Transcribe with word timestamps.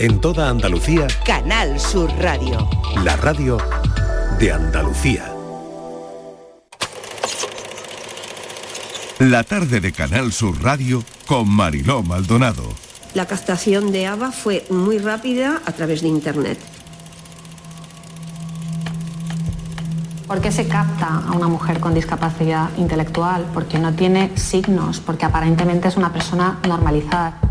En 0.00 0.18
toda 0.18 0.48
Andalucía, 0.48 1.08
Canal 1.26 1.78
Sur 1.78 2.10
Radio. 2.20 2.66
la 3.04 3.16
radio 3.16 3.58
de 4.38 4.50
Andalucía. 4.50 5.30
La 9.18 9.44
tarde 9.44 9.78
de 9.80 9.92
Canal 9.92 10.32
Sur 10.32 10.62
Radio 10.62 11.04
con 11.26 11.50
Mariló 11.50 12.02
Maldonado. 12.02 12.62
La 13.12 13.26
captación 13.26 13.92
de 13.92 14.06
ABBA 14.06 14.32
fue 14.32 14.64
muy 14.70 14.96
rápida 14.96 15.60
a 15.66 15.72
través 15.72 16.00
de 16.00 16.08
Internet. 16.08 16.58
¿Por 20.26 20.40
qué 20.40 20.50
se 20.50 20.66
capta 20.66 21.24
a 21.28 21.32
una 21.32 21.48
mujer 21.48 21.78
con 21.78 21.92
discapacidad 21.92 22.70
intelectual? 22.78 23.44
Porque 23.52 23.78
no 23.78 23.92
tiene 23.92 24.34
signos, 24.38 24.98
porque 24.98 25.26
aparentemente 25.26 25.88
es 25.88 25.98
una 25.98 26.10
persona 26.10 26.58
normalizada. 26.66 27.49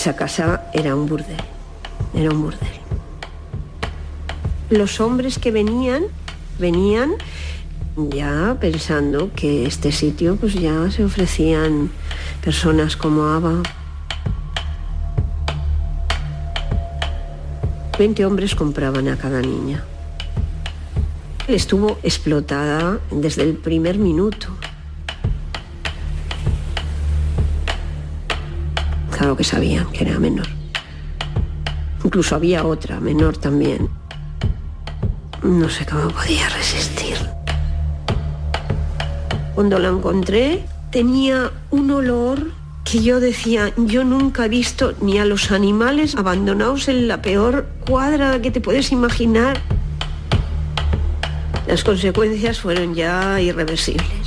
Esa 0.00 0.16
casa 0.16 0.62
era 0.72 0.94
un 0.94 1.06
burdel, 1.06 1.36
era 2.14 2.30
un 2.30 2.40
burdel. 2.40 2.80
Los 4.70 4.98
hombres 4.98 5.38
que 5.38 5.50
venían, 5.50 6.04
venían 6.58 7.16
ya 8.08 8.56
pensando 8.58 9.30
que 9.36 9.66
este 9.66 9.92
sitio 9.92 10.36
pues 10.36 10.54
ya 10.54 10.90
se 10.90 11.04
ofrecían 11.04 11.90
personas 12.42 12.96
como 12.96 13.24
Ava. 13.24 13.62
20 17.98 18.24
hombres 18.24 18.54
compraban 18.54 19.06
a 19.06 19.18
cada 19.18 19.42
niña. 19.42 19.84
Estuvo 21.46 21.98
explotada 22.02 23.00
desde 23.10 23.42
el 23.42 23.54
primer 23.58 23.98
minuto. 23.98 24.48
Que 29.36 29.44
sabían 29.44 29.90
que 29.92 30.04
era 30.04 30.18
menor. 30.18 30.48
Incluso 32.04 32.34
había 32.34 32.66
otra, 32.66 33.00
menor 33.00 33.38
también. 33.38 33.88
No 35.42 35.68
sé 35.70 35.86
cómo 35.86 36.08
podía 36.08 36.48
resistir. 36.50 37.16
Cuando 39.54 39.78
la 39.78 39.88
encontré, 39.88 40.66
tenía 40.90 41.52
un 41.70 41.90
olor 41.90 42.50
que 42.84 43.02
yo 43.02 43.20
decía, 43.20 43.72
yo 43.76 44.04
nunca 44.04 44.44
he 44.44 44.48
visto 44.48 44.94
ni 45.00 45.18
a 45.18 45.24
los 45.24 45.52
animales 45.52 46.16
abandonados 46.16 46.88
en 46.88 47.08
la 47.08 47.22
peor 47.22 47.66
cuadra 47.86 48.42
que 48.42 48.50
te 48.50 48.60
puedes 48.60 48.92
imaginar. 48.92 49.58
Las 51.66 51.84
consecuencias 51.84 52.60
fueron 52.60 52.94
ya 52.94 53.40
irreversibles. 53.40 54.19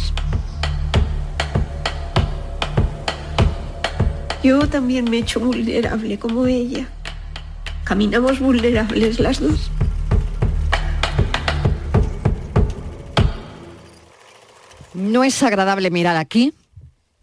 Yo 4.43 4.67
también 4.67 5.09
me 5.09 5.17
he 5.17 5.19
hecho 5.21 5.39
vulnerable 5.39 6.19
como 6.19 6.45
ella. 6.45 6.89
Caminamos 7.85 8.39
vulnerables 8.39 9.19
las 9.19 9.39
dos. 9.39 9.71
No 14.93 15.23
es 15.23 15.41
agradable 15.41 15.89
mirar 15.91 16.17
aquí, 16.17 16.53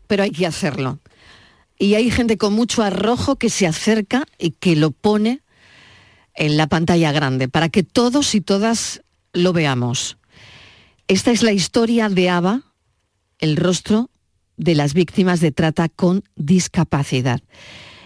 pero 0.07 0.23
hay 0.23 0.31
que 0.31 0.47
hacerlo. 0.47 0.99
Y 1.79 1.95
hay 1.95 2.11
gente 2.11 2.39
con 2.39 2.55
mucho 2.55 2.83
arrojo 2.83 3.37
que 3.37 3.51
se 3.51 3.67
acerca 3.67 4.25
y 4.39 4.53
que 4.53 4.75
lo 4.75 4.91
pone 4.91 5.43
en 6.35 6.57
la 6.57 6.69
pantalla 6.69 7.13
grande 7.13 7.49
para 7.49 7.69
que 7.69 7.83
todos 7.83 8.35
y 8.35 8.41
todas 8.41 9.03
lo 9.33 9.53
veamos. 9.53 10.17
Esta 11.07 11.31
es 11.33 11.43
la 11.43 11.53
historia 11.53 12.09
de 12.09 12.31
Ava, 12.31 12.63
el 13.39 13.57
rostro 13.57 14.10
de 14.61 14.75
las 14.75 14.93
víctimas 14.93 15.41
de 15.41 15.53
trata 15.53 15.89
con 15.89 16.23
discapacidad. 16.37 17.41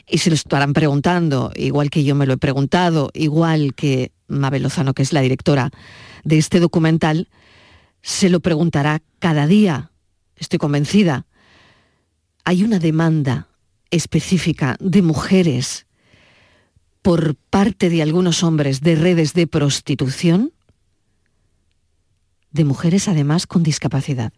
Y 0.07 0.19
se 0.19 0.31
lo 0.31 0.35
estarán 0.35 0.73
preguntando, 0.73 1.53
igual 1.57 1.91
que 1.91 2.05
yo 2.05 2.15
me 2.15 2.27
lo 2.27 2.35
he 2.35 2.39
preguntado, 2.39 3.11
igual 3.13 3.75
que 3.75 4.13
Mabel 4.29 4.63
Lozano, 4.63 4.95
que 4.95 5.03
es 5.03 5.13
la 5.13 5.21
directora 5.21 5.71
de 6.23 6.39
este 6.39 6.61
documental, 6.61 7.29
se 8.03 8.29
lo 8.29 8.39
preguntará 8.39 9.03
cada 9.19 9.49
día, 9.49 9.91
estoy 10.37 10.61
convencida. 10.61 11.27
Hay 12.45 12.63
una 12.63 12.79
demanda 12.79 13.49
específica 13.91 14.77
de 14.79 15.03
mujeres 15.03 15.87
por 17.03 17.35
parte 17.35 17.91
de 17.91 18.01
algunos 18.01 18.45
hombres 18.45 18.81
de 18.81 18.95
redes 18.95 19.35
de 19.35 19.49
prostitución, 19.49 20.53
de 22.55 22.65
mujeres 22.65 23.09
además 23.09 23.47
con 23.47 23.63
discapacidad. 23.63 24.33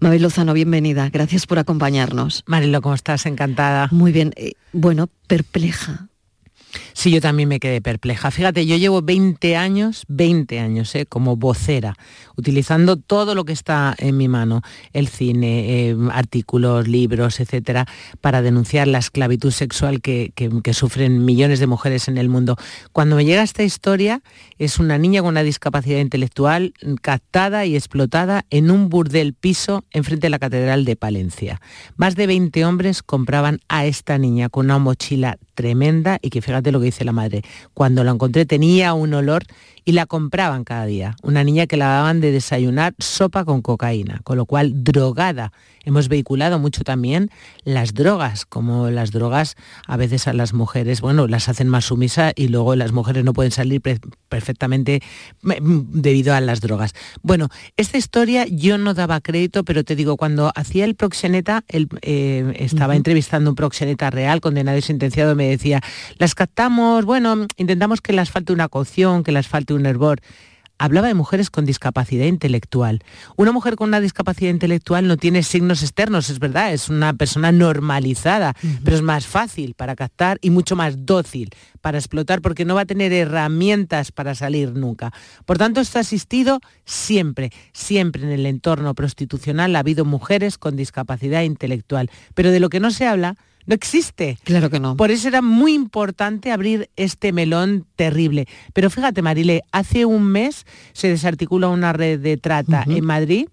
Mabel 0.00 0.22
Lozano, 0.22 0.52
bienvenida, 0.52 1.08
gracias 1.08 1.46
por 1.46 1.58
acompañarnos. 1.58 2.42
Marilo, 2.46 2.82
¿cómo 2.82 2.94
estás? 2.94 3.24
Encantada. 3.24 3.88
Muy 3.92 4.12
bien, 4.12 4.32
eh, 4.36 4.52
bueno, 4.72 5.08
perpleja. 5.26 6.08
Sí, 7.00 7.10
yo 7.10 7.22
también 7.22 7.48
me 7.48 7.60
quedé 7.60 7.80
perpleja. 7.80 8.30
Fíjate, 8.30 8.66
yo 8.66 8.76
llevo 8.76 9.00
20 9.00 9.56
años, 9.56 10.04
20 10.08 10.60
años, 10.60 10.94
¿eh? 10.94 11.06
como 11.06 11.34
vocera, 11.34 11.96
utilizando 12.36 12.98
todo 12.98 13.34
lo 13.34 13.46
que 13.46 13.54
está 13.54 13.94
en 13.96 14.18
mi 14.18 14.28
mano, 14.28 14.60
el 14.92 15.08
cine, 15.08 15.88
eh, 15.88 15.96
artículos, 16.12 16.88
libros, 16.88 17.40
etcétera, 17.40 17.86
para 18.20 18.42
denunciar 18.42 18.86
la 18.86 18.98
esclavitud 18.98 19.50
sexual 19.50 20.02
que, 20.02 20.32
que- 20.34 20.74
sufren 20.74 21.24
millones 21.24 21.58
de 21.58 21.66
mujeres 21.66 22.06
en 22.06 22.18
el 22.18 22.28
mundo. 22.28 22.56
Cuando 22.92 23.16
me 23.16 23.24
llega 23.24 23.42
esta 23.42 23.62
historia, 23.62 24.20
es 24.58 24.78
una 24.78 24.98
niña 24.98 25.22
con 25.22 25.30
una 25.30 25.42
discapacidad 25.42 26.00
intelectual 26.00 26.74
captada 27.00 27.64
y 27.64 27.76
explotada 27.76 28.44
en 28.50 28.70
un 28.70 28.90
burdel 28.90 29.32
piso 29.32 29.84
enfrente 29.90 30.26
de 30.26 30.30
la 30.30 30.38
Catedral 30.38 30.84
de 30.84 30.96
Palencia. 30.96 31.62
Más 31.96 32.14
de 32.14 32.26
20 32.26 32.62
hombres 32.66 33.02
compraban 33.02 33.60
a 33.68 33.86
esta 33.86 34.18
niña 34.18 34.50
con 34.50 34.66
una 34.66 34.78
mochila 34.78 35.38
tremenda 35.54 36.18
y 36.22 36.30
que 36.30 36.40
fíjate 36.42 36.72
lo 36.72 36.80
que 36.80 36.89
dice 36.90 37.04
la 37.04 37.12
madre. 37.12 37.42
Cuando 37.74 38.04
la 38.04 38.10
encontré 38.10 38.44
tenía 38.46 38.94
un 38.94 39.14
olor 39.14 39.44
y 39.84 39.92
la 39.92 40.06
compraban 40.06 40.64
cada 40.64 40.86
día. 40.86 41.16
Una 41.22 41.44
niña 41.44 41.66
que 41.66 41.76
la 41.76 41.88
daban 41.88 42.20
de 42.20 42.32
desayunar 42.32 42.94
sopa 42.98 43.44
con 43.44 43.62
cocaína, 43.62 44.20
con 44.24 44.36
lo 44.36 44.46
cual 44.46 44.84
drogada. 44.84 45.52
Hemos 45.84 46.08
vehiculado 46.08 46.58
mucho 46.58 46.84
también 46.84 47.30
las 47.64 47.94
drogas, 47.94 48.44
como 48.44 48.90
las 48.90 49.12
drogas 49.12 49.56
a 49.86 49.96
veces 49.96 50.28
a 50.28 50.34
las 50.34 50.52
mujeres, 50.52 51.00
bueno, 51.00 51.26
las 51.26 51.48
hacen 51.48 51.68
más 51.68 51.86
sumisas 51.86 52.32
y 52.36 52.48
luego 52.48 52.76
las 52.76 52.92
mujeres 52.92 53.24
no 53.24 53.32
pueden 53.32 53.50
salir 53.50 53.80
perfectamente 54.28 55.00
debido 55.42 56.34
a 56.34 56.40
las 56.40 56.60
drogas. 56.60 56.94
Bueno, 57.22 57.48
esta 57.78 57.96
historia 57.96 58.46
yo 58.46 58.76
no 58.76 58.92
daba 58.92 59.20
crédito, 59.20 59.64
pero 59.64 59.82
te 59.82 59.96
digo, 59.96 60.16
cuando 60.18 60.52
hacía 60.54 60.84
el 60.84 60.96
proxeneta, 60.96 61.64
él, 61.68 61.88
eh, 62.02 62.52
estaba 62.56 62.94
entrevistando 62.94 63.50
un 63.50 63.56
proxeneta 63.56 64.10
real, 64.10 64.40
condenado 64.40 64.76
y 64.76 64.82
sentenciado, 64.82 65.34
me 65.34 65.48
decía, 65.48 65.80
las 66.18 66.34
captamos, 66.34 67.06
bueno, 67.06 67.46
intentamos 67.56 68.00
que 68.02 68.12
las 68.12 68.30
falte 68.30 68.52
una 68.52 68.68
cocción, 68.68 69.24
que 69.24 69.32
las 69.32 69.48
falte 69.48 69.69
un 69.74 69.86
hervor. 69.86 70.20
Hablaba 70.80 71.08
de 71.08 71.14
mujeres 71.14 71.50
con 71.50 71.66
discapacidad 71.66 72.24
intelectual. 72.24 73.04
Una 73.36 73.52
mujer 73.52 73.76
con 73.76 73.88
una 73.88 74.00
discapacidad 74.00 74.50
intelectual 74.50 75.06
no 75.06 75.18
tiene 75.18 75.42
signos 75.42 75.82
externos, 75.82 76.30
es 76.30 76.38
verdad, 76.38 76.72
es 76.72 76.88
una 76.88 77.12
persona 77.12 77.52
normalizada, 77.52 78.54
pero 78.82 78.96
es 78.96 79.02
más 79.02 79.26
fácil 79.26 79.74
para 79.74 79.94
captar 79.94 80.38
y 80.40 80.48
mucho 80.48 80.76
más 80.76 81.04
dócil 81.04 81.50
para 81.82 81.98
explotar 81.98 82.40
porque 82.40 82.64
no 82.64 82.76
va 82.76 82.82
a 82.82 82.86
tener 82.86 83.12
herramientas 83.12 84.10
para 84.10 84.34
salir 84.34 84.72
nunca. 84.72 85.12
Por 85.44 85.58
tanto, 85.58 85.82
está 85.82 86.00
asistido 86.00 86.60
siempre, 86.86 87.52
siempre 87.74 88.22
en 88.22 88.30
el 88.30 88.46
entorno 88.46 88.94
prostitucional 88.94 89.76
ha 89.76 89.80
habido 89.80 90.06
mujeres 90.06 90.56
con 90.56 90.76
discapacidad 90.76 91.42
intelectual. 91.42 92.10
Pero 92.34 92.50
de 92.50 92.60
lo 92.60 92.70
que 92.70 92.80
no 92.80 92.90
se 92.90 93.06
habla 93.06 93.36
no 93.70 93.76
existe. 93.76 94.36
Claro 94.42 94.68
que 94.68 94.80
no. 94.80 94.96
Por 94.96 95.12
eso 95.12 95.28
era 95.28 95.42
muy 95.42 95.74
importante 95.74 96.50
abrir 96.50 96.90
este 96.96 97.32
melón 97.32 97.86
terrible. 97.94 98.48
Pero 98.72 98.90
fíjate, 98.90 99.22
Marile, 99.22 99.62
hace 99.70 100.04
un 100.04 100.24
mes 100.24 100.66
se 100.92 101.06
desarticula 101.06 101.68
una 101.68 101.92
red 101.92 102.18
de 102.18 102.36
trata 102.36 102.82
en 102.88 103.04
Madrid, 103.04 103.46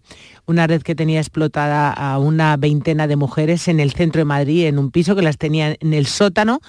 una 0.48 0.66
red 0.66 0.82
que 0.82 0.96
tenía 0.96 1.20
explotada 1.20 1.92
a 1.92 2.18
una 2.18 2.58
veintena 2.58 3.06
de 3.06 3.16
mujeres 3.16 3.68
en 3.68 3.80
el 3.80 3.92
centro 3.92 4.20
de 4.20 4.26
Madrid, 4.26 4.66
en 4.66 4.80
un 4.80 4.90
piso 4.90 5.16
que 5.16 5.22
las 5.22 5.38
tenía 5.38 5.78
en 5.80 5.94
el 5.94 6.08
sótano 6.08 6.62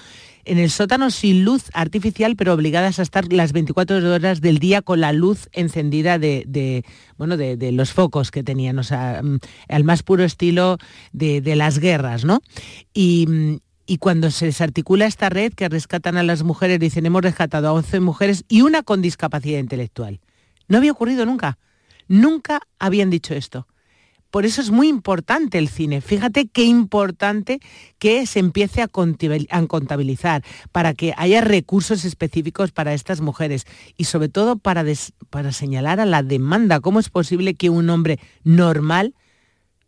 en 0.45 0.57
el 0.57 0.69
sótano 0.69 1.11
sin 1.11 1.43
luz 1.43 1.65
artificial, 1.73 2.35
pero 2.35 2.53
obligadas 2.53 2.99
a 2.99 3.01
estar 3.01 3.31
las 3.31 3.53
24 3.53 3.97
horas 4.13 4.41
del 4.41 4.59
día 4.59 4.81
con 4.81 5.01
la 5.01 5.13
luz 5.13 5.49
encendida 5.51 6.19
de, 6.19 6.83
bueno, 7.17 7.37
de, 7.37 7.71
los 7.71 7.91
focos 7.91 8.31
que 8.31 8.43
tenían, 8.43 8.79
o 8.79 8.83
sea, 8.83 9.21
mm, 9.23 9.39
al 9.69 9.83
más 9.83 10.03
puro 10.03 10.23
estilo 10.23 10.77
de, 11.13 11.41
de 11.41 11.55
las 11.55 11.79
guerras, 11.79 12.25
¿no? 12.25 12.41
Y, 12.93 13.25
mm, 13.27 13.57
y 13.89 13.97
cuando 13.97 14.29
se 14.29 14.45
desarticula 14.45 15.07
esta 15.07 15.29
red 15.29 15.51
que 15.53 15.67
rescatan 15.67 16.15
a 16.17 16.21
las 16.21 16.43
mujeres, 16.43 16.79
dicen, 16.79 17.07
hemos 17.07 17.23
rescatado 17.23 17.69
a 17.69 17.73
11 17.73 18.01
mujeres 18.01 18.45
y 18.47 18.61
una 18.61 18.83
con 18.83 19.01
discapacidad 19.01 19.57
intelectual. 19.57 20.19
No 20.67 20.77
había 20.77 20.91
ocurrido 20.91 21.25
nunca. 21.25 21.57
Nunca 22.07 22.61
habían 22.77 23.09
dicho 23.09 23.33
esto. 23.33 23.65
Por 24.31 24.45
eso 24.45 24.61
es 24.61 24.69
muy 24.69 24.87
importante 24.87 25.57
el 25.57 25.69
cine. 25.69 26.01
Fíjate 26.01 26.47
qué 26.47 26.63
importante 26.63 27.59
que 27.97 28.25
se 28.27 28.39
empiece 28.39 28.81
a 28.81 28.87
contabil- 28.87 29.47
a 29.49 29.65
contabilizar 29.65 30.43
para 30.71 30.93
que 30.93 31.13
haya 31.17 31.41
recursos 31.41 32.05
específicos 32.05 32.71
para 32.71 32.93
estas 32.93 33.21
mujeres 33.21 33.65
y 33.97 34.03
sobre 34.03 34.29
todo 34.29 34.57
para, 34.57 34.85
para 35.29 35.51
señalar 35.51 35.99
a 35.99 36.05
la 36.05 36.21
demanda. 36.21 36.79
¿Cómo 36.79 36.99
es 36.99 37.09
posible 37.09 37.55
que 37.55 37.69
un 37.69 37.89
hombre 37.89 38.19
normal 38.43 39.15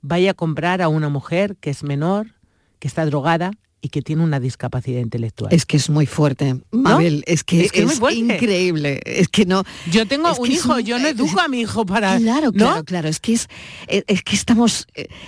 vaya 0.02 0.32
a 0.32 0.34
comprar 0.34 0.82
a 0.82 0.88
una 0.88 1.10
mujer 1.10 1.56
que 1.58 1.70
es 1.70 1.84
menor, 1.84 2.34
que 2.80 2.88
está 2.88 3.06
drogada 3.06 3.52
y 3.82 3.90
que 3.90 4.02
tiene 4.02 4.24
una 4.24 4.40
discapacidad 4.40 5.00
intelectual. 5.00 5.52
Es 5.54 5.66
que 5.66 5.78
es 5.78 5.90
muy 5.90 6.06
fuerte, 6.06 6.58
Mabel, 6.72 7.24
es 7.26 7.44
que 7.44 7.66
Es 7.66 7.72
que 7.72 7.86
increíble, 8.14 9.02
es 9.06 9.28
que 9.28 9.46
no... 9.46 9.64
Yo 9.92 10.06
tengo 10.06 10.32
un 10.36 10.52
hijo, 10.52 10.76
un- 10.76 10.82
yo 10.84 11.00
no 11.00 11.08
educo 11.08 11.40
a 11.42 11.48
mi 11.48 11.62
hijo 11.62 11.86
para... 11.86 12.18
Claro, 12.18 12.48
¿no? 12.48 12.52
claro, 12.52 12.84
claro, 12.84 13.10
es 13.10 13.20
que 13.20 13.34
es, 13.34 13.48
es, 13.88 14.22
que 14.24 14.36
estamos, 14.36 14.88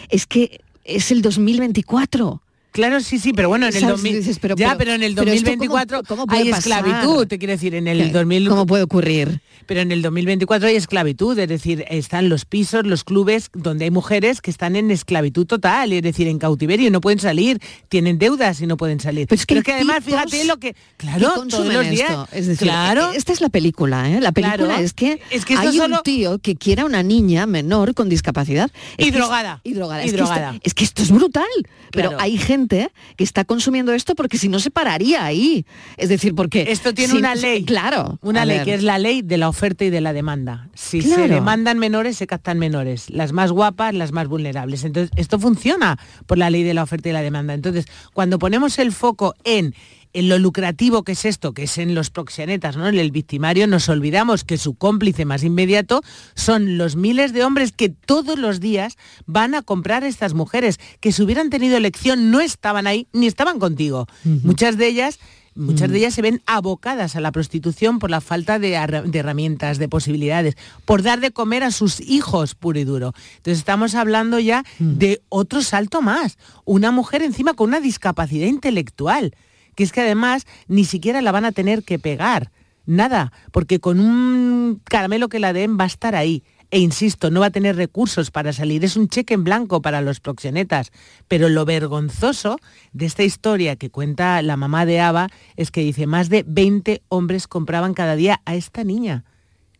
es 0.09 0.27
que 0.27 0.61
es 0.83 1.11
el 1.11 1.21
2024. 1.21 2.41
Claro, 2.73 2.99
sí, 3.01 3.19
sí, 3.19 3.31
pero 3.33 3.47
bueno, 3.49 3.67
en 3.67 3.73
el 3.75 3.79
¿Sabes? 3.81 3.95
2000, 3.97 4.15
Dices, 4.17 4.39
pero- 4.39 4.55
ya, 4.57 4.69
pero- 4.69 4.77
pero 4.79 4.93
en 4.93 5.03
el 5.03 5.13
pero 5.15 5.31
esto 5.31 5.45
2024 5.45 5.97
¿cómo- 6.03 6.07
cómo 6.23 6.27
puede 6.27 6.41
hay 6.41 6.49
pasar? 6.49 6.79
esclavitud, 6.85 7.27
te 7.27 7.37
quiero 7.37 7.51
decir, 7.53 7.75
en 7.75 7.87
el 7.87 7.99
¿Qué? 7.99 8.09
2000 8.11 8.49
¿Cómo 8.49 8.65
puede 8.65 8.83
ocurrir? 8.83 9.41
Pero 9.65 9.79
en 9.79 9.91
el 9.93 10.01
2024 10.01 10.67
hay 10.67 10.75
esclavitud, 10.75 11.37
es 11.39 11.47
decir, 11.47 11.85
están 11.89 12.27
los 12.27 12.43
pisos, 12.43 12.85
los 12.85 13.05
clubes 13.05 13.49
donde 13.53 13.85
hay 13.85 13.91
mujeres 13.91 14.41
que 14.41 14.51
están 14.51 14.75
en 14.75 14.91
esclavitud 14.91 15.45
total, 15.45 15.93
es 15.93 16.01
decir, 16.01 16.27
en 16.27 16.37
cautiverio 16.39 16.91
no 16.91 16.99
pueden 16.99 17.19
salir, 17.19 17.59
tienen 17.87 18.17
deudas 18.17 18.59
y 18.59 18.65
no 18.67 18.75
pueden 18.75 18.99
salir. 18.99 19.27
Pero 19.27 19.39
es 19.39 19.45
que 19.63 19.71
además, 19.73 20.03
fíjate 20.03 20.43
lo 20.45 20.57
que, 20.57 20.75
claro, 20.97 21.45
todos 21.47 21.71
los 21.71 21.89
días, 21.89 22.09
esto. 22.09 22.27
Es 22.33 22.47
decir, 22.47 22.67
claro, 22.67 23.11
esta 23.13 23.31
es 23.31 23.39
la 23.39 23.49
película, 23.49 24.09
¿eh? 24.11 24.19
La 24.19 24.31
película 24.33 24.57
Claro. 24.65 24.83
es 24.83 24.93
que, 24.93 25.21
Es 25.29 25.45
que 25.45 25.55
hay 25.55 25.77
solo- 25.77 25.97
un 25.97 26.03
tío 26.03 26.39
que 26.39 26.55
quiere 26.55 26.81
a 26.81 26.85
una 26.85 27.03
niña 27.03 27.45
menor 27.45 27.93
con 27.93 28.09
discapacidad. 28.09 28.69
Y 28.97 29.11
drogada. 29.11 29.61
Y 29.63 29.73
drogada. 29.73 30.03
Es, 30.03 30.11
que 30.11 30.23
esto, 30.23 30.59
es 30.63 30.73
que 30.73 30.83
esto 30.83 31.03
es 31.03 31.11
brutal. 31.11 31.45
Pero 31.91 32.09
Claro. 32.09 32.23
hay 32.23 32.37
gente 32.37 32.62
que 32.67 33.23
está 33.23 33.45
consumiendo 33.45 33.93
esto 33.93 34.15
porque 34.15 34.37
si 34.37 34.49
no 34.49 34.59
se 34.59 34.71
pararía 34.71 35.23
ahí. 35.25 35.65
Es 35.97 36.09
decir, 36.09 36.35
porque... 36.35 36.65
Esto 36.69 36.93
tiene 36.93 37.13
si- 37.13 37.19
una 37.19 37.35
ley. 37.35 37.63
Claro. 37.65 38.19
Una 38.21 38.45
ley 38.45 38.57
ver. 38.57 38.65
que 38.65 38.73
es 38.75 38.83
la 38.83 38.97
ley 38.97 39.21
de 39.21 39.37
la 39.37 39.49
oferta 39.49 39.85
y 39.85 39.89
de 39.89 40.01
la 40.01 40.13
demanda. 40.13 40.69
Si 40.73 41.01
se 41.01 41.27
demandan 41.27 41.79
menores, 41.79 42.17
se 42.17 42.27
captan 42.27 42.59
menores. 42.59 43.09
Las 43.09 43.31
más 43.33 43.51
guapas, 43.51 43.93
las 43.93 44.11
más 44.11 44.27
vulnerables. 44.27 44.83
Entonces, 44.83 45.11
esto 45.15 45.39
funciona 45.39 45.97
por 46.25 46.37
la 46.37 46.49
ley 46.49 46.63
de 46.63 46.73
la 46.73 46.83
oferta 46.83 47.09
y 47.09 47.11
la 47.13 47.21
demanda. 47.21 47.53
Entonces, 47.53 47.85
cuando 48.13 48.39
ponemos 48.39 48.79
el 48.79 48.91
foco 48.91 49.33
en 49.43 49.73
en 50.13 50.29
lo 50.29 50.37
lucrativo 50.37 51.03
que 51.03 51.13
es 51.13 51.25
esto, 51.25 51.53
que 51.53 51.63
es 51.63 51.77
en 51.77 51.95
los 51.95 52.09
proxenetas, 52.09 52.77
¿no? 52.77 52.87
En 52.87 52.97
el 52.97 53.11
victimario, 53.11 53.67
nos 53.67 53.89
olvidamos 53.89 54.43
que 54.43 54.57
su 54.57 54.75
cómplice 54.75 55.25
más 55.25 55.43
inmediato 55.43 56.01
son 56.35 56.77
los 56.77 56.95
miles 56.95 57.33
de 57.33 57.43
hombres 57.43 57.71
que 57.71 57.89
todos 57.89 58.37
los 58.37 58.59
días 58.59 58.97
van 59.25 59.55
a 59.55 59.61
comprar 59.61 60.03
a 60.03 60.07
estas 60.07 60.33
mujeres, 60.33 60.79
que 60.99 61.11
si 61.11 61.23
hubieran 61.23 61.49
tenido 61.49 61.77
elección 61.77 62.31
no 62.31 62.39
estaban 62.39 62.87
ahí 62.87 63.07
ni 63.11 63.27
estaban 63.27 63.59
contigo. 63.59 64.07
Muchas 64.23 64.77
de 64.77 64.87
ellas 64.87 65.19
Muchas 65.55 65.91
de 65.91 65.99
ellas 65.99 66.15
se 66.15 66.23
ven 66.23 66.41
abocadas 66.47 67.15
a 67.15 67.21
la 67.21 67.31
prostitución 67.31 67.99
por 67.99 68.09
la 68.09 68.21
falta 68.21 68.57
de, 68.57 68.69
de 69.05 69.19
herramientas, 69.19 69.77
de 69.77 69.87
posibilidades, 69.87 70.55
por 70.85 71.03
dar 71.03 71.19
de 71.19 71.31
comer 71.31 71.63
a 71.63 71.71
sus 71.71 71.99
hijos 72.01 72.55
puro 72.55 72.79
y 72.79 72.83
duro. 72.83 73.13
Entonces 73.37 73.59
estamos 73.59 73.93
hablando 73.93 74.39
ya 74.39 74.63
de 74.79 75.21
otro 75.29 75.61
salto 75.61 76.01
más. 76.01 76.37
Una 76.65 76.91
mujer 76.91 77.21
encima 77.21 77.53
con 77.53 77.69
una 77.69 77.79
discapacidad 77.79 78.47
intelectual, 78.47 79.35
que 79.75 79.83
es 79.83 79.91
que 79.91 80.01
además 80.01 80.45
ni 80.67 80.85
siquiera 80.85 81.21
la 81.21 81.31
van 81.31 81.45
a 81.45 81.51
tener 81.51 81.83
que 81.83 81.99
pegar. 81.99 82.51
Nada, 82.85 83.31
porque 83.51 83.79
con 83.79 83.99
un 83.99 84.81
caramelo 84.83 85.29
que 85.29 85.39
la 85.39 85.53
den 85.53 85.77
va 85.79 85.85
a 85.85 85.87
estar 85.87 86.15
ahí. 86.15 86.43
E 86.69 86.79
insisto, 86.79 87.29
no 87.29 87.39
va 87.39 87.45
a 87.45 87.51
tener 87.51 87.75
recursos 87.75 88.31
para 88.31 88.51
salir. 88.51 88.83
Es 88.83 88.97
un 88.97 89.07
cheque 89.07 89.35
en 89.35 89.43
blanco 89.43 89.81
para 89.81 90.01
los 90.01 90.19
proxenetas. 90.19 90.91
Pero 91.27 91.47
lo 91.47 91.65
vergonzoso 91.65 92.57
de 92.93 93.05
esta 93.05 93.23
historia 93.23 93.75
que 93.75 93.91
cuenta 93.91 94.41
la 94.41 94.57
mamá 94.57 94.87
de 94.87 94.99
Ava 94.99 95.27
es 95.55 95.69
que 95.69 95.81
dice, 95.81 96.07
más 96.07 96.29
de 96.29 96.43
20 96.47 97.03
hombres 97.09 97.47
compraban 97.47 97.93
cada 97.93 98.15
día 98.15 98.41
a 98.45 98.55
esta 98.55 98.83
niña. 98.83 99.23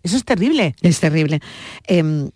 Eso 0.03 0.17
es 0.17 0.23
terrible. 0.23 0.75
Es 0.81 0.99
terrible. 0.99 1.39
Em, 1.87 2.29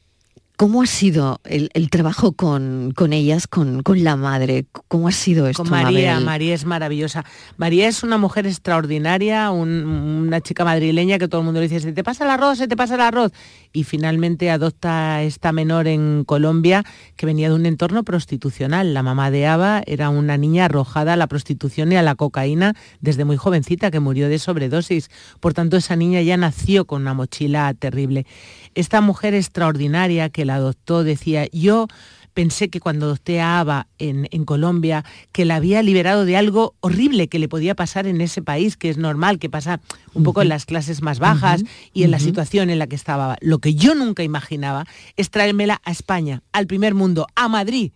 ¿Cómo 0.57 0.81
ha 0.81 0.88
sido 0.88 1.39
el, 1.44 1.69
el 1.75 1.92
trabajo 1.92 2.31
con, 2.31 2.92
con 2.95 3.13
ellas, 3.13 3.45
con, 3.45 3.83
con 3.83 4.04
la 4.04 4.15
madre? 4.15 4.65
¿Cómo 4.88 5.07
ha 5.07 5.12
sido 5.12 5.48
esto, 5.48 5.62
Con 5.62 5.69
María, 5.71 6.13
Mabel? 6.13 6.25
María 6.25 6.56
es 6.56 6.65
maravillosa. 6.65 7.24
María 7.57 7.88
es 7.88 8.01
una 8.01 8.18
mujer 8.18 8.48
extraordinaria, 8.48 9.51
un- 9.51 9.86
una 9.86 10.42
chica 10.42 10.65
madrileña 10.65 11.19
que 11.19 11.27
todo 11.27 11.42
el 11.42 11.45
mundo 11.45 11.59
le 11.59 11.68
dice, 11.68 11.80
se 11.80 11.94
te 11.94 12.04
pasa 12.04 12.24
el 12.24 12.31
arroz, 12.31 12.57
se 12.57 12.68
te 12.68 12.75
pasa 12.75 12.95
el 12.95 13.01
arroz. 13.01 13.31
Y 13.71 13.83
finalmente 13.83 14.50
adopta 14.50 15.21
esta 15.21 15.51
menor 15.51 15.88
en 15.88 16.24
Colombia 16.25 16.83
que 17.18 17.27
venía 17.27 17.50
de 17.50 17.56
un 17.56 17.68
entorno 17.68 18.03
prostitucional. 18.03 18.95
La 18.95 19.03
mamá 19.03 19.30
de 19.30 19.45
Ava 19.45 19.83
era 19.86 20.10
una 20.10 20.38
niña 20.38 20.65
arrojada 20.65 21.13
a 21.13 21.18
la 21.18 21.27
prostitución 21.27 21.92
y 21.92 21.98
a 21.98 22.01
la 22.01 22.15
cocaína 22.15 22.74
desde 23.00 23.25
muy 23.25 23.38
jovencita, 23.38 23.92
que 23.92 24.00
murió 24.00 24.27
de 24.27 24.39
sobredosis. 24.39 25.10
Por 25.39 25.53
tanto, 25.53 25.77
esa 25.77 25.95
niña 25.95 26.21
ya 26.24 26.36
nació 26.36 26.86
con 26.86 27.03
una 27.03 27.13
mochila 27.13 27.71
terrible. 27.75 28.25
Esta 28.77 29.01
mujer 29.01 29.33
extraordinaria 29.33 30.29
que 30.29 30.45
la 30.45 30.53
adoptó 30.53 31.03
decía, 31.03 31.47
yo 31.51 31.88
pensé 32.35 32.69
que 32.69 32.79
cuando 32.79 33.07
adopté 33.07 33.41
a 33.41 33.59
Ava 33.59 33.88
en, 33.97 34.27
en 34.29 34.45
Colombia, 34.45 35.03
que 35.31 35.45
la 35.45 35.56
había 35.56 35.81
liberado 35.81 36.25
de 36.25 36.38
algo 36.38 36.75
horrible 36.81 37.27
que 37.27 37.39
le 37.39 37.50
podía 37.50 37.74
pasar 37.74 38.06
en 38.06 38.21
ese 38.21 38.44
país, 38.44 38.77
que 38.77 38.91
es 38.91 39.00
normal, 39.00 39.39
que 39.39 39.50
pasa 39.50 39.81
un 40.13 40.21
poco 40.21 40.44
en 40.44 40.50
las 40.50 40.68
clases 40.68 41.01
más 41.01 41.18
bajas 41.18 41.63
y 41.91 42.03
en 42.03 42.12
la 42.12 42.19
situación 42.19 42.69
en 42.69 42.77
la 42.77 42.85
que 42.85 42.95
estaba. 42.95 43.38
Lo 43.41 43.57
que 43.57 43.74
yo 43.74 43.95
nunca 43.95 44.21
imaginaba 44.21 44.85
es 45.15 45.31
traérmela 45.31 45.81
a 45.83 45.89
España, 45.89 46.44
al 46.51 46.68
primer 46.68 46.94
mundo, 46.94 47.25
a 47.33 47.47
Madrid, 47.47 47.94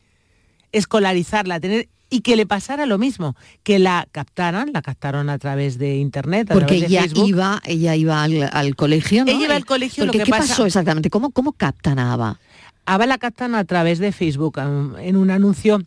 escolarizarla, 0.72 1.60
tener 1.60 1.90
y 2.12 2.22
que 2.22 2.36
le 2.36 2.46
pasara 2.46 2.86
lo 2.86 2.98
mismo, 3.00 3.36
que 3.64 3.80
la 3.80 4.08
captaran, 4.12 4.72
la 4.74 4.82
captaron 4.84 5.30
a 5.30 5.40
través 5.40 5.80
de 5.80 5.96
internet, 5.98 6.52
a 6.52 6.54
Porque 6.54 6.76
través 6.76 6.82
de 6.82 6.88
ella 6.88 7.02
Facebook. 7.04 7.28
iba, 7.30 7.62
ella 7.66 7.96
iba 7.96 8.22
al, 8.22 8.50
al 8.52 8.76
colegio, 8.76 9.26
¿no? 9.26 9.32
Ella 9.32 9.46
iba 9.46 9.56
al 9.56 9.66
colegio, 9.66 10.06
lo 10.06 10.12
Porque, 10.12 10.20
que 10.20 10.26
¿Qué 10.26 10.32
pasa- 10.32 10.50
pasó 10.50 10.66
exactamente? 10.66 11.10
¿Cómo, 11.10 11.32
cómo 11.32 11.54
captan 11.54 11.98
a 11.98 12.14
Ava? 12.14 12.40
Ava 12.86 13.06
la 13.08 13.18
captan 13.18 13.56
a 13.56 13.64
través 13.64 13.98
de 14.00 14.12
Facebook, 14.12 14.58
um, 14.58 14.98
en 14.98 15.16
un 15.16 15.32
anuncio 15.32 15.82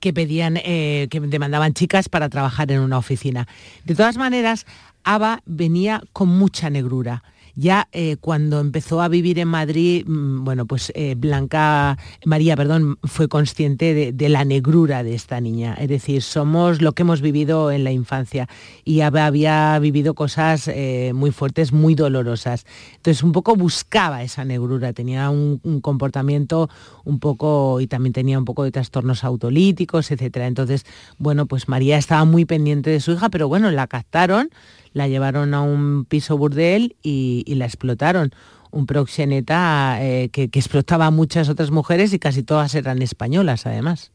que 0.00 0.12
pedían, 0.12 0.56
eh, 0.56 1.06
que 1.08 1.20
demandaban 1.20 1.72
chicas 1.72 2.08
para 2.08 2.28
trabajar 2.28 2.72
en 2.72 2.80
una 2.80 2.98
oficina. 2.98 3.46
De 3.84 3.94
todas 3.94 4.16
maneras, 4.16 4.66
Ava 5.04 5.40
venía 5.46 6.02
con 6.12 6.28
mucha 6.28 6.68
negrura. 6.68 7.22
Ya 7.56 7.88
eh, 7.92 8.16
cuando 8.20 8.60
empezó 8.60 9.00
a 9.00 9.08
vivir 9.08 9.38
en 9.38 9.48
Madrid, 9.48 10.04
mm, 10.06 10.44
bueno, 10.44 10.66
pues 10.66 10.90
eh, 10.96 11.14
Blanca, 11.16 11.96
María, 12.24 12.56
perdón, 12.56 12.98
fue 13.04 13.28
consciente 13.28 14.12
de, 14.12 14.28
la 14.28 14.44
negrura 14.44 15.02
de 15.04 15.14
esta 15.14 15.40
niña. 15.40 15.74
Es 15.74 15.88
decir, 15.88 16.22
somos 16.22 16.82
lo 16.82 16.92
que 16.92 17.02
hemos 17.02 17.20
vivido 17.20 17.70
en 17.70 17.84
la 17.84 17.92
infancia 17.92 18.48
y 18.84 19.00
había 19.00 19.78
vivido 19.78 20.14
cosas 20.14 20.66
eh, 20.66 21.12
muy 21.14 21.30
fuertes, 21.30 21.72
muy 21.72 21.94
dolorosas. 21.94 22.66
Entonces, 22.96 23.22
un 23.22 23.32
poco 23.32 23.54
buscaba 23.54 24.22
esa 24.22 24.44
negrura, 24.44 24.92
tenía 24.92 25.30
un, 25.30 25.60
un 25.62 25.80
comportamiento 25.80 26.68
un 27.04 27.20
poco, 27.20 27.80
y 27.80 27.86
también 27.86 28.12
tenía 28.12 28.38
un 28.38 28.44
poco 28.44 28.64
de 28.64 28.72
trastornos 28.72 29.24
autolíticos, 29.24 30.10
etcétera. 30.10 30.46
Entonces, 30.46 30.84
bueno, 31.18 31.46
pues 31.46 31.68
María 31.68 31.98
estaba 31.98 32.24
muy 32.24 32.44
pendiente 32.44 32.90
de 32.90 33.00
su 33.00 33.12
hija, 33.12 33.28
pero 33.28 33.46
bueno, 33.46 33.70
la 33.70 33.86
captaron, 33.86 34.50
la 34.94 35.08
llevaron 35.08 35.52
a 35.52 35.60
un 35.60 36.06
piso 36.06 36.38
burdel 36.38 36.96
y, 37.02 37.44
y 37.46 37.56
la 37.56 37.66
explotaron. 37.66 38.30
Un 38.70 38.86
proxeneta 38.86 39.98
eh, 40.00 40.30
que, 40.30 40.48
que 40.48 40.58
explotaba 40.58 41.06
a 41.06 41.10
muchas 41.10 41.48
otras 41.48 41.70
mujeres 41.70 42.12
y 42.12 42.18
casi 42.18 42.42
todas 42.42 42.74
eran 42.74 43.02
españolas, 43.02 43.66
además. 43.66 44.10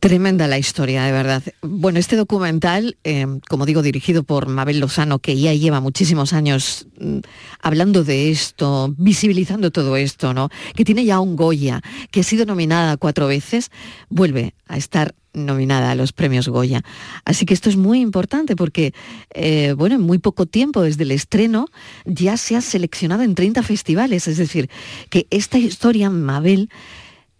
Tremenda 0.00 0.46
la 0.46 0.58
historia, 0.58 1.02
de 1.02 1.10
verdad. 1.10 1.42
Bueno, 1.60 1.98
este 1.98 2.14
documental, 2.14 2.96
eh, 3.02 3.26
como 3.48 3.66
digo, 3.66 3.82
dirigido 3.82 4.22
por 4.22 4.46
Mabel 4.46 4.78
Lozano, 4.78 5.18
que 5.18 5.36
ya 5.36 5.52
lleva 5.54 5.80
muchísimos 5.80 6.32
años 6.32 6.86
mm, 7.00 7.18
hablando 7.60 8.04
de 8.04 8.30
esto, 8.30 8.94
visibilizando 8.96 9.72
todo 9.72 9.96
esto, 9.96 10.32
¿no? 10.32 10.50
Que 10.76 10.84
tiene 10.84 11.04
ya 11.04 11.18
un 11.18 11.34
Goya, 11.34 11.80
que 12.12 12.20
ha 12.20 12.22
sido 12.22 12.46
nominada 12.46 12.96
cuatro 12.96 13.26
veces, 13.26 13.72
vuelve 14.08 14.54
a 14.68 14.76
estar 14.76 15.16
nominada 15.32 15.90
a 15.90 15.94
los 15.96 16.12
premios 16.12 16.48
Goya. 16.48 16.84
Así 17.24 17.44
que 17.44 17.54
esto 17.54 17.68
es 17.68 17.76
muy 17.76 18.00
importante 18.00 18.54
porque, 18.54 18.94
eh, 19.34 19.74
bueno, 19.76 19.96
en 19.96 20.02
muy 20.02 20.18
poco 20.18 20.46
tiempo 20.46 20.80
desde 20.80 21.02
el 21.02 21.10
estreno 21.10 21.66
ya 22.04 22.36
se 22.36 22.54
ha 22.54 22.60
seleccionado 22.60 23.24
en 23.24 23.34
30 23.34 23.64
festivales. 23.64 24.28
Es 24.28 24.36
decir, 24.36 24.70
que 25.10 25.26
esta 25.30 25.58
historia, 25.58 26.08
Mabel, 26.08 26.70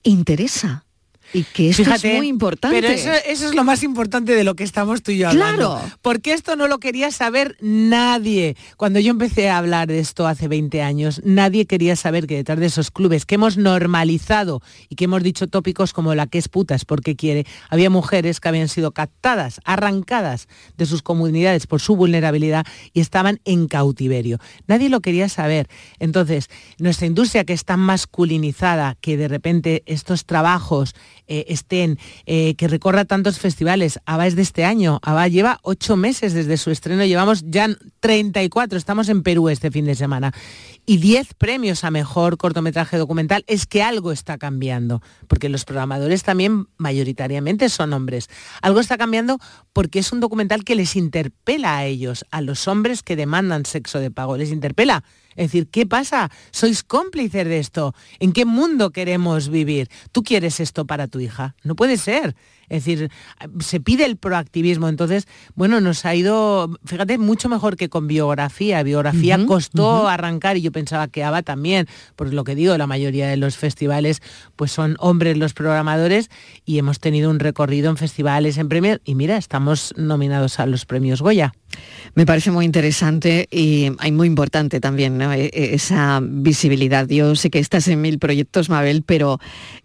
interesa. 0.02 0.87
Y 1.32 1.44
que 1.44 1.70
esto 1.70 1.84
Fíjate, 1.84 2.12
es 2.12 2.16
muy 2.16 2.28
importante. 2.28 2.80
Pero 2.80 2.92
eso, 2.92 3.10
eso 3.26 3.48
es 3.48 3.54
lo 3.54 3.64
más 3.64 3.82
importante 3.82 4.34
de 4.34 4.44
lo 4.44 4.54
que 4.54 4.64
estamos 4.64 5.02
tú 5.02 5.10
y 5.10 5.18
yo 5.18 5.28
hablando. 5.28 5.76
Claro. 5.76 5.96
Porque 6.02 6.32
esto 6.32 6.56
no 6.56 6.68
lo 6.68 6.78
quería 6.78 7.10
saber 7.10 7.56
nadie. 7.60 8.56
Cuando 8.76 8.98
yo 8.98 9.10
empecé 9.10 9.50
a 9.50 9.58
hablar 9.58 9.88
de 9.88 9.98
esto 9.98 10.26
hace 10.26 10.48
20 10.48 10.82
años, 10.82 11.20
nadie 11.24 11.66
quería 11.66 11.96
saber 11.96 12.26
que 12.26 12.36
detrás 12.36 12.58
de 12.58 12.66
esos 12.66 12.90
clubes 12.90 13.26
que 13.26 13.34
hemos 13.34 13.56
normalizado 13.56 14.62
y 14.88 14.96
que 14.96 15.04
hemos 15.04 15.22
dicho 15.22 15.48
tópicos 15.48 15.92
como 15.92 16.14
la 16.14 16.26
que 16.26 16.38
es 16.38 16.48
putas 16.48 16.84
porque 16.84 17.16
quiere, 17.16 17.46
había 17.68 17.90
mujeres 17.90 18.40
que 18.40 18.48
habían 18.48 18.68
sido 18.68 18.92
captadas, 18.92 19.60
arrancadas 19.64 20.48
de 20.76 20.86
sus 20.86 21.02
comunidades 21.02 21.66
por 21.66 21.80
su 21.80 21.96
vulnerabilidad 21.96 22.66
y 22.92 23.00
estaban 23.00 23.40
en 23.44 23.68
cautiverio. 23.68 24.38
Nadie 24.66 24.88
lo 24.88 25.00
quería 25.00 25.28
saber. 25.28 25.68
Entonces, 25.98 26.48
nuestra 26.78 27.06
industria 27.06 27.44
que 27.44 27.52
es 27.52 27.64
tan 27.64 27.80
masculinizada 27.80 28.96
que 29.00 29.16
de 29.16 29.28
repente 29.28 29.82
estos 29.86 30.24
trabajos 30.24 30.94
eh, 31.28 31.44
estén, 31.48 31.98
eh, 32.26 32.54
que 32.56 32.68
recorra 32.68 33.04
tantos 33.04 33.38
festivales. 33.38 34.00
ABBA 34.06 34.26
es 34.26 34.36
de 34.36 34.42
este 34.42 34.64
año, 34.64 34.98
ABBA 35.02 35.28
lleva 35.28 35.58
ocho 35.62 35.96
meses 35.96 36.32
desde 36.32 36.56
su 36.56 36.70
estreno, 36.70 37.04
llevamos 37.04 37.44
ya 37.46 37.68
34, 38.00 38.78
estamos 38.78 39.08
en 39.08 39.22
Perú 39.22 39.48
este 39.48 39.70
fin 39.70 39.84
de 39.84 39.94
semana 39.94 40.32
y 40.88 40.96
10 40.96 41.34
premios 41.34 41.84
a 41.84 41.90
mejor 41.90 42.38
cortometraje 42.38 42.96
documental, 42.96 43.44
es 43.46 43.66
que 43.66 43.82
algo 43.82 44.10
está 44.10 44.38
cambiando, 44.38 45.02
porque 45.26 45.50
los 45.50 45.66
programadores 45.66 46.22
también 46.22 46.66
mayoritariamente 46.78 47.68
son 47.68 47.92
hombres. 47.92 48.30
Algo 48.62 48.80
está 48.80 48.96
cambiando 48.96 49.38
porque 49.74 49.98
es 49.98 50.12
un 50.12 50.20
documental 50.20 50.64
que 50.64 50.74
les 50.74 50.96
interpela 50.96 51.76
a 51.76 51.84
ellos, 51.84 52.24
a 52.30 52.40
los 52.40 52.66
hombres 52.68 53.02
que 53.02 53.16
demandan 53.16 53.66
sexo 53.66 54.00
de 54.00 54.10
pago, 54.10 54.38
les 54.38 54.50
interpela. 54.50 55.04
Es 55.38 55.52
decir, 55.52 55.68
¿qué 55.68 55.86
pasa? 55.86 56.30
¿Sois 56.50 56.82
cómplices 56.82 57.44
de 57.46 57.60
esto? 57.60 57.94
¿En 58.18 58.32
qué 58.32 58.44
mundo 58.44 58.90
queremos 58.90 59.48
vivir? 59.48 59.88
¿Tú 60.10 60.24
quieres 60.24 60.58
esto 60.58 60.84
para 60.84 61.06
tu 61.06 61.20
hija? 61.20 61.54
No 61.62 61.76
puede 61.76 61.96
ser. 61.96 62.34
Es 62.68 62.84
decir, 62.84 63.10
se 63.60 63.78
pide 63.78 64.04
el 64.04 64.16
proactivismo. 64.16 64.88
Entonces, 64.88 65.28
bueno, 65.54 65.80
nos 65.80 66.04
ha 66.04 66.14
ido, 66.16 66.68
fíjate, 66.84 67.18
mucho 67.18 67.48
mejor 67.48 67.76
que 67.76 67.88
con 67.88 68.08
biografía. 68.08 68.82
Biografía 68.82 69.38
costó 69.46 70.08
arrancar 70.08 70.56
y 70.56 70.62
yo 70.62 70.72
pensaba 70.72 71.06
que 71.06 71.22
ABA 71.22 71.42
también, 71.42 71.86
por 72.16 72.34
lo 72.34 72.42
que 72.42 72.56
digo, 72.56 72.76
la 72.76 72.88
mayoría 72.88 73.28
de 73.28 73.36
los 73.36 73.56
festivales 73.56 74.20
pues 74.56 74.72
son 74.72 74.96
hombres 74.98 75.38
los 75.38 75.54
programadores 75.54 76.30
y 76.64 76.78
hemos 76.78 76.98
tenido 76.98 77.30
un 77.30 77.38
recorrido 77.38 77.90
en 77.90 77.96
festivales, 77.96 78.58
en 78.58 78.68
premios 78.68 79.00
y 79.04 79.14
mira, 79.14 79.36
estamos 79.36 79.94
nominados 79.96 80.58
a 80.58 80.66
los 80.66 80.84
premios 80.84 81.22
Goya. 81.22 81.52
Me 82.14 82.26
parece 82.26 82.50
muy 82.50 82.64
interesante 82.64 83.46
y 83.50 83.90
muy 84.12 84.26
importante 84.26 84.80
también 84.80 85.20
e, 85.20 85.46
e, 85.46 85.74
esa 85.74 86.20
visibilidad. 86.22 87.06
Yo 87.08 87.36
sé 87.36 87.50
que 87.50 87.58
estás 87.58 87.86
en 87.88 88.00
mil 88.00 88.18
proyectos, 88.18 88.68
Mabel, 88.68 89.02
pero 89.02 89.38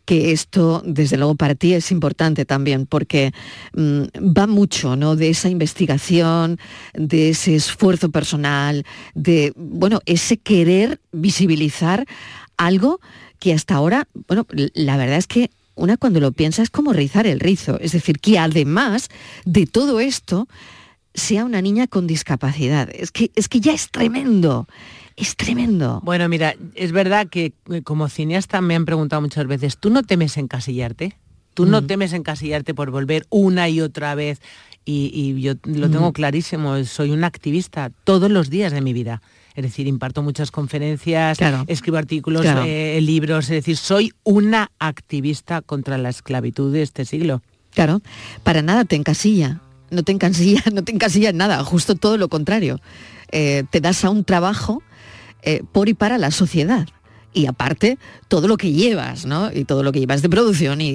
que 0.06 0.32
esto, 0.32 0.82
desde 0.86 1.18
luego, 1.18 1.36
para 1.36 1.56
ti 1.56 1.74
es 1.74 1.92
importante 1.92 2.46
también, 2.46 2.86
porque 2.86 3.34
mm, 3.74 4.04
va 4.38 4.48
mucho 4.48 4.96
¿no? 4.96 5.16
de 5.16 5.30
esa 5.30 5.50
investigación, 5.50 6.60
de 6.94 7.30
ese 7.30 7.56
esfuerzo 7.56 8.10
personal, 8.10 8.86
de 9.14 9.54
bueno, 9.56 10.00
ese 10.06 10.38
querer 10.38 11.00
visibilizar 11.12 12.06
algo 12.58 13.00
que 13.40 13.54
hasta 13.54 13.76
ahora, 13.76 14.08
bueno, 14.28 14.48
la 14.74 14.98
verdad 14.98 15.18
es 15.18 15.28
que 15.28 15.52
una 15.76 15.98
cuando 15.98 16.20
lo 16.20 16.32
piensa 16.32 16.62
es 16.62 16.70
como 16.70 16.94
rizar 16.94 17.28
el 17.28 17.40
rizo. 17.40 17.80
Es 17.80 17.92
decir, 17.92 18.20
que 18.20 18.38
además 18.38 19.10
de 19.46 19.66
todo 19.66 20.00
esto, 20.00 20.48
sea 21.14 21.46
una 21.46 21.62
niña 21.62 21.88
con 21.88 22.08
discapacidad. 22.08 22.90
Es 22.94 23.12
que, 23.12 23.32
es 23.36 23.48
que 23.48 23.60
ya 23.60 23.74
es 23.74 23.90
tremendo. 23.90 24.68
Es 25.16 25.36
tremendo. 25.36 26.02
Bueno, 26.04 26.28
mira, 26.28 26.56
es 26.76 26.92
verdad 26.92 27.28
que 27.28 27.54
eh, 27.70 27.82
como 27.84 28.10
cineasta 28.10 28.62
me 28.62 28.76
han 28.76 28.86
preguntado 28.86 29.22
muchas 29.22 29.46
veces, 29.46 29.78
¿tú 29.78 29.90
no 29.90 30.04
temes 30.04 30.38
encasillarte? 30.38 31.18
¿Tú 31.54 31.66
no 31.68 31.82
mm. 31.82 31.88
temes 31.88 32.14
encasillarte 32.14 32.74
por 32.74 32.90
volver 32.90 33.26
una 33.30 33.70
y 33.70 33.80
otra 33.80 34.16
vez? 34.16 34.42
Y, 34.86 35.40
yo 35.40 35.54
lo 35.64 35.90
tengo 35.90 36.10
mm. 36.10 36.14
clarísimo, 36.14 36.84
soy 36.84 37.12
un 37.12 37.24
activista 37.24 37.92
todos 38.04 38.30
los 38.30 38.50
días 38.50 38.74
de 38.74 38.82
mi 38.82 38.92
vida. 38.92 39.22
Es 39.56 39.64
decir, 39.64 39.88
imparto 39.88 40.24
muchas 40.24 40.50
conferencias, 40.50 41.38
escribo 41.68 41.98
artículos, 41.98 42.44
eh, 42.66 43.00
libros, 43.02 43.46
es 43.46 43.52
decir, 43.52 43.78
soy 43.78 44.12
una 44.24 44.72
activista 44.80 45.62
contra 45.62 46.00
la 46.00 46.10
esclavitud 46.10 46.74
de 46.74 46.82
este 46.82 47.06
siglo. 47.06 47.44
Claro, 47.72 48.02
para 48.44 48.64
nada 48.64 48.84
te 48.84 48.96
encasilla, 48.96 49.62
no 49.90 50.04
te 50.04 50.12
encasilla, 50.12 50.64
no 50.74 50.84
te 50.84 50.92
encasilla 50.92 51.30
en 51.30 51.38
nada, 51.38 51.64
justo 51.64 51.96
todo 51.96 52.18
lo 52.18 52.30
contrario. 52.30 52.80
Eh, 53.32 53.64
te 53.70 53.82
das 53.82 54.06
a 54.06 54.10
un 54.10 54.24
trabajo 54.24 54.84
eh, 55.42 55.64
por 55.72 55.90
y 55.90 55.94
para 55.94 56.18
la 56.18 56.32
sociedad. 56.32 56.88
Y 57.34 57.48
aparte, 57.48 57.98
todo 58.28 58.48
lo 58.48 58.58
que 58.58 58.72
llevas, 58.72 59.26
¿no? 59.26 59.52
Y 59.52 59.66
todo 59.66 59.82
lo 59.82 59.92
que 59.92 60.00
llevas 60.00 60.22
de 60.22 60.30
producción 60.30 60.82
y, 60.82 60.92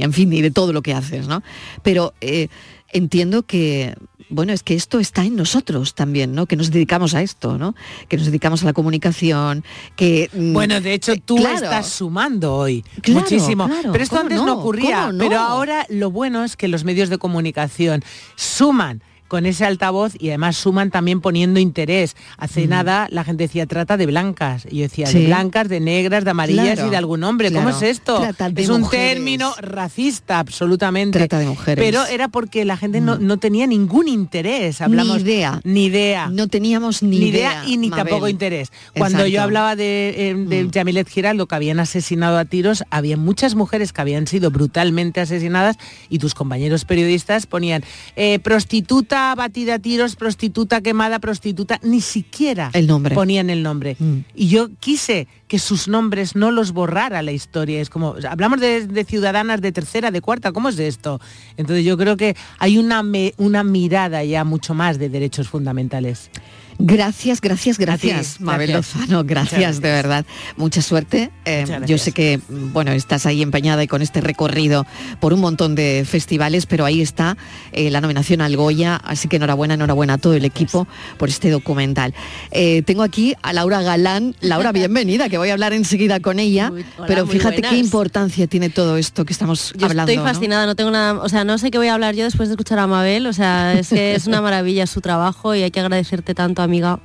en 0.00 0.12
fin, 0.12 0.32
y 0.32 0.42
de 0.42 0.52
todo 0.52 0.72
lo 0.72 0.80
que 0.80 0.94
haces, 0.94 1.26
¿no? 1.26 1.42
Pero 1.82 2.14
eh, 2.20 2.46
entiendo 2.92 3.42
que, 3.42 3.96
bueno, 4.30 4.52
es 4.52 4.62
que 4.62 4.74
esto 4.74 4.98
está 4.98 5.24
en 5.24 5.36
nosotros 5.36 5.94
también, 5.94 6.34
¿no? 6.34 6.46
Que 6.46 6.56
nos 6.56 6.70
dedicamos 6.70 7.14
a 7.14 7.22
esto, 7.22 7.58
¿no? 7.58 7.74
Que 8.08 8.16
nos 8.16 8.26
dedicamos 8.26 8.62
a 8.62 8.66
la 8.66 8.72
comunicación, 8.72 9.64
que... 9.96 10.30
Mm, 10.32 10.52
bueno, 10.52 10.80
de 10.80 10.94
hecho, 10.94 11.16
tú 11.16 11.38
estás 11.38 11.88
sumando 11.88 12.54
hoy 12.54 12.84
muchísimo. 13.08 13.68
pero 13.92 14.02
esto 14.02 14.20
antes 14.20 14.40
no, 14.42 14.54
ocurría. 14.54 15.12
Pero 15.18 15.38
ahora 15.38 15.86
lo 15.88 16.10
bueno 16.10 16.44
es 16.44 16.56
que 16.56 16.68
los 16.68 16.84
medios 16.84 17.08
de 17.08 17.18
comunicación 17.18 18.02
suman 18.36 19.02
con 19.30 19.46
ese 19.46 19.64
altavoz 19.64 20.14
y 20.18 20.30
además 20.30 20.56
suman 20.56 20.90
también 20.90 21.20
poniendo 21.20 21.60
interés. 21.60 22.16
Hace 22.36 22.66
mm. 22.66 22.68
nada 22.68 23.06
la 23.10 23.22
gente 23.22 23.44
decía 23.44 23.64
trata 23.64 23.96
de 23.96 24.06
blancas. 24.06 24.66
Y 24.68 24.78
yo 24.78 24.82
decía 24.82 25.08
de 25.08 25.26
blancas, 25.26 25.68
de 25.68 25.78
negras, 25.78 26.24
de 26.24 26.32
amarillas 26.32 26.80
y 26.84 26.90
de 26.90 26.96
algún 26.96 27.22
hombre. 27.22 27.52
¿Cómo 27.52 27.68
es 27.68 27.80
esto? 27.80 28.20
es 28.56 28.68
un 28.68 28.90
término 28.90 29.54
racista, 29.60 30.40
absolutamente. 30.40 31.20
Trata 31.20 31.38
de 31.38 31.46
mujeres. 31.46 31.84
Pero 31.84 32.04
era 32.06 32.26
porque 32.26 32.64
la 32.64 32.76
gente 32.76 33.00
no, 33.00 33.18
mm. 33.20 33.38
tenía 33.38 33.68
ningún 33.68 34.08
interés. 34.08 34.80
Hablamos, 34.80 35.18
ni 35.18 35.30
idea. 35.30 35.60
Ni 35.62 35.84
idea. 35.84 36.26
No 36.26 36.48
teníamos 36.48 37.04
ni, 37.04 37.18
idea, 37.18 37.62
y 37.64 37.76
ni 37.76 37.88
tampoco 37.88 38.28
interés. 38.28 38.72
Cuando 38.98 39.28
yo 39.28 39.42
hablaba 39.42 39.76
de, 39.76 40.12
eh, 40.16 40.34
mm. 40.34 40.72
Yamilet 40.72 41.08
Giraldo, 41.08 41.46
que 41.46 41.54
habían 41.54 41.78
asesinado 41.78 42.36
a 42.36 42.44
tiros, 42.46 42.82
había 42.90 43.16
muchas 43.16 43.54
mujeres 43.54 43.92
que 43.92 44.00
habían 44.00 44.26
sido 44.26 44.50
brutalmente 44.50 45.20
asesinadas 45.20 45.76
y 46.08 46.18
tus 46.18 46.34
compañeros 46.34 46.84
periodistas 46.84 47.46
ponían 47.46 47.84
eh, 48.16 48.40
prostituta 48.40 49.19
batida 49.36 49.74
a 49.74 49.78
tiros, 49.78 50.16
prostituta 50.16 50.80
quemada, 50.80 51.18
prostituta, 51.18 51.78
ni 51.82 52.00
siquiera 52.00 52.70
el 52.72 52.86
nombre. 52.86 53.14
ponían 53.14 53.50
el 53.50 53.62
nombre. 53.62 53.96
Mm. 53.98 54.18
Y 54.34 54.48
yo 54.48 54.68
quise 54.80 55.28
que 55.48 55.58
sus 55.58 55.88
nombres 55.88 56.36
no 56.36 56.50
los 56.50 56.72
borrara 56.72 57.22
la 57.22 57.32
historia. 57.32 57.80
Es 57.80 57.90
como, 57.90 58.14
hablamos 58.28 58.60
de, 58.60 59.04
ciudadanas 59.06 59.60
de 59.60 59.72
tercera, 59.72 60.10
de 60.10 60.20
cuarta, 60.20 60.52
¿cómo 60.52 60.68
es 60.68 60.78
esto? 60.78 61.20
Entonces 61.56 61.84
yo 61.84 61.96
creo 61.96 62.16
que 62.16 62.36
hay 62.58 62.78
una, 62.78 63.02
una 63.36 63.64
mirada 63.64 64.22
ya 64.24 64.44
mucho 64.44 64.74
más 64.74 64.98
de 64.98 65.08
derechos 65.08 65.48
fundamentales. 65.48 66.30
Gracias, 66.82 67.40
gracias, 67.40 67.78
gracias, 67.78 68.40
Mabel 68.40 68.72
Lozano, 68.72 69.22
gracias, 69.24 69.80
de 69.80 69.90
verdad. 69.90 70.24
Mucha 70.56 70.80
suerte. 70.80 71.30
Eh, 71.44 71.66
yo 71.86 71.98
sé 71.98 72.12
que, 72.12 72.40
bueno, 72.48 72.92
estás 72.92 73.26
ahí 73.26 73.42
empeñada 73.42 73.82
y 73.82 73.86
con 73.86 74.02
este 74.02 74.20
recorrido 74.20 74.86
por 75.20 75.32
un 75.32 75.40
montón 75.40 75.74
de 75.74 76.04
festivales, 76.08 76.66
pero 76.66 76.84
ahí 76.84 77.02
está 77.02 77.36
eh, 77.72 77.90
la 77.90 78.00
nominación 78.00 78.40
al 78.40 78.56
Goya, 78.56 78.96
así 78.96 79.28
que 79.28 79.36
enhorabuena, 79.36 79.74
enhorabuena 79.74 80.14
a 80.14 80.18
todo 80.18 80.34
el 80.34 80.44
equipo 80.44 80.86
por 81.18 81.28
este 81.28 81.50
documental. 81.50 82.14
Eh, 82.50 82.82
tengo 82.82 83.02
aquí 83.02 83.34
a 83.42 83.52
Laura 83.52 83.82
Galán. 83.82 84.34
Laura, 84.40 84.72
bienvenida, 84.80 85.28
que 85.28 85.38
voy 85.38 85.50
a 85.50 85.52
hablar 85.52 85.72
enseguida 85.72 86.20
con 86.20 86.38
ella, 86.38 86.72
pero 87.06 87.26
fíjate 87.26 87.62
qué 87.62 87.76
importancia 87.76 88.46
tiene 88.46 88.70
todo 88.70 88.96
esto 88.96 89.24
que 89.24 89.32
estamos 89.32 89.74
hablando. 89.82 90.10
Estoy 90.12 90.24
fascinada, 90.24 90.66
¿no? 90.66 90.74
tengo 90.74 90.90
nada, 90.90 91.20
o 91.22 91.28
sea, 91.28 91.44
no 91.44 91.58
sé 91.58 91.70
qué 91.70 91.78
voy 91.78 91.88
a 91.88 91.94
hablar 91.94 92.14
yo 92.14 92.24
después 92.24 92.48
de 92.48 92.54
escuchar 92.54 92.78
a 92.78 92.86
Mabel, 92.86 93.26
o 93.26 93.32
sea, 93.32 93.74
es 93.74 93.90
que 93.90 94.14
es 94.14 94.26
una 94.26 94.40
maravilla 94.42 94.86
su 94.86 95.02
trabajo 95.02 95.54
y 95.54 95.62
hay 95.62 95.70
que 95.70 95.80
agradecerte 95.80 96.34
tanto 96.34 96.62
a 96.62 96.69
amiga. 96.70 97.00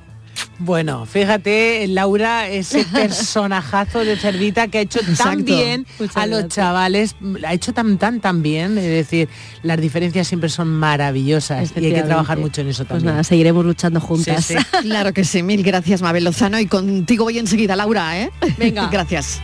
Bueno, 0.58 1.06
fíjate, 1.06 1.86
Laura, 1.88 2.48
ese 2.48 2.84
personajazo 2.92 4.04
de 4.04 4.16
Cerdita 4.16 4.68
que 4.68 4.78
ha 4.78 4.80
hecho 4.82 5.00
tan 5.18 5.44
bien 5.44 5.86
a 6.14 6.26
los 6.26 6.48
chavales, 6.48 7.16
ha 7.46 7.52
hecho 7.52 7.72
tan, 7.72 7.98
tan, 7.98 8.20
tan 8.20 8.42
bien, 8.42 8.78
es 8.78 8.84
decir, 8.84 9.28
las 9.62 9.80
diferencias 9.80 10.28
siempre 10.28 10.48
son 10.48 10.68
maravillosas 10.68 11.72
y 11.76 11.86
hay 11.86 11.94
que 11.94 12.02
trabajar 12.02 12.38
mucho 12.38 12.60
en 12.60 12.68
eso 12.68 12.84
pues 12.84 12.88
también. 12.88 13.12
nada, 13.12 13.24
seguiremos 13.24 13.64
luchando 13.64 14.00
juntas. 14.00 14.52
claro 14.82 15.12
que 15.12 15.24
sí, 15.24 15.42
mil 15.42 15.62
gracias 15.62 16.02
Mabel 16.02 16.24
Lozano 16.24 16.60
y 16.60 16.66
contigo 16.66 17.24
voy 17.24 17.38
enseguida, 17.38 17.74
Laura, 17.76 18.20
¿eh? 18.20 18.30
Venga. 18.58 18.88
gracias. 18.92 19.40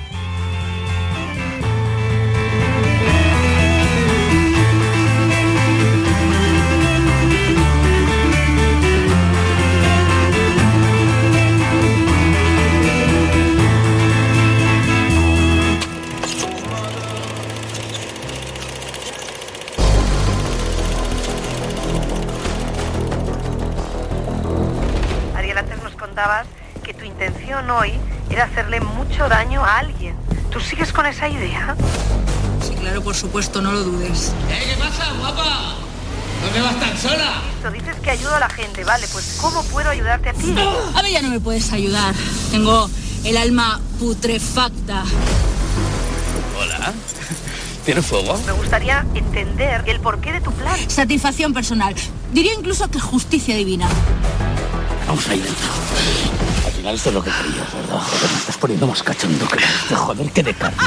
Que 26.85 26.95
tu 26.95 27.05
intención 27.05 27.69
hoy 27.71 27.93
era 28.31 28.45
hacerle 28.45 28.81
mucho 28.81 29.29
daño 29.29 29.65
a 29.65 29.79
alguien. 29.79 30.15
¿Tú 30.51 30.61
sigues 30.61 30.93
con 30.93 31.05
esa 31.07 31.29
idea? 31.29 31.75
Sí, 32.61 32.75
claro, 32.75 33.03
por 33.03 33.15
supuesto, 33.15 33.61
no 33.61 33.73
lo 33.73 33.83
dudes. 33.83 34.33
¿Eh? 34.49 34.63
¿Qué 34.71 34.81
pasa, 34.81 35.13
guapa? 35.19 35.75
¿Dónde 36.45 36.61
vas 36.61 36.79
tan 36.79 36.97
sola? 36.97 37.43
Tú 37.63 37.71
dices 37.71 37.97
que 37.97 38.11
ayudo 38.11 38.35
a 38.37 38.41
la 38.41 38.49
gente, 38.49 38.85
vale, 38.85 39.07
pues 39.13 39.39
¿cómo 39.41 39.65
puedo 39.65 39.91
ayudarte 39.91 40.29
a 40.29 40.33
ti? 40.33 40.55
A 40.95 41.03
ver, 41.03 41.11
ya 41.11 41.23
no 41.23 41.29
me 41.29 41.41
puedes 41.41 41.73
ayudar. 41.73 42.15
Tengo 42.51 42.89
el 43.25 43.37
alma 43.37 43.81
putrefacta. 43.99 45.03
Hola. 46.57 46.93
¿Tienes 47.85 48.07
fuego? 48.07 48.41
Me 48.47 48.53
gustaría 48.53 49.05
entender 49.15 49.83
el 49.87 49.99
porqué 49.99 50.31
de 50.31 50.41
tu 50.41 50.53
plan. 50.53 50.79
Satisfacción 50.89 51.53
personal. 51.53 51.97
Diría 52.33 52.55
incluso 52.55 52.89
que 52.89 53.01
justicia 53.01 53.57
divina. 53.57 53.89
Vamos 55.13 55.29
ahí 55.29 55.41
dentro. 55.41 55.69
final 56.75 56.95
esto 56.95 57.11
es 57.11 57.15
lo 57.15 57.23
que 57.23 57.31
querías, 57.31 57.75
¿verdad? 57.75 58.01
Joder, 58.01 58.31
me 58.31 58.39
estás 58.39 58.57
poniendo 58.57 58.87
más 58.87 59.03
cachondo 59.03 59.47
que 59.47 59.57
de 59.91 59.95
joder 59.95 60.31
que 60.31 60.43
de 60.43 60.55
carne. 60.55 60.79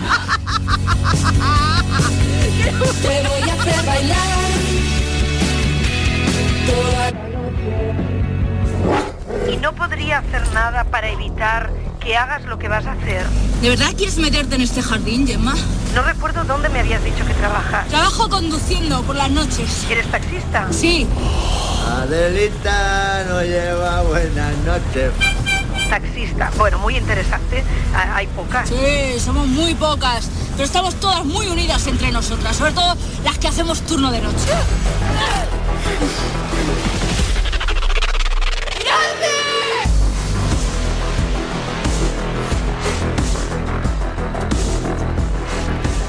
Te 2.63 2.71
voy 2.71 3.49
a 3.49 3.53
hacer 3.53 3.85
bailar 3.85 4.17
Y 9.53 9.57
no 9.57 9.75
podría 9.75 10.17
hacer 10.17 10.51
nada 10.53 10.85
para 10.85 11.11
evitar 11.11 11.71
que 11.99 12.17
hagas 12.17 12.45
lo 12.45 12.57
que 12.57 12.67
vas 12.67 12.87
a 12.87 12.93
hacer. 12.93 13.27
¿De 13.61 13.69
verdad 13.69 13.93
quieres 13.95 14.17
meterte 14.17 14.55
en 14.55 14.61
este 14.61 14.81
jardín, 14.81 15.27
Gemma? 15.27 15.53
No 15.95 16.01
recuerdo 16.03 16.43
dónde 16.43 16.69
me 16.69 16.81
habías 16.81 17.03
dicho 17.03 17.25
que 17.25 17.33
trabajas. 17.33 17.87
Trabajo 17.87 18.29
conduciendo 18.29 19.01
por 19.03 19.15
las 19.15 19.31
noches. 19.31 19.85
¿Eres 19.89 20.05
taxista? 20.11 20.67
Sí. 20.71 21.07
Adelita 22.01 23.23
no 23.29 23.41
lleva 23.41 24.01
buenas 24.01 24.53
noches. 24.65 25.11
Taxista. 25.89 26.51
Bueno, 26.57 26.79
muy 26.79 26.97
interesante. 26.97 27.63
Ha- 27.95 28.15
Hay 28.17 28.27
pocas. 28.27 28.67
Sí, 28.69 29.19
somos 29.19 29.47
muy 29.47 29.73
pocas, 29.75 30.29
pero 30.53 30.65
estamos 30.65 30.95
todas 30.95 31.23
muy 31.23 31.47
unidas 31.47 31.87
entre 31.87 32.11
nosotras, 32.11 32.55
sobre 32.57 32.73
todo 32.73 32.95
las 33.23 33.37
que 33.37 33.47
hacemos 33.47 33.81
turno 33.81 34.11
de 34.11 34.21
noche. 34.21 34.49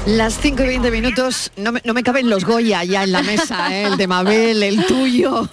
Las 0.07 0.39
5 0.39 0.63
y 0.63 0.67
20 0.67 0.89
minutos, 0.89 1.51
no 1.57 1.73
me, 1.73 1.81
no 1.83 1.93
me 1.93 2.01
caben 2.01 2.29
los 2.29 2.45
Goya 2.45 2.81
ya 2.85 3.03
en 3.03 3.11
la 3.11 3.23
mesa, 3.23 3.75
¿eh? 3.75 3.83
el 3.83 3.97
de 3.97 4.07
Mabel, 4.07 4.63
el 4.63 4.85
tuyo. 4.85 5.49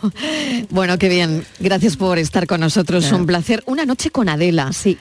Bueno, 0.70 0.96
qué 0.96 1.08
bien. 1.08 1.44
Gracias 1.58 1.96
por 1.96 2.20
estar 2.20 2.46
con 2.46 2.60
nosotros. 2.60 3.10
Un 3.10 3.26
placer. 3.26 3.64
Una 3.66 3.84
noche 3.84 4.10
con 4.10 4.28
Adela. 4.28 4.72
Sí. 4.72 4.96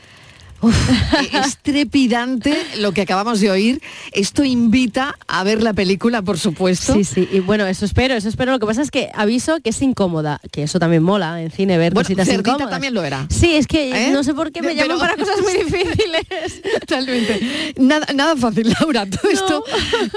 es 1.43 1.57
trepidante 1.61 2.55
lo 2.79 2.91
que 2.91 3.01
acabamos 3.01 3.39
de 3.39 3.51
oír. 3.51 3.81
Esto 4.11 4.43
invita 4.43 5.15
a 5.27 5.43
ver 5.43 5.61
la 5.63 5.73
película, 5.73 6.21
por 6.21 6.37
supuesto. 6.39 6.93
Sí, 6.93 7.03
sí, 7.03 7.27
y 7.31 7.39
bueno, 7.39 7.65
eso 7.65 7.85
espero, 7.85 8.13
eso 8.15 8.29
espero. 8.29 8.51
Lo 8.51 8.59
que 8.59 8.65
pasa 8.65 8.81
es 8.81 8.91
que 8.91 9.09
aviso 9.13 9.59
que 9.61 9.69
es 9.71 9.81
incómoda, 9.81 10.39
que 10.51 10.63
eso 10.63 10.79
también 10.79 11.03
mola 11.03 11.41
en 11.41 11.51
cine, 11.51 11.77
ver 11.77 11.93
Bueno, 11.93 12.05
cositas 12.07 12.27
incómodas. 12.29 12.69
también 12.69 12.93
lo 12.93 13.03
era. 13.03 13.27
Sí, 13.29 13.53
es 13.55 13.67
que 13.67 14.07
¿Eh? 14.07 14.11
no 14.11 14.23
sé 14.23 14.33
por 14.33 14.51
qué 14.51 14.61
me 14.61 14.73
Pero- 14.75 14.81
llaman 14.95 14.99
para 14.99 15.15
cosas 15.17 15.41
muy 15.41 15.53
difíciles. 15.63 16.61
Totalmente. 16.79 17.73
Nada, 17.77 18.07
nada 18.13 18.35
fácil, 18.35 18.73
Laura. 18.79 19.05
Todo 19.05 19.29
esto, 19.31 19.63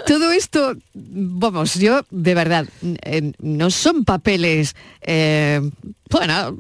todo 0.07 0.31
esto, 0.33 0.75
vamos, 0.95 1.75
yo 1.75 2.01
de 2.11 2.35
verdad, 2.35 2.67
eh, 3.03 3.33
no 3.41 3.71
son 3.71 4.05
papeles, 4.05 4.75
eh, 5.03 5.61
bueno, 6.11 6.57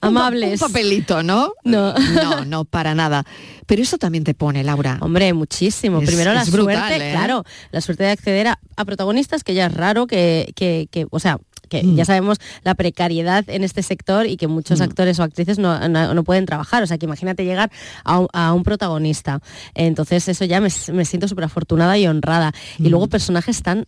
Amables. 0.00 0.60
Un 0.62 0.68
papelito, 0.68 1.22
¿no? 1.22 1.52
No. 1.64 1.94
No, 1.94 2.44
no, 2.44 2.64
para 2.64 2.94
nada. 2.94 3.24
Pero 3.66 3.82
eso 3.82 3.98
también 3.98 4.24
te 4.24 4.34
pone, 4.34 4.64
Laura. 4.64 4.98
Hombre, 5.00 5.32
muchísimo. 5.32 6.00
Es- 6.00 6.06
Primero 6.08 6.32
la 6.34 6.44
brutal, 6.44 6.88
suerte, 6.88 7.08
¿eh? 7.08 7.12
claro, 7.12 7.44
la 7.70 7.80
suerte 7.80 8.04
de 8.04 8.10
acceder 8.10 8.48
a, 8.48 8.58
a 8.76 8.84
protagonistas 8.84 9.44
que 9.44 9.54
ya 9.54 9.66
es 9.66 9.74
raro 9.74 10.06
que, 10.06 10.52
que, 10.56 10.88
que, 10.90 11.06
o 11.10 11.18
sea, 11.20 11.38
que 11.68 11.84
Mm. 11.84 11.94
ya 11.94 12.04
sabemos 12.04 12.38
la 12.64 12.74
precariedad 12.74 13.44
en 13.48 13.62
este 13.62 13.84
sector 13.84 14.26
y 14.26 14.36
que 14.36 14.48
muchos 14.48 14.80
actores 14.80 15.20
o 15.20 15.22
actrices 15.22 15.58
no, 15.60 15.88
no- 15.88 16.14
no 16.14 16.24
pueden 16.24 16.44
trabajar. 16.44 16.82
O 16.82 16.86
sea, 16.88 16.98
que 16.98 17.06
imagínate 17.06 17.44
llegar 17.44 17.70
a 18.04 18.18
un, 18.18 18.28
a 18.32 18.52
un 18.52 18.64
protagonista. 18.64 19.40
Entonces 19.74 20.26
eso 20.26 20.44
ya 20.46 20.60
me, 20.60 20.68
me 20.92 21.04
siento 21.04 21.28
súper 21.28 21.44
afortunada 21.44 21.96
y 21.96 22.08
honrada. 22.08 22.52
Y 22.78 22.88
luego 22.88 23.06
Mm. 23.06 23.10
personajes 23.10 23.62
tan 23.62 23.86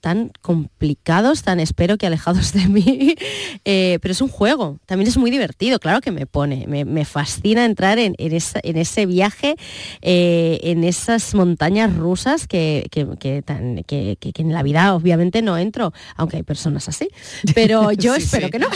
tan 0.00 0.30
complicados, 0.40 1.42
tan 1.42 1.60
espero 1.60 1.98
que 1.98 2.06
alejados 2.06 2.52
de 2.52 2.66
mí, 2.68 3.14
Eh, 3.66 3.98
pero 4.00 4.12
es 4.12 4.20
un 4.22 4.28
juego, 4.28 4.78
también 4.86 5.06
es 5.08 5.16
muy 5.18 5.30
divertido, 5.30 5.78
claro 5.78 6.00
que 6.00 6.10
me 6.10 6.24
pone, 6.26 6.66
me, 6.66 6.84
me 6.86 7.04
fascina 7.04 7.64
entrar 7.66 7.98
en, 7.98 8.14
en 8.18 8.32
esa- 8.34 8.60
en 8.62 8.76
ese 8.78 9.04
viaje, 9.06 9.54
eh, 10.00 10.58
en 10.62 10.82
esas 10.84 11.34
montañas 11.34 11.94
rusas 11.94 12.46
que, 12.46 12.86
que- 12.90 13.06
que 13.18 13.42
tan- 13.42 13.82
que- 13.84 14.16
que- 14.18 14.32
que 14.32 14.42
en 14.42 14.52
la 14.52 14.62
vida 14.62 14.94
obviamente 14.94 15.42
no 15.42 15.58
entro, 15.58 15.92
aunque 16.16 16.38
hay 16.38 16.42
personas 16.42 16.88
así, 16.88 17.08
pero 17.54 17.92
yo 17.92 18.14
Sí, 18.16 18.22
espero 18.22 18.46
sí. 18.46 18.52
que 18.52 18.58
no. 18.60 18.68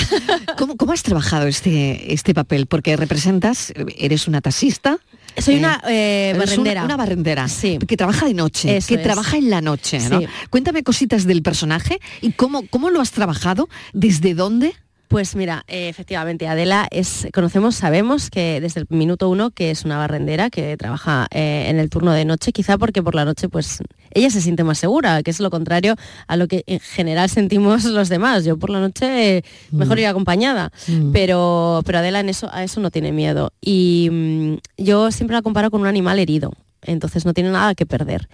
¿Cómo, 0.58 0.76
cómo 0.76 0.92
has 0.92 1.02
trabajado 1.02 1.46
este, 1.46 2.12
este 2.12 2.34
papel? 2.34 2.66
Porque 2.66 2.96
representas, 2.96 3.72
eres 3.96 4.28
una 4.28 4.40
taxista. 4.42 4.98
Soy 5.38 5.56
una 5.56 5.82
eh, 5.88 6.34
barrendera. 6.38 6.84
Una, 6.84 6.94
una 6.94 6.96
barrendera. 6.96 7.48
Sí. 7.48 7.78
Que 7.78 7.96
trabaja 7.96 8.26
de 8.26 8.34
noche, 8.34 8.76
Eso 8.76 8.88
que 8.88 8.94
es. 8.94 9.02
trabaja 9.02 9.36
en 9.36 9.50
la 9.50 9.60
noche. 9.60 9.98
¿no? 10.08 10.20
Cuéntame 10.50 10.82
cositas 10.82 11.26
del 11.26 11.42
personaje 11.42 11.98
y 12.20 12.32
cómo, 12.32 12.66
cómo 12.68 12.90
lo 12.90 13.00
has 13.00 13.10
trabajado, 13.10 13.68
desde 13.92 14.34
dónde. 14.34 14.74
Pues 15.08 15.36
mira, 15.36 15.64
eh, 15.68 15.88
efectivamente, 15.88 16.48
Adela 16.48 16.88
es, 16.90 17.28
conocemos, 17.32 17.76
sabemos 17.76 18.30
que 18.30 18.60
desde 18.60 18.80
el 18.80 18.86
minuto 18.88 19.28
uno 19.28 19.50
que 19.50 19.70
es 19.70 19.84
una 19.84 19.98
barrendera 19.98 20.50
que 20.50 20.76
trabaja 20.76 21.28
eh, 21.30 21.66
en 21.68 21.78
el 21.78 21.90
turno 21.90 22.12
de 22.12 22.24
noche, 22.24 22.52
quizá 22.52 22.78
porque 22.78 23.02
por 23.02 23.14
la 23.14 23.24
noche 23.24 23.48
pues 23.48 23.80
ella 24.14 24.30
se 24.30 24.40
siente 24.40 24.64
más 24.64 24.78
segura, 24.78 25.22
que 25.22 25.30
es 25.30 25.40
lo 25.40 25.50
contrario 25.50 25.96
a 26.26 26.36
lo 26.36 26.48
que 26.48 26.64
en 26.66 26.80
general 26.80 27.28
sentimos 27.28 27.84
los 27.84 28.08
demás. 28.08 28.44
Yo 28.44 28.56
por 28.56 28.70
la 28.70 28.80
noche 28.80 29.38
eh, 29.38 29.44
mejor 29.72 29.98
ir 29.98 30.06
acompañada, 30.06 30.72
pero, 31.12 31.82
pero 31.84 31.98
Adela 31.98 32.20
en 32.20 32.28
eso, 32.28 32.48
a 32.52 32.64
eso 32.64 32.80
no 32.80 32.90
tiene 32.90 33.12
miedo. 33.12 33.52
Y 33.60 34.08
mm, 34.10 34.54
yo 34.78 35.10
siempre 35.10 35.34
la 35.36 35.42
comparo 35.42 35.70
con 35.70 35.80
un 35.80 35.86
animal 35.86 36.18
herido. 36.18 36.52
Entonces 36.82 37.24
no 37.24 37.32
tiene 37.32 37.50
nada 37.50 37.74
que 37.74 37.86
perder. 37.86 38.28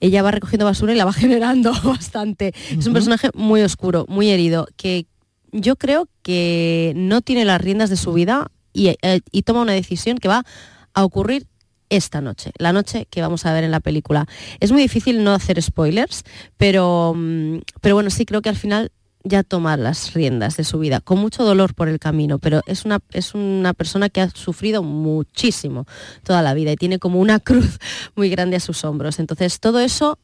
Ella 0.00 0.22
va 0.22 0.30
recogiendo 0.30 0.66
basura 0.66 0.92
y 0.92 0.96
la 0.96 1.04
va 1.04 1.12
generando 1.14 1.72
bastante. 1.82 2.54
Es 2.70 2.86
un 2.86 2.92
personaje 2.92 3.30
muy 3.34 3.62
oscuro, 3.62 4.06
muy 4.08 4.30
herido, 4.30 4.68
que 4.76 5.06
yo 5.52 5.76
creo 5.76 6.08
que 6.22 6.92
no 6.96 7.22
tiene 7.22 7.44
las 7.44 7.60
riendas 7.60 7.90
de 7.90 7.96
su 7.96 8.12
vida 8.12 8.50
y, 8.72 8.88
eh, 8.88 9.20
y 9.32 9.42
toma 9.42 9.62
una 9.62 9.72
decisión 9.72 10.18
que 10.18 10.28
va 10.28 10.44
a 10.92 11.04
ocurrir 11.04 11.46
esta 11.90 12.20
noche, 12.20 12.52
la 12.58 12.72
noche 12.72 13.06
que 13.10 13.20
vamos 13.20 13.46
a 13.46 13.52
ver 13.52 13.64
en 13.64 13.70
la 13.70 13.80
película. 13.80 14.26
Es 14.60 14.72
muy 14.72 14.82
difícil 14.82 15.24
no 15.24 15.32
hacer 15.32 15.60
spoilers, 15.62 16.24
pero, 16.56 17.14
mm, 17.16 17.58
pero 17.80 17.94
bueno, 17.94 18.10
sí 18.10 18.24
creo 18.26 18.42
que 18.42 18.48
al 18.48 18.56
final 18.56 18.90
ya 19.26 19.42
toma 19.42 19.76
las 19.76 20.14
riendas 20.14 20.56
de 20.56 20.64
su 20.64 20.78
vida, 20.78 21.00
con 21.00 21.18
mucho 21.18 21.44
dolor 21.44 21.74
por 21.74 21.88
el 21.88 21.98
camino, 21.98 22.38
pero 22.38 22.60
es 22.66 22.84
una, 22.84 23.00
es 23.12 23.34
una 23.34 23.74
persona 23.74 24.08
que 24.08 24.20
ha 24.20 24.30
sufrido 24.30 24.82
muchísimo 24.82 25.86
toda 26.22 26.42
la 26.42 26.54
vida 26.54 26.72
y 26.72 26.76
tiene 26.76 26.98
como 26.98 27.20
una 27.20 27.40
cruz 27.40 27.78
muy 28.14 28.30
grande 28.30 28.56
a 28.56 28.60
sus 28.60 28.84
hombros. 28.84 29.18
Entonces 29.18 29.58
todo 29.60 29.80
eso 29.80 30.18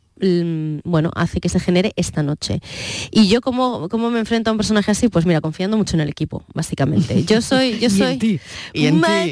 bueno, 0.85 1.11
hace 1.14 1.40
que 1.40 1.48
se 1.48 1.61
genere 1.61 1.92
esta 1.96 2.22
noche. 2.22 2.61
Y 3.11 3.29
yo 3.29 3.40
como, 3.40 3.88
como 3.88 4.11
me 4.11 4.20
enfrento 4.20 4.51
a 4.51 4.53
un 4.53 4.59
personaje 4.59 4.90
así, 4.90 5.09
pues 5.09 5.27
mira, 5.27 5.40
confiando 5.40 5.77
mucho 5.77 5.96
en 5.96 6.01
el 6.01 6.09
equipo, 6.09 6.44
básicamente. 6.55 7.25
Yo 7.25 7.40
soy, 7.42 7.79
yo 7.79 7.90
soy. 7.90 8.40
y. 8.72 8.83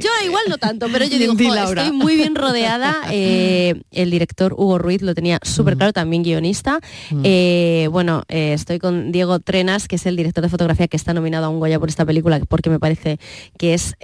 Yo 0.01 0.11
igual 0.25 0.45
no 0.49 0.59
tanto, 0.59 0.89
pero 0.93 1.05
yo 1.05 1.19
digo, 1.19 1.35
ti, 1.35 1.47
estoy 1.47 1.93
muy 1.93 2.17
bien 2.17 2.35
rodeada. 2.35 2.97
Eh, 3.13 3.83
el 3.91 4.11
director 4.11 4.55
Hugo 4.55 4.79
Ruiz 4.79 5.03
lo 5.03 5.15
tenía 5.15 5.39
súper 5.43 5.77
claro, 5.77 5.93
también 5.93 6.23
guionista. 6.23 6.81
Eh, 7.25 7.89
bueno, 7.91 8.23
eh, 8.29 8.53
estoy 8.53 8.79
con 8.79 9.13
Diego 9.13 9.41
Trenas, 9.41 9.89
que 9.89 9.97
es 9.97 10.07
el 10.07 10.17
director 10.17 10.43
de 10.43 10.49
fotografía 10.49 10.89
que 10.89 10.97
está 10.97 11.13
nominado 11.13 11.47
a 11.47 11.49
un 11.49 11.59
Goya 11.61 11.79
por 11.79 11.89
esta 11.89 12.05
película, 12.07 12.41
porque 12.49 12.71
me 12.71 12.79
parece 12.79 13.19
que 13.59 13.75
es 13.75 13.95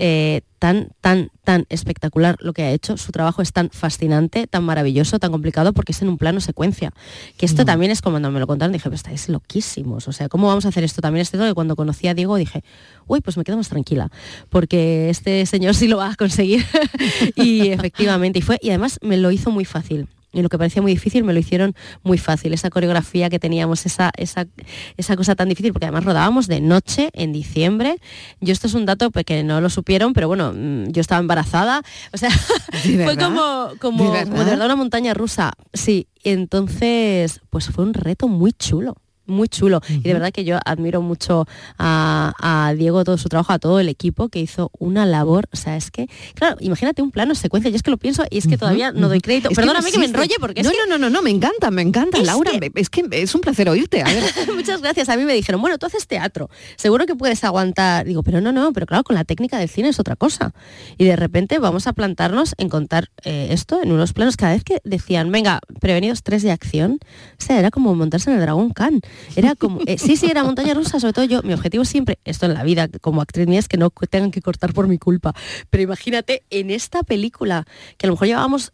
tan, 0.58 0.88
tan, 1.00 1.30
tan 1.44 1.66
espectacular 1.68 2.36
lo 2.40 2.52
que 2.52 2.62
ha 2.62 2.70
hecho. 2.70 2.96
Su 2.96 3.12
trabajo 3.12 3.42
es 3.42 3.52
tan 3.52 3.70
fascinante, 3.70 4.46
tan 4.46 4.64
maravilloso, 4.64 5.18
tan 5.18 5.30
complicado, 5.30 5.72
porque 5.72 5.92
es 5.92 6.02
en 6.02 6.08
un 6.08 6.18
plano 6.18 6.40
secuencia. 6.40 6.92
Que 7.36 7.46
esto 7.46 7.64
también 7.64 7.90
es 7.92 8.02
como 8.02 8.14
cuando 8.14 8.30
me 8.30 8.40
lo 8.40 8.46
contaron, 8.46 8.72
dije, 8.72 8.84
pero 8.84 8.96
estáis 8.96 9.28
loquísimos. 9.28 10.08
O 10.08 10.12
sea, 10.12 10.28
¿cómo 10.28 10.46
vamos 10.46 10.64
a 10.64 10.68
hacer 10.68 10.84
esto? 10.84 11.02
También 11.02 11.22
es 11.22 11.30
cierto 11.30 11.46
que 11.46 11.54
cuando 11.54 11.76
conocí 11.76 12.08
a 12.08 12.14
Diego 12.14 12.36
dije, 12.36 12.64
uy, 13.06 13.20
pues 13.20 13.36
me 13.36 13.44
quedo 13.44 13.56
más 13.56 13.68
tranquila, 13.68 14.10
porque 14.48 15.10
este 15.10 15.44
señor 15.46 15.74
sí 15.74 15.88
lo 15.88 15.98
va 15.98 16.10
a 16.10 16.16
conseguir. 16.16 16.64
y 17.36 17.68
efectivamente, 17.70 18.38
y 18.38 18.42
fue, 18.42 18.58
y 18.62 18.70
además 18.70 18.98
me 19.02 19.16
lo 19.16 19.30
hizo 19.30 19.50
muy 19.50 19.64
fácil. 19.64 20.08
Y 20.36 20.42
lo 20.42 20.50
que 20.50 20.58
parecía 20.58 20.82
muy 20.82 20.92
difícil 20.92 21.24
me 21.24 21.32
lo 21.32 21.38
hicieron 21.38 21.74
muy 22.02 22.18
fácil. 22.18 22.52
Esa 22.52 22.68
coreografía 22.68 23.30
que 23.30 23.38
teníamos, 23.38 23.86
esa, 23.86 24.10
esa, 24.16 24.46
esa 24.98 25.16
cosa 25.16 25.34
tan 25.34 25.48
difícil, 25.48 25.72
porque 25.72 25.86
además 25.86 26.04
rodábamos 26.04 26.46
de 26.46 26.60
noche 26.60 27.08
en 27.14 27.32
diciembre. 27.32 27.96
Yo 28.40 28.52
esto 28.52 28.66
es 28.66 28.74
un 28.74 28.84
dato 28.84 29.10
pues, 29.10 29.24
que 29.24 29.42
no 29.42 29.62
lo 29.62 29.70
supieron, 29.70 30.12
pero 30.12 30.28
bueno, 30.28 30.52
mm, 30.54 30.88
yo 30.92 31.00
estaba 31.00 31.20
embarazada. 31.20 31.82
O 32.12 32.18
sea, 32.18 32.30
¿De 32.84 33.04
fue 33.04 33.16
como, 33.16 33.72
como, 33.78 34.12
¿De 34.12 34.24
como 34.24 34.38
de 34.38 34.44
verdad? 34.44 34.44
verdad 34.46 34.66
una 34.66 34.76
montaña 34.76 35.12
rusa. 35.12 35.52
Sí, 35.74 36.06
entonces, 36.24 37.40
pues 37.50 37.68
fue 37.68 37.84
un 37.84 37.94
reto 37.94 38.28
muy 38.28 38.52
chulo. 38.52 38.96
Muy 39.26 39.48
chulo. 39.48 39.80
Y 39.88 40.00
de 40.00 40.12
verdad 40.12 40.30
que 40.32 40.44
yo 40.44 40.58
admiro 40.64 41.02
mucho 41.02 41.46
a, 41.78 42.32
a 42.40 42.74
Diego, 42.74 43.04
todo 43.04 43.18
su 43.18 43.28
trabajo, 43.28 43.52
a 43.52 43.58
todo 43.58 43.80
el 43.80 43.88
equipo 43.88 44.28
que 44.28 44.40
hizo 44.40 44.70
una 44.78 45.04
labor. 45.06 45.48
O 45.52 45.56
sea, 45.56 45.76
es 45.76 45.90
que, 45.90 46.08
claro, 46.34 46.56
imagínate 46.60 47.02
un 47.02 47.10
plano 47.10 47.34
secuencia. 47.34 47.70
Yo 47.70 47.76
es 47.76 47.82
que 47.82 47.90
lo 47.90 47.96
pienso 47.98 48.24
y 48.30 48.38
es 48.38 48.46
que 48.46 48.56
todavía 48.56 48.92
no 48.92 49.08
doy 49.08 49.20
crédito. 49.20 49.48
Es 49.50 49.56
Perdóname 49.56 49.90
que, 49.90 49.98
me 49.98 50.04
existe. 50.04 50.16
enrolle 50.22 50.34
porque 50.40 50.62
no, 50.62 50.70
es 50.70 50.76
que 50.76 50.82
no, 50.88 50.98
no, 50.98 50.98
no, 50.98 51.10
no, 51.10 51.22
me 51.22 51.30
encanta, 51.30 51.70
me 51.70 51.82
encanta, 51.82 52.18
Es 52.18 52.26
Laura. 52.26 52.50
que- 52.52 52.60
me- 52.60 52.70
Es 52.80 52.88
que 52.90 53.04
es 53.10 53.34
un 53.34 53.40
placer 53.40 53.68
oírte. 53.68 54.02
A 54.02 54.04
ver, 54.04 54.22
Muchas 54.54 54.80
gracias. 54.80 55.08
A 55.08 55.16
mí 55.16 55.24
me 55.24 55.34
dijeron, 55.34 55.60
bueno, 55.60 55.78
tú 55.78 55.86
haces 55.86 56.06
teatro, 56.06 56.48
seguro 56.76 57.06
que 57.06 57.14
puedes 57.14 57.42
aguantar. 57.44 58.06
Digo, 58.06 58.22
pero 58.22 58.40
no, 58.40 58.52
no, 58.52 58.72
pero 58.72 58.86
claro, 58.86 59.02
con 59.04 59.16
la 59.16 59.24
técnica 59.24 59.58
del 59.58 59.68
cine 59.68 59.88
es 59.88 59.98
otra 59.98 60.16
cosa. 60.16 60.52
Y 60.98 61.04
de 61.04 61.16
repente 61.16 61.58
vamos 61.58 61.86
a 61.86 61.92
plantarnos 61.92 62.54
en 62.58 62.68
contar 62.68 63.10
eh, 63.24 63.48
esto 63.50 63.80
en 63.82 63.92
unos 63.92 64.12
planos. 64.12 64.36
Cada 64.36 64.52
vez 64.52 64.64
que 64.64 64.80
decían, 64.84 65.30
venga, 65.32 65.60
prevenidos 65.80 66.22
tres 66.22 66.42
de 66.42 66.52
acción, 66.52 66.98
o 67.02 67.44
sea, 67.44 67.58
era 67.58 67.70
como 67.70 67.94
montarse 67.94 68.30
en 68.30 68.36
el 68.36 68.42
Dragón 68.42 68.70
Khan. 68.70 69.00
Era 69.34 69.54
como, 69.54 69.80
eh, 69.86 69.98
sí, 69.98 70.16
sí, 70.16 70.26
era 70.26 70.44
montaña 70.44 70.74
rusa, 70.74 71.00
sobre 71.00 71.12
todo 71.12 71.24
yo, 71.24 71.42
mi 71.42 71.52
objetivo 71.52 71.84
siempre, 71.84 72.18
esto 72.24 72.46
en 72.46 72.54
la 72.54 72.62
vida 72.62 72.88
como 73.00 73.20
actriz 73.20 73.46
mía 73.46 73.58
es 73.58 73.68
que 73.68 73.76
no 73.76 73.90
tengan 73.90 74.30
que 74.30 74.42
cortar 74.42 74.72
por 74.72 74.88
mi 74.88 74.98
culpa, 74.98 75.34
pero 75.70 75.82
imagínate 75.82 76.42
en 76.50 76.70
esta 76.70 77.02
película, 77.02 77.66
que 77.96 78.06
a 78.06 78.08
lo 78.08 78.14
mejor 78.14 78.28
llevábamos 78.28 78.72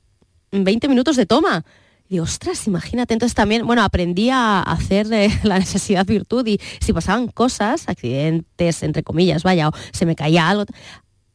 20 0.53 0.89
minutos 0.89 1.17
de 1.17 1.27
toma, 1.27 1.65
y 2.09 2.19
ostras, 2.19 2.67
imagínate, 2.67 3.15
entonces 3.15 3.35
también, 3.35 3.67
bueno, 3.67 3.83
aprendí 3.83 4.29
a 4.29 4.61
hacer 4.61 5.09
de 5.09 5.31
la 5.45 5.59
necesidad 5.59 6.05
virtud 6.05 6.47
y 6.47 6.61
si 6.79 6.93
pasaban 6.93 7.29
cosas, 7.29 7.89
accidentes, 7.89 8.83
entre 8.83 9.03
comillas, 9.03 9.43
vaya, 9.43 9.69
o 9.69 9.73
se 9.93 10.05
me 10.05 10.15
caía 10.15 10.49
algo, 10.51 10.67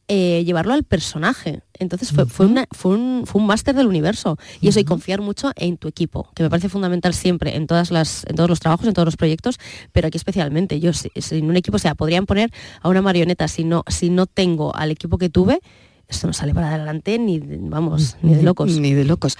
eh, 0.08 0.42
llevarlo 0.44 0.72
al 0.74 0.84
personaje. 0.84 1.60
Entonces 1.78 2.12
fue, 2.12 2.26
fue, 2.26 2.46
una- 2.46 2.66
fue 2.72 2.92
un, 2.96 3.24
fue 3.26 3.40
un 3.40 3.46
máster 3.46 3.74
del 3.74 3.86
universo. 3.86 4.36
Y 4.60 4.68
eso, 4.68 4.80
y 4.80 4.84
confiar 4.84 5.20
mucho 5.20 5.52
en 5.54 5.76
tu 5.76 5.86
equipo, 5.86 6.30
que 6.34 6.42
me 6.42 6.50
parece 6.50 6.68
fundamental 6.68 7.14
siempre 7.14 7.54
en, 7.56 7.66
todas 7.66 7.90
las, 7.90 8.24
en 8.28 8.34
todos 8.36 8.48
los 8.48 8.58
trabajos, 8.60 8.86
en 8.88 8.94
todos 8.94 9.06
los 9.06 9.16
proyectos, 9.16 9.58
pero 9.92 10.08
aquí 10.08 10.16
especialmente. 10.16 10.80
Yo 10.80 10.92
si- 10.92 11.10
sin 11.16 11.48
un 11.48 11.56
equipo, 11.56 11.76
o 11.76 11.78
sea, 11.78 11.94
podrían 11.94 12.26
poner 12.26 12.50
a 12.82 12.88
una 12.88 13.02
marioneta, 13.02 13.46
si 13.48 13.64
no, 13.64 13.84
si 13.88 14.10
no 14.10 14.26
tengo 14.26 14.74
al 14.74 14.90
equipo 14.90 15.18
que 15.18 15.28
tuve, 15.28 15.60
esto 16.08 16.26
no 16.26 16.32
sale 16.32 16.54
para 16.54 16.74
adelante 16.74 17.18
ni, 17.18 17.38
vamos, 17.38 18.16
ni 18.22 18.34
de 18.34 18.42
locos. 18.42 18.78
Ni 18.78 18.94
de 18.94 19.04
locos. 19.04 19.36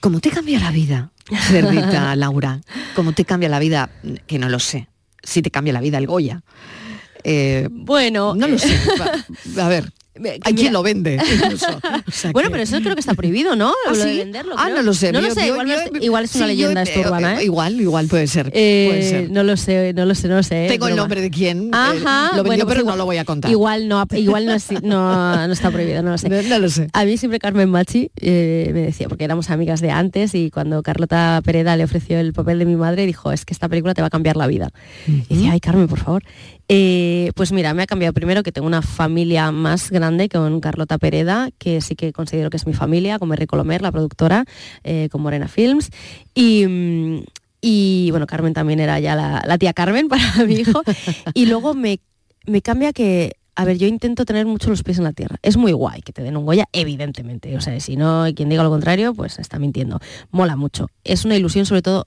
¿Cómo 0.00 0.20
te 0.20 0.30
cambia 0.30 0.60
la 0.60 0.70
vida, 0.70 1.10
cerdita 1.48 2.14
Laura? 2.16 2.60
¿Cómo 2.94 3.12
te 3.14 3.24
cambia 3.24 3.48
la 3.48 3.58
vida? 3.58 3.90
Que 4.28 4.38
no 4.38 4.48
lo 4.48 4.60
sé. 4.60 4.88
Si 5.24 5.42
te 5.42 5.50
cambia 5.50 5.72
la 5.72 5.80
vida 5.80 5.98
el 5.98 6.06
Goya. 6.06 6.42
Eh, 7.30 7.68
bueno, 7.70 8.34
no 8.34 8.48
lo 8.48 8.58
sé. 8.58 8.68
Va- 9.58 9.64
A 9.64 9.68
ver, 9.68 9.92
hay 10.42 10.54
quien 10.54 10.72
lo 10.72 10.82
vende. 10.82 11.16
incluso. 11.34 11.66
O 12.06 12.10
sea 12.10 12.32
Bueno, 12.32 12.48
que- 12.48 12.52
pero 12.52 12.62
eso 12.64 12.80
creo 12.80 12.94
que 12.94 13.00
está 13.00 13.14
prohibido, 13.14 13.54
¿no? 13.54 13.68
¿Ah, 13.86 13.90
Lo 13.92 13.96
de 13.98 14.10
sí? 14.12 14.18
venderlo, 14.18 14.54
Ah, 14.58 14.64
creo. 14.64 14.76
no 14.78 14.82
lo 14.82 14.94
sé. 14.94 15.12
No 15.12 15.20
lo 15.20 15.30
sé, 15.32 15.42
yo- 15.46 15.52
igual, 15.52 15.68
yo- 15.68 15.74
es- 15.74 16.02
igual 16.02 16.24
es 16.24 16.34
una 16.34 16.44
sí, 16.46 16.50
leyenda 16.56 16.84
urbana, 17.04 17.40
¿eh? 17.40 17.44
Igual, 17.44 17.80
igual 17.80 18.08
puede 18.08 18.26
ser. 18.26 18.50
Eh, 18.54 18.86
puede 18.88 19.02
ser. 19.08 19.30
No 19.30 19.44
lo 19.44 19.56
sé, 19.56 19.92
no 19.94 20.06
lo 20.06 20.14
sé, 20.16 20.26
no 20.26 20.34
lo 20.36 20.42
sé. 20.42 20.66
Tengo 20.68 20.88
el 20.88 20.96
nombre 20.96 21.20
de 21.20 21.30
quién. 21.30 21.66
eh, 21.66 21.70
Ajá, 21.72 22.30
lo 22.34 22.42
vendió, 22.42 22.44
bueno, 22.44 22.64
pues 22.64 22.72
pero 22.74 22.80
igual- 22.80 22.94
no 22.94 22.96
lo 22.96 23.04
voy 23.04 23.18
a 23.18 23.24
contar. 23.24 23.50
Igual 23.50 23.86
no, 23.88 24.04
igual 24.16 24.46
no, 24.46 24.54
es- 24.54 24.72
no, 24.82 25.46
no 25.46 25.52
está 25.52 25.70
prohibido, 25.70 26.02
no 26.02 26.10
lo 26.12 26.18
sé. 26.18 26.28
No, 26.30 26.58
lo 26.58 26.68
sé. 26.70 26.88
A 26.94 27.04
mí 27.04 27.16
siempre 27.16 27.38
Carmen 27.38 27.68
Machi 27.70 28.10
eh, 28.20 28.70
me 28.74 28.80
decía, 28.80 29.08
porque 29.08 29.22
éramos 29.24 29.50
amigas 29.50 29.80
de 29.80 29.90
antes 29.92 30.34
y 30.34 30.50
cuando 30.50 30.82
Carlota 30.82 31.40
Pereda 31.44 31.76
le 31.76 31.84
ofreció 31.84 32.18
el 32.18 32.32
papel 32.32 32.58
de 32.58 32.64
mi 32.64 32.74
madre, 32.74 33.06
dijo, 33.06 33.30
es 33.30 33.44
que 33.44 33.52
esta 33.54 33.68
película 33.68 33.94
te 33.94 34.00
va 34.00 34.08
a 34.08 34.10
cambiar 34.10 34.36
la 34.36 34.46
vida. 34.48 34.70
Y 35.06 35.34
decía, 35.36 35.52
ay 35.52 35.60
Carmen, 35.60 35.86
por 35.86 36.00
favor. 36.00 36.24
Eh, 36.70 37.32
pues 37.34 37.50
mira, 37.50 37.72
me 37.72 37.82
ha 37.82 37.86
cambiado 37.86 38.12
primero 38.12 38.42
que 38.42 38.52
tengo 38.52 38.66
una 38.66 38.82
familia 38.82 39.50
más 39.52 39.90
grande 39.90 40.28
con 40.28 40.60
Carlota 40.60 40.98
Pereda, 40.98 41.48
que 41.56 41.80
sí 41.80 41.96
que 41.96 42.12
considero 42.12 42.50
que 42.50 42.58
es 42.58 42.66
mi 42.66 42.74
familia, 42.74 43.18
con 43.18 43.30
Merry 43.30 43.46
Colomer, 43.46 43.80
la 43.80 43.90
productora, 43.90 44.44
eh, 44.84 45.08
con 45.10 45.22
Morena 45.22 45.48
Films. 45.48 45.90
Y, 47.60 48.10
bueno, 48.10 48.26
Carmen 48.26 48.52
también 48.52 48.80
era 48.80 49.00
ya 49.00 49.16
la, 49.16 49.58
tía 49.58 49.72
Carmen 49.72 50.08
para 50.08 50.22
mi 50.46 50.54
hijo. 50.56 50.82
Y 51.32 51.46
luego 51.46 51.74
me, 51.74 52.00
cambia 52.62 52.92
que, 52.92 53.36
a 53.56 53.64
ver, 53.64 53.78
yo 53.78 53.86
intento 53.86 54.26
tener 54.26 54.44
mucho 54.44 54.68
los 54.68 54.82
pies 54.82 54.98
en 54.98 55.04
la 55.04 55.12
tierra. 55.12 55.36
Es 55.42 55.56
muy 55.56 55.72
guay 55.72 56.02
que 56.02 56.12
te 56.12 56.22
den 56.22 56.36
un 56.36 56.44
Goya, 56.44 56.66
evidentemente. 56.72 57.56
O 57.56 57.62
sea, 57.62 57.80
si 57.80 57.96
no, 57.96 58.26
quien 58.36 58.50
diga 58.50 58.62
lo 58.62 58.70
contrario, 58.70 59.14
pues 59.14 59.38
está 59.38 59.58
mintiendo. 59.58 60.00
Mola 60.30 60.54
mucho. 60.54 60.88
Es 61.02 61.24
una 61.24 61.36
ilusión 61.36 61.64
sobre 61.64 61.82
todo 61.82 62.06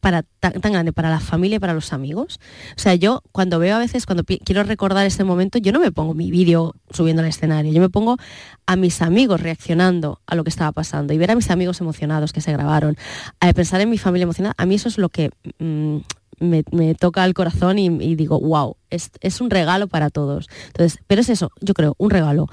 para 0.00 0.22
tan, 0.22 0.52
grande 0.60 0.92
para 0.92 1.10
la 1.10 1.20
familia 1.20 1.56
y 1.56 1.58
para 1.58 1.74
los 1.74 1.92
amigos. 1.92 2.38
O 2.76 2.78
sea, 2.80 2.94
yo 2.94 3.22
cuando 3.32 3.58
veo 3.58 3.76
a 3.76 3.78
veces, 3.78 4.06
cuando 4.06 4.24
quiero 4.24 4.62
recordar 4.62 5.06
ese 5.06 5.24
momento, 5.24 5.58
yo 5.58 5.72
no 5.72 5.80
me 5.80 5.92
pongo 5.92 6.14
mi 6.14 6.30
vídeo 6.30 6.74
subiendo 6.90 7.22
al 7.22 7.28
escenario, 7.28 7.72
yo 7.72 7.80
me 7.80 7.90
pongo 7.90 8.16
a 8.66 8.76
mis 8.76 9.02
amigos 9.02 9.40
reaccionando 9.40 10.20
a 10.26 10.34
lo 10.34 10.44
que 10.44 10.50
estaba 10.50 10.72
pasando 10.72 11.12
y 11.12 11.18
ver 11.18 11.30
a 11.30 11.34
mis 11.34 11.50
amigos 11.50 11.80
emocionados 11.80 12.32
que 12.32 12.40
se 12.40 12.52
grabaron, 12.52 12.96
a 13.40 13.52
pensar 13.52 13.80
en 13.80 13.90
mi 13.90 13.98
familia 13.98 14.24
emocionada, 14.24 14.54
a 14.56 14.66
mí 14.66 14.74
eso 14.74 14.88
es 14.88 14.98
lo 14.98 15.08
que 15.08 15.30
mm, 15.58 15.98
me, 16.40 16.64
me 16.70 16.94
toca 16.94 17.24
el 17.24 17.34
corazón 17.34 17.78
y, 17.78 17.86
y 17.86 18.14
digo, 18.14 18.40
wow, 18.40 18.76
es, 18.90 19.10
es 19.20 19.40
un 19.40 19.50
regalo 19.50 19.88
para 19.88 20.10
todos. 20.10 20.48
Entonces, 20.68 21.00
pero 21.06 21.20
es 21.20 21.28
eso, 21.28 21.50
yo 21.60 21.74
creo, 21.74 21.94
un 21.98 22.10
regalo. 22.10 22.46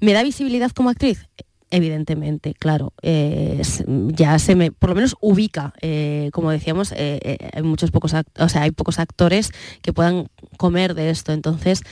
¿Me 0.00 0.12
da 0.12 0.22
visibilidad 0.22 0.70
como 0.70 0.90
actriz? 0.90 1.26
Evidentemente, 1.70 2.54
claro, 2.54 2.92
eh, 3.02 3.60
ya 4.08 4.38
se 4.38 4.54
me, 4.54 4.70
por 4.70 4.90
lo 4.90 4.94
menos 4.96 5.16
ubica, 5.20 5.72
eh, 5.80 6.30
como 6.32 6.50
decíamos, 6.50 6.92
eh, 6.92 7.18
eh, 7.22 7.50
hay 7.52 7.62
muchos 7.64 7.90
pocos, 7.90 8.14
act- 8.14 8.28
o 8.38 8.48
sea, 8.48 8.62
hay 8.62 8.70
pocos 8.70 9.00
actores 9.00 9.50
que 9.82 9.92
puedan 9.92 10.28
comer 10.56 10.94
de 10.94 11.10
esto, 11.10 11.32
entonces, 11.32 11.82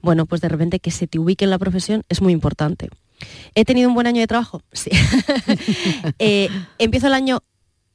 bueno, 0.00 0.26
pues 0.26 0.40
de 0.42 0.48
repente 0.48 0.78
que 0.78 0.92
se 0.92 1.08
te 1.08 1.18
ubique 1.18 1.44
en 1.44 1.50
la 1.50 1.58
profesión 1.58 2.04
es 2.08 2.20
muy 2.22 2.32
importante. 2.32 2.88
¿He 3.56 3.64
tenido 3.64 3.88
un 3.88 3.94
buen 3.94 4.06
año 4.06 4.20
de 4.20 4.26
trabajo? 4.28 4.62
Sí. 4.72 4.90
¿Empiezo 6.78 7.06
el 7.08 7.14
año 7.14 7.40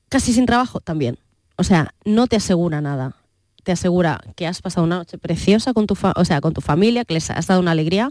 casi 0.09 0.33
sin 0.33 0.45
trabajo? 0.45 0.79
También. 0.79 1.17
O 1.57 1.63
sea, 1.63 1.93
no 2.05 2.27
te 2.27 2.35
asegura 2.35 2.81
nada. 2.81 3.15
Te 3.63 3.71
asegura 3.71 4.21
que 4.35 4.47
has 4.47 4.61
pasado 4.61 4.85
una 4.85 4.97
noche 4.97 5.17
preciosa 5.17 5.73
con 5.73 5.87
tu, 5.87 5.95
fa- 5.95 6.13
o 6.15 6.25
sea, 6.25 6.39
con 6.41 6.53
tu 6.53 6.61
familia, 6.61 7.03
que 7.05 7.13
les 7.13 7.29
has 7.29 7.47
dado 7.47 7.59
una 7.59 7.71
alegría 7.71 8.09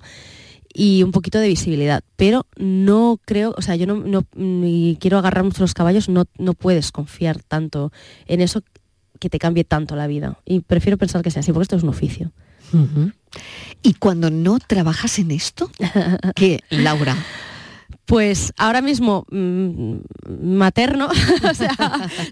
y 0.78 1.02
un 1.02 1.10
poquito 1.10 1.38
de 1.38 1.48
visibilidad. 1.48 2.04
Pero 2.16 2.46
no 2.56 3.18
creo, 3.24 3.54
o 3.56 3.62
sea, 3.62 3.76
yo 3.76 3.86
no, 3.86 3.94
no- 3.96 4.24
ni 4.34 4.98
quiero 5.00 5.16
agarrar 5.16 5.42
mucho 5.44 5.62
los 5.62 5.72
caballos, 5.72 6.10
no, 6.10 6.24
no 6.38 6.52
puedes 6.52 6.92
confiar 6.92 7.42
tanto 7.42 7.92
en 8.26 8.42
eso 8.42 8.62
que 9.18 9.30
te 9.30 9.38
cambie 9.38 9.64
tanto 9.64 9.96
la 9.96 10.06
vida. 10.06 10.38
Y 10.44 10.60
prefiero 10.60 10.98
pensar 10.98 11.22
que 11.22 11.30
sea 11.30 11.40
así, 11.40 11.50
porque 11.52 11.62
esto 11.62 11.76
es 11.76 11.82
un 11.82 11.88
oficio. 11.88 12.30
Y 13.82 13.94
cuando 13.94 14.30
no 14.30 14.58
trabajas 14.58 15.18
en 15.18 15.30
esto, 15.30 15.70
¿qué, 16.34 16.60
Laura? 16.68 17.16
Pues 18.06 18.52
ahora 18.56 18.82
mismo 18.82 19.26
mm, 19.30 19.94
materno, 20.42 21.08
o 21.50 21.54
sea, 21.54 21.74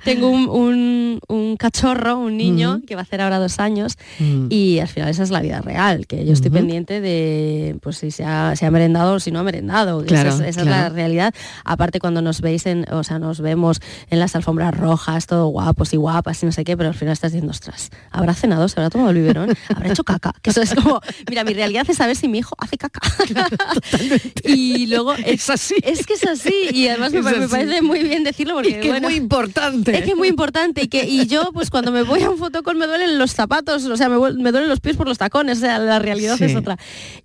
tengo 0.05 0.31
un, 0.31 0.49
un- 0.49 1.21
un 1.29 1.57
cachorro, 1.57 2.17
un 2.19 2.37
niño 2.37 2.81
que 2.87 2.95
va 2.95 3.01
a 3.01 3.05
hacer 3.05 3.21
ahora 3.21 3.39
dos 3.39 3.59
años 3.59 3.97
Mm. 4.21 4.47
y 4.51 4.79
al 4.79 4.87
final 4.89 5.09
esa 5.09 5.23
es 5.25 5.31
la 5.31 5.41
vida 5.41 5.61
real, 5.61 6.07
que 6.07 6.25
yo 6.25 6.33
estoy 6.33 6.51
pendiente 6.51 7.01
de 7.01 7.77
pues 7.83 7.97
si 7.99 8.11
se 8.13 8.25
ha, 8.25 8.55
se 8.57 8.67
ha 8.67 8.71
merendado 8.71 9.15
o 9.15 9.21
si 9.21 9.31
no 9.33 9.41
ha 9.41 9.43
merendado. 9.43 10.03
Esa 10.05 10.29
es- 10.29 10.41
esa, 10.41 10.61
es 10.63 10.67
la 10.67 10.89
realidad. 10.91 11.35
Aparte 11.65 11.99
cuando 11.99 12.23
nos 12.23 12.41
veis 12.41 12.67
en, 12.67 12.87
o 12.93 13.03
sea, 13.03 13.19
nos 13.19 13.41
vemos 13.41 13.81
en 14.11 14.21
las 14.21 14.37
alfombras 14.37 14.77
rojas, 14.77 15.27
todo 15.27 15.49
guapos 15.49 15.93
y 15.93 15.97
guapas 15.97 16.41
y 16.43 16.47
no 16.47 16.53
sé 16.53 16.65
qué, 16.65 16.77
pero 16.77 16.89
al 16.91 16.95
final 16.95 17.13
estás 17.13 17.33
diciendo, 17.33 17.51
ostras, 17.51 17.91
¿habrá 18.11 18.35
cenado? 18.35 18.69
¿Se 18.69 18.79
habrá 18.79 18.91
tomado 18.91 19.11
el 19.11 19.17
biberón? 19.17 19.55
¿Habrá 19.75 19.91
hecho 19.91 20.05
caca? 20.05 20.33
Que 20.43 20.51
eso 20.51 20.63
es 20.63 20.75
como, 20.75 21.01
mira, 21.29 21.43
mi 21.45 21.55
realidad 21.55 21.85
es 21.89 21.97
saber 21.97 22.15
si 22.17 22.29
mi 22.29 22.39
hijo 22.39 22.55
hace 22.59 22.77
caca. 22.79 23.01
y 24.45 24.87
luego 24.87 25.15
es 25.15 25.49
así. 25.65 25.75
Es 25.83 26.07
que 26.07 26.15
es 26.15 26.27
así. 26.27 26.69
Y 26.73 26.89
además 26.89 27.13
me, 27.13 27.23
parece 27.23 27.83
muy 27.83 28.03
bien 28.03 28.25
decirlo 28.25 28.55
porque 28.55 28.71
Y 28.71 28.81
que 28.81 28.91
es 28.91 29.03
muy 29.03 29.15
importante. 29.15 29.97
Es 29.97 30.05
que 30.05 30.11
es 30.11 30.17
muy 30.17 30.29
importante. 30.29 30.83
Y, 30.83 30.89
que, 30.89 31.05
y 31.05 31.27
yo, 31.27 31.51
pues 31.53 31.71
cuando 31.71 31.93
me 31.93 32.03
voy 32.03 32.23
a 32.23 32.31
un 32.31 32.39
fotocall 32.39 32.77
me 32.77 32.87
duelen 32.87 33.19
los 33.19 33.33
zapatos, 33.33 33.85
o 33.85 33.97
sea, 33.97 34.09
me, 34.09 34.17
duelen 34.17 34.69
los 34.69 34.81
pies 34.81 34.97
por 34.97 35.07
los 35.09 35.19
tacones, 35.19 35.59
o 35.59 35.61
sea, 35.61 35.79
la 35.79 35.99
realidad 35.99 36.37
Sí. 36.37 36.45
es 36.45 36.57
otra. 36.57 36.79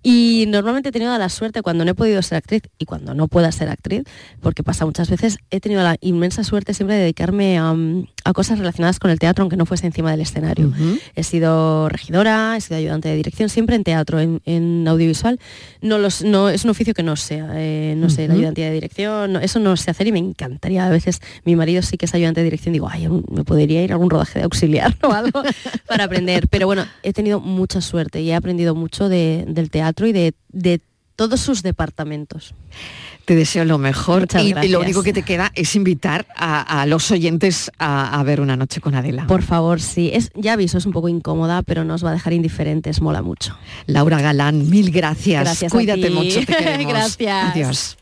Y 0.04 0.46
normalmente 0.48 0.90
he 0.90 0.92
tenido 0.92 1.18
la 1.18 1.30
suerte 1.30 1.62
cuando 1.62 1.86
no 1.86 1.92
he 1.92 1.96
podido 1.96 2.22
ser 2.22 2.38
actriz 2.38 2.64
y 2.78 2.86
cuando 2.86 3.14
no 3.14 3.28
pueda 3.28 3.52
ser 3.52 3.70
actriz, 3.70 4.04
porque 4.42 4.64
pasa 4.64 4.86
muchas 4.86 5.10
veces, 5.10 5.40
he 5.50 5.60
tenido 5.60 5.84
la 5.84 5.98
inmensa 6.02 6.44
suerte 6.44 6.74
siempre 6.74 6.96
de 6.96 7.02
dedicarme 7.04 7.58
a, 7.58 7.74
mm, 7.74 8.08
a 8.26 8.34
cosas 8.34 8.60
relacionadas 8.60 9.00
con 9.00 9.12
el 9.12 9.20
teatro, 9.20 9.44
aunque 9.44 9.56
no 9.58 9.66
fuese 9.66 9.88
encima 9.88 10.12
del 10.12 10.22
escenario. 10.22 10.72
He 11.16 11.24
sido 11.24 11.88
regidora, 11.90 12.56
he 12.58 12.62
sido 12.62 12.78
ayudante 12.78 13.10
de 13.10 13.16
dirección, 13.16 13.50
siempre 13.50 13.76
en 13.76 13.84
teatro, 13.84 14.20
en, 14.20 14.42
en 14.46 14.88
audiovisual. 14.88 15.40
No, 15.82 15.98
los, 15.98 16.22
no 16.24 16.50
Es 16.50 16.64
un 16.64 16.72
oficio 16.72 16.94
que 16.94 17.04
no 17.04 17.16
sé, 17.16 17.42
eh, 17.54 17.96
no 17.98 18.10
sé, 18.10 18.28
la 18.28 18.34
Ujú. 18.34 18.40
ayudantía 18.40 18.66
de 18.68 18.74
dirección, 18.74 19.34
no- 19.34 19.40
eso 19.40 19.60
no 19.60 19.76
sé 19.78 19.92
hacer 19.92 20.08
y 20.08 20.12
me 20.12 20.20
encantaría. 20.20 20.86
A 20.86 20.90
veces 20.90 21.22
mi 21.46 21.56
marido 21.56 21.82
sí 21.82 21.98
que 21.98 22.06
es 22.06 22.14
ayudante 22.14 22.42
de 22.42 22.46
dirección, 22.46 22.74
digo, 22.74 22.88
ay, 22.90 23.08
me 23.08 23.44
podría 23.44 23.84
ir 23.84 23.92
a 23.92 23.96
algún 23.96 24.10
rodaje 24.10 24.40
de 24.40 24.46
auxiliar 24.46 24.96
o 25.04 25.12
algo 25.12 25.42
para 25.88 26.04
aprender. 26.04 26.48
Pero 26.50 26.68
bueno, 26.68 26.86
he 27.04 27.14
tenido 27.14 27.40
mucha 27.40 27.82
suerte 27.82 28.22
y 28.22 28.32
he 28.32 28.36
aprendido 28.36 28.76
mucho 28.76 29.10
de- 29.10 29.46
del 29.48 29.70
teatro 29.70 30.08
y 30.08 30.12
de, 30.12 30.34
de 30.50 30.82
todos 31.16 31.40
sus 31.42 31.64
departamentos. 31.64 32.54
Te 33.30 33.36
deseo 33.36 33.64
lo 33.64 33.78
mejor 33.78 34.22
Muchas 34.22 34.42
y, 34.44 34.50
gracias. 34.54 34.72
lo 34.72 34.80
único 34.80 35.04
que 35.04 35.14
te 35.14 35.22
queda 35.22 35.52
es 35.54 35.76
invitar 35.76 36.26
a, 36.36 36.82
a 36.82 36.88
los 36.88 37.12
oyentes 37.12 37.70
a, 37.78 38.20
a 38.20 38.24
ver 38.24 38.42
una 38.42 38.58
noche 38.58 38.82
con 38.82 38.96
Adela. 38.96 39.28
Por 39.28 39.44
favor, 39.44 39.80
sí. 39.82 40.10
Es, 40.12 40.32
ya 40.34 40.54
aviso, 40.54 40.80
es 40.80 40.88
un 40.88 40.94
poco 40.94 41.10
incómoda, 41.10 41.62
pero 41.62 41.84
no 41.84 41.94
os 41.94 42.04
va 42.04 42.10
a 42.10 42.14
dejar 42.14 42.34
indiferentes, 42.34 43.02
mola 43.02 43.22
mucho. 43.22 43.56
Laura 43.86 44.20
Galán, 44.20 44.68
mil 44.72 44.90
gracias. 44.90 45.44
Gracias 45.44 45.72
a 45.72 45.76
Cuídate 45.76 46.08
ti. 46.08 46.10
mucho, 46.10 46.40
te 46.40 46.46
queremos. 46.58 46.92
Gracias. 46.92 47.52
Adiós. 47.54 47.98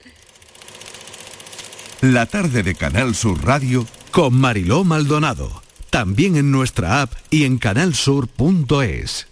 La 2.00 2.26
tarde 2.26 2.64
de 2.64 2.74
Canal 2.76 3.14
Sur 3.14 3.44
Radio 3.44 3.86
Con 4.12 4.34
Mariló 4.34 4.86
Maldonado. 4.86 5.62
También 5.90 6.38
en 6.38 6.52
nuestra 6.52 7.02
app 7.02 7.12
y 7.32 7.44
en 7.44 7.58
canalsur.es. 7.58 9.28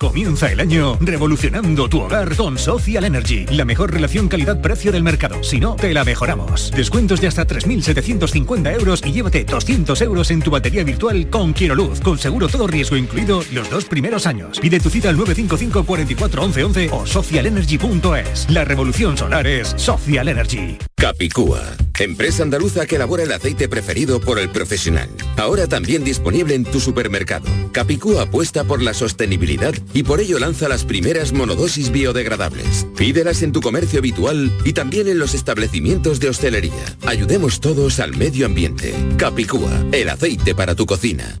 Comienza 0.00 0.50
el 0.50 0.60
año 0.60 0.96
revolucionando 0.98 1.86
tu 1.86 2.00
hogar 2.00 2.34
con 2.34 2.56
Social 2.56 3.04
Energy, 3.04 3.44
la 3.50 3.66
mejor 3.66 3.92
relación 3.92 4.28
calidad-precio 4.28 4.90
del 4.92 5.02
mercado. 5.02 5.44
Si 5.44 5.60
no, 5.60 5.76
te 5.76 5.92
la 5.92 6.04
mejoramos. 6.04 6.70
Descuentos 6.70 7.20
de 7.20 7.26
hasta 7.26 7.46
3.750 7.46 8.72
euros 8.80 9.02
y 9.04 9.12
llévate 9.12 9.44
200 9.44 10.00
euros 10.00 10.30
en 10.30 10.40
tu 10.40 10.50
batería 10.50 10.84
virtual 10.84 11.28
con 11.28 11.52
Quiero 11.52 11.74
Luz, 11.74 12.00
con 12.00 12.16
seguro 12.16 12.48
todo 12.48 12.66
riesgo 12.66 12.96
incluido 12.96 13.44
los 13.52 13.68
dos 13.68 13.84
primeros 13.84 14.26
años. 14.26 14.58
Pide 14.58 14.80
tu 14.80 14.88
cita 14.88 15.10
al 15.10 15.18
955 15.18 15.84
44 15.84 16.44
11 16.44 16.64
11 16.64 16.90
o 16.92 17.04
socialenergy.es. 17.04 18.48
La 18.48 18.64
revolución 18.64 19.18
solar 19.18 19.46
es 19.46 19.74
Social 19.76 20.28
Energy. 20.28 20.78
Capicúa, 20.96 21.62
empresa 21.98 22.42
andaluza 22.42 22.86
que 22.86 22.96
elabora 22.96 23.22
el 23.22 23.32
aceite 23.32 23.68
preferido 23.68 24.20
por 24.20 24.38
el 24.38 24.50
profesional. 24.50 25.08
Ahora 25.36 25.66
también 25.66 26.04
disponible 26.04 26.54
en 26.54 26.64
tu 26.64 26.78
supermercado. 26.78 27.46
Capicúa 27.72 28.24
apuesta 28.24 28.64
por 28.64 28.82
la 28.82 28.92
sostenibilidad 28.92 29.72
y 29.92 30.02
por 30.02 30.20
ello 30.20 30.38
lanza 30.38 30.68
las 30.68 30.84
primeras 30.84 31.32
monodosis 31.32 31.90
biodegradables. 31.90 32.86
Pídelas 32.96 33.42
en 33.42 33.52
tu 33.52 33.60
comercio 33.60 33.98
habitual 33.98 34.52
y 34.64 34.72
también 34.72 35.08
en 35.08 35.18
los 35.18 35.34
establecimientos 35.34 36.20
de 36.20 36.28
hostelería. 36.28 36.96
Ayudemos 37.06 37.60
todos 37.60 38.00
al 38.00 38.16
medio 38.16 38.46
ambiente. 38.46 38.94
Capicúa, 39.16 39.84
el 39.92 40.08
aceite 40.08 40.54
para 40.54 40.74
tu 40.74 40.86
cocina. 40.86 41.40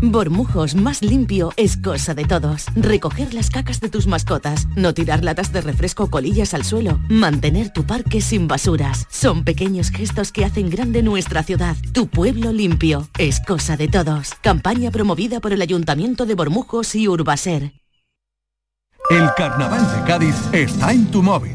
Bormujos 0.00 0.74
más 0.74 1.02
limpio 1.02 1.52
es 1.56 1.76
cosa 1.76 2.14
de 2.14 2.24
todos. 2.24 2.66
Recoger 2.74 3.32
las 3.34 3.50
cacas 3.50 3.80
de 3.80 3.88
tus 3.88 4.06
mascotas, 4.06 4.66
no 4.76 4.92
tirar 4.94 5.24
latas 5.24 5.52
de 5.52 5.60
refresco 5.60 6.10
colillas 6.10 6.54
al 6.54 6.64
suelo, 6.64 6.98
mantener 7.08 7.72
tu 7.72 7.84
parque 7.84 8.20
sin 8.20 8.48
basuras. 8.48 9.06
Son 9.10 9.44
pequeños 9.44 9.90
gestos 9.90 10.32
que 10.32 10.44
hacen 10.44 10.70
grande 10.70 11.02
nuestra 11.02 11.42
ciudad. 11.42 11.76
Tu 11.92 12.08
pueblo 12.08 12.52
limpio 12.52 13.08
es 13.18 13.40
cosa 13.40 13.76
de 13.76 13.88
todos. 13.88 14.32
Campaña 14.42 14.90
promovida 14.90 15.40
por 15.40 15.52
el 15.52 15.62
Ayuntamiento 15.62 16.26
de 16.26 16.34
Bormujos 16.34 16.94
y 16.94 17.08
Urbaser. 17.08 17.72
El 19.10 19.28
Carnaval 19.36 19.86
de 19.94 20.06
Cádiz 20.06 20.36
está 20.52 20.92
en 20.92 21.10
tu 21.10 21.22
móvil 21.22 21.54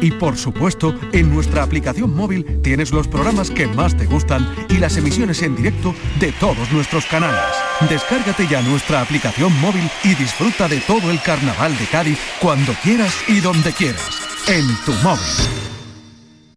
Y 0.00 0.12
por 0.12 0.36
supuesto, 0.36 0.94
en 1.12 1.32
nuestra 1.32 1.62
aplicación 1.62 2.14
móvil 2.14 2.60
tienes 2.62 2.92
los 2.92 3.08
programas 3.08 3.50
que 3.50 3.66
más 3.66 3.96
te 3.96 4.06
gustan 4.06 4.48
y 4.68 4.78
las 4.78 4.96
emisiones 4.96 5.42
en 5.42 5.56
directo 5.56 5.94
de 6.20 6.32
todos 6.32 6.70
nuestros 6.72 7.06
canales. 7.06 7.40
Descárgate 7.88 8.46
ya 8.46 8.62
nuestra 8.62 9.00
aplicación 9.00 9.52
móvil 9.60 9.88
y 10.04 10.14
disfruta 10.14 10.68
de 10.68 10.80
todo 10.80 11.10
el 11.10 11.20
Carnaval 11.22 11.76
de 11.78 11.86
Cádiz 11.86 12.18
cuando 12.40 12.72
quieras 12.82 13.14
y 13.28 13.40
donde 13.40 13.72
quieras. 13.72 14.20
En 14.48 14.66
tu 14.84 14.92
móvil. 15.04 15.67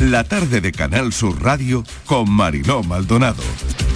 La 0.00 0.24
tarde 0.24 0.62
de 0.62 0.72
Canal 0.72 1.12
Sur 1.12 1.42
Radio 1.42 1.84
con 2.06 2.30
Mariló 2.30 2.82
Maldonado. 2.82 3.42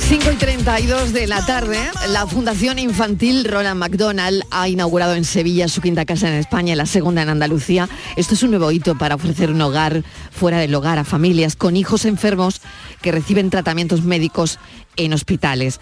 5 0.00 0.32
y 0.32 0.36
32 0.36 1.14
de 1.14 1.26
la 1.26 1.46
tarde, 1.46 1.78
la 2.10 2.26
Fundación 2.26 2.78
Infantil 2.78 3.46
Roland 3.46 3.80
McDonald 3.80 4.42
ha 4.50 4.68
inaugurado 4.68 5.14
en 5.14 5.24
Sevilla 5.24 5.66
su 5.66 5.80
quinta 5.80 6.04
casa 6.04 6.28
en 6.28 6.34
España 6.34 6.74
y 6.74 6.76
la 6.76 6.84
segunda 6.84 7.22
en 7.22 7.30
Andalucía. 7.30 7.88
Esto 8.16 8.34
es 8.34 8.42
un 8.42 8.50
nuevo 8.50 8.70
hito 8.70 8.98
para 8.98 9.14
ofrecer 9.14 9.50
un 9.50 9.62
hogar 9.62 10.04
fuera 10.30 10.58
del 10.58 10.74
hogar 10.74 10.98
a 10.98 11.04
familias 11.04 11.56
con 11.56 11.74
hijos 11.74 12.04
enfermos 12.04 12.60
que 13.00 13.10
reciben 13.10 13.48
tratamientos 13.48 14.02
médicos 14.02 14.58
en 14.96 15.14
hospitales. 15.14 15.80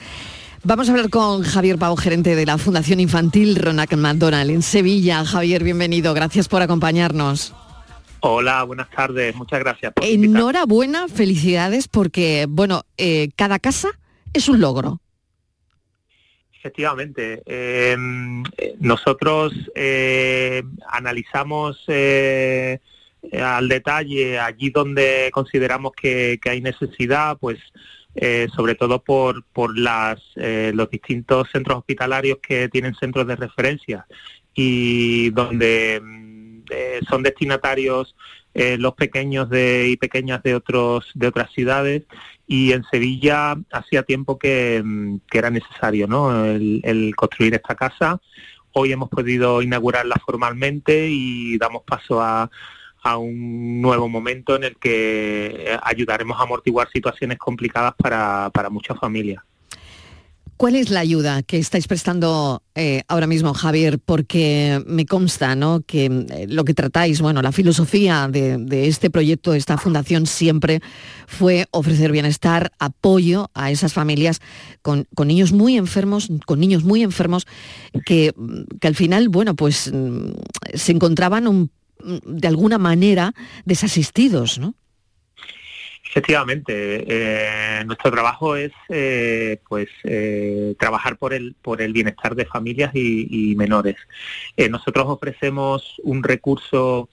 Vamos 0.63 0.89
a 0.89 0.93
hablar 0.93 1.11
con 1.11 1.43
Javier 1.43 1.79
Pau, 1.79 1.97
gerente 1.97 2.37
de 2.37 2.47
la 2.47 2.59
Fundación 2.59 3.01
Infantil 3.01 3.57
Ronald 3.57 3.97
McDonald 3.97 4.53
en 4.53 4.63
Sevilla. 4.63 5.25
Javier, 5.25 5.65
bienvenido. 5.65 6.15
Gracias 6.15 6.47
por 6.47 6.63
acompañarnos. 6.63 7.55
Hola, 8.25 8.63
buenas 8.63 8.89
tardes. 8.89 9.35
Muchas 9.35 9.59
gracias. 9.59 9.93
Por 9.93 10.05
Enhorabuena, 10.05 11.09
felicidades, 11.09 11.89
porque, 11.89 12.47
bueno, 12.49 12.85
eh, 12.97 13.31
cada 13.35 13.59
casa 13.59 13.89
es 14.33 14.49
un 14.49 14.61
logro. 14.61 15.01
Efectivamente. 16.57 17.43
Eh, 17.45 17.97
nosotros 18.79 19.53
eh, 19.75 20.63
analizamos 20.89 21.85
al 21.89 23.69
detalle 23.69 24.39
allí 24.39 24.71
donde 24.71 25.31
consideramos 25.33 25.91
que, 26.01 26.39
hay 26.45 26.61
necesidad, 26.61 27.37
pues 27.41 27.59
sobre 28.55 28.77
todo 28.77 29.03
por, 29.03 29.43
por 29.47 29.77
las, 29.77 30.21
los 30.37 30.89
distintos 30.91 31.49
centros 31.51 31.79
hospitalarios 31.79 32.39
que 32.41 32.69
tienen 32.69 32.95
centros 32.95 33.27
de 33.27 33.35
referencia 33.35 34.07
y 34.55 35.31
donde 35.31 36.01
eh, 36.73 37.01
son 37.09 37.23
destinatarios 37.23 38.15
eh, 38.55 38.77
los 38.79 38.95
pequeños 38.95 39.49
de, 39.49 39.89
y 39.89 39.97
pequeñas 39.97 40.43
de 40.43 40.55
otros 40.55 41.11
de 41.15 41.27
otras 41.27 41.51
ciudades 41.53 42.03
y 42.47 42.73
en 42.73 42.85
Sevilla 42.85 43.57
hacía 43.73 44.03
tiempo 44.03 44.39
que, 44.39 44.83
mm, 44.85 45.17
era 45.33 45.51
necesario 45.51 46.07
¿no? 46.07 46.45
el, 46.45 47.13
construir 47.17 47.55
esta 47.55 47.75
casa. 47.75 48.21
Hoy 48.73 48.93
hemos 48.93 49.09
podido 49.09 49.63
inaugurarla 49.63 50.17
formalmente 50.25 51.09
y 51.09 51.59
damos 51.59 51.83
paso 51.85 52.21
a, 52.21 52.51
a 53.03 53.17
un 53.17 53.81
nuevo 53.81 54.09
momento 54.09 54.57
en 54.57 54.65
el 54.65 54.77
que 54.77 55.47
eh, 55.67 55.79
ayudaremos 55.83 56.39
a 56.39 56.45
amortiguar 56.45 56.89
situaciones 56.93 57.39
complicadas 57.39 57.95
para, 57.97 58.51
para 58.53 58.71
muchas 58.71 58.99
familias. 58.99 59.43
¿Cuál 60.63 60.77
es 60.77 60.91
la 60.91 61.01
ayuda 61.01 61.43
que 61.43 61.59
estáis 61.59 61.89
prestando 61.89 62.63
eh, 62.77 63.03
ahora 63.09 63.27
mismo, 63.27 63.53
Javier? 63.53 63.99
Porque 63.99 64.81
me 64.87 65.07
consta 65.07 65.57
¿no? 65.57 65.83
que 65.85 66.05
eh, 66.05 66.47
lo 66.49 66.65
que 66.65 66.73
tratáis, 66.73 67.21
bueno, 67.21 67.43
la 67.43 67.51
filosofía 67.51 68.29
de, 68.31 68.87
este 68.87 69.11
proyecto, 69.11 69.51
de 69.51 69.59
esta 69.59 69.77
fundación, 69.77 70.25
siempre 70.25 70.81
fue 71.27 71.67
ofrecer 71.73 72.13
bienestar, 72.13 72.71
apoyo 72.79 73.51
a 73.55 73.73
esas 73.73 73.93
familias 73.93 74.39
con, 74.83 75.09
niños 75.27 75.51
muy 75.51 75.77
enfermos, 75.77 76.31
con 76.47 76.61
niños 76.61 76.85
muy 76.85 77.03
enfermos, 77.03 77.45
que, 78.07 78.33
que 78.81 78.87
al 78.87 78.95
final, 78.95 79.31
bueno, 79.31 79.57
pues 79.57 79.91
mm, 79.93 80.31
se 80.75 80.93
encontraban 80.93 81.71
de 82.25 82.47
alguna 82.47 82.79
manera 82.79 83.35
desasistidos, 83.65 84.61
¿no? 84.61 84.77
Efectivamente, 86.13 87.05
eh, 87.09 87.85
nuestro 87.87 88.11
trabajo 88.11 88.55
es 88.55 88.71
eh, 88.91 89.59
pues 89.67 89.89
eh, 90.05 90.75
trabajar 90.79 91.17
por 91.17 91.33
el 91.33 91.55
por 91.63 91.81
el 91.81 91.95
bienestar 91.95 92.35
de 92.35 92.45
familias 92.45 92.91
y, 92.93 93.55
menores. 93.57 93.97
nosotros 94.69 95.07
ofrecemos 95.09 95.99
un 96.05 96.23
recurso 96.23 97.09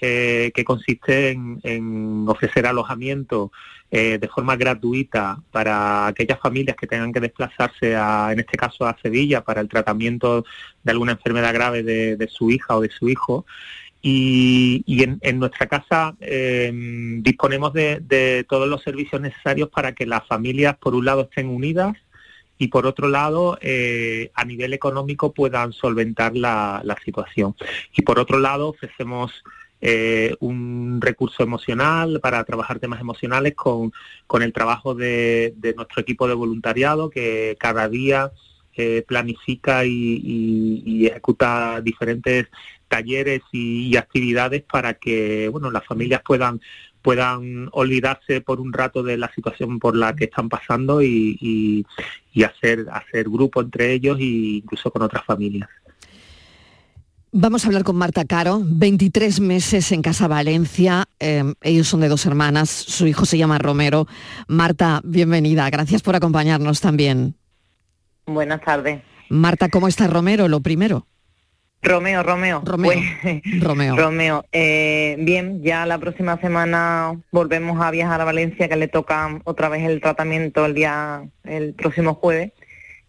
que 0.00 0.64
consiste 0.64 1.30
en, 1.30 2.24
ofrecer 2.26 2.66
alojamiento 2.66 3.50
de 3.90 4.30
forma 4.32 4.56
gratuita 4.56 5.38
para 5.50 6.06
aquellas 6.06 6.38
familias 6.40 6.76
que 6.76 6.86
tengan 6.86 7.12
que 7.12 7.20
desplazarse 7.20 7.96
a, 7.96 8.30
en 8.32 8.38
este 8.38 8.56
caso 8.56 8.86
a 8.86 8.96
Sevilla 9.02 9.42
para 9.42 9.60
el 9.60 9.68
tratamiento 9.68 10.44
de 10.84 10.92
alguna 10.92 11.12
enfermedad 11.12 11.52
grave 11.52 11.82
de 11.82 12.28
su 12.28 12.50
hija 12.50 12.76
o 12.76 12.80
de 12.80 12.90
su 12.90 13.08
hijo 13.08 13.44
y, 14.00 14.84
en, 15.20 15.38
nuestra 15.38 15.66
casa 15.66 16.14
em, 16.20 17.22
disponemos 17.22 17.72
de, 17.72 18.44
todos 18.48 18.68
los 18.68 18.82
servicios 18.82 19.20
necesarios 19.20 19.68
para 19.70 19.92
que 19.92 20.06
las 20.06 20.26
familias, 20.26 20.76
por 20.78 20.94
un 20.94 21.04
lado, 21.04 21.22
estén 21.22 21.48
unidas 21.48 21.96
y, 22.58 22.68
por 22.68 22.86
otro 22.86 23.08
lado, 23.08 23.58
eh, 23.60 24.30
a 24.34 24.44
nivel 24.44 24.72
económico 24.72 25.32
puedan 25.32 25.72
solventar 25.72 26.36
la, 26.36 26.96
situación. 27.04 27.54
Y, 27.96 28.02
por 28.02 28.18
otro 28.18 28.38
lado, 28.38 28.68
ofrecemos 28.68 29.32
eh, 29.80 30.34
un 30.40 31.00
recurso 31.00 31.42
emocional 31.42 32.20
para 32.20 32.42
trabajar 32.44 32.78
temas 32.78 33.00
emocionales 33.00 33.54
con, 33.54 33.92
el 34.40 34.52
trabajo 34.52 34.94
de, 34.94 35.54
nuestro 35.76 36.02
equipo 36.02 36.28
de 36.28 36.34
voluntariado 36.34 37.10
que 37.10 37.56
cada 37.58 37.88
día 37.88 38.32
eh, 38.76 39.04
planifica 39.06 39.84
y, 39.84 41.06
ejecuta 41.06 41.80
diferentes 41.80 42.46
talleres 42.88 43.42
y, 43.52 43.96
actividades 43.96 44.62
para 44.62 44.94
que 44.94 45.48
bueno 45.48 45.70
las 45.70 45.84
familias 45.84 46.22
puedan 46.24 46.60
puedan 47.02 47.68
olvidarse 47.72 48.40
por 48.40 48.60
un 48.60 48.72
rato 48.72 49.02
de 49.02 49.16
la 49.16 49.32
situación 49.32 49.78
por 49.78 49.96
la 49.96 50.14
que 50.14 50.24
están 50.24 50.48
pasando 50.48 51.00
y, 51.00 51.86
hacer, 52.44 52.86
hacer 52.92 53.24
grupo 53.28 53.60
entre 53.60 53.92
ellos 53.92 54.18
e 54.18 54.58
incluso 54.62 54.90
con 54.90 55.02
otras 55.02 55.24
familias. 55.24 55.68
Vamos 57.30 57.64
a 57.64 57.68
hablar 57.68 57.84
con 57.84 57.96
Marta 57.96 58.24
Caro, 58.24 58.60
23 58.64 59.40
meses 59.40 59.92
en 59.92 60.02
Casa 60.02 60.28
Valencia, 60.28 61.06
eh, 61.20 61.44
ellos 61.60 61.86
son 61.86 62.00
de 62.00 62.08
dos 62.08 62.24
hermanas, 62.26 62.70
su 62.70 63.06
hijo 63.06 63.26
se 63.26 63.38
llama 63.38 63.58
Romero. 63.58 64.06
Marta, 64.46 65.00
bienvenida, 65.04 65.68
gracias 65.68 66.02
por 66.02 66.16
acompañarnos 66.16 66.80
también. 66.80 67.36
Buenas 68.26 68.60
tardes. 68.62 69.02
Marta, 69.28 69.68
¿cómo 69.68 69.88
está 69.88 70.06
Romero? 70.06 70.48
Lo 70.48 70.60
primero. 70.60 71.06
Romeo, 71.82 72.22
Romeo. 72.22 72.62
Romeo. 72.64 72.92
Pues, 73.22 73.42
Romeo. 73.60 73.96
Romeo. 73.96 74.44
Eh, 74.52 75.16
bien, 75.20 75.62
ya 75.62 75.86
la 75.86 75.98
próxima 75.98 76.40
semana 76.40 77.20
volvemos 77.30 77.80
a 77.80 77.90
viajar 77.90 78.20
a 78.20 78.24
Valencia, 78.24 78.68
que 78.68 78.76
le 78.76 78.88
toca 78.88 79.40
otra 79.44 79.68
vez 79.68 79.88
el 79.88 80.00
tratamiento 80.00 80.66
el 80.66 80.74
día, 80.74 81.22
el 81.44 81.74
próximo 81.74 82.14
jueves. 82.14 82.52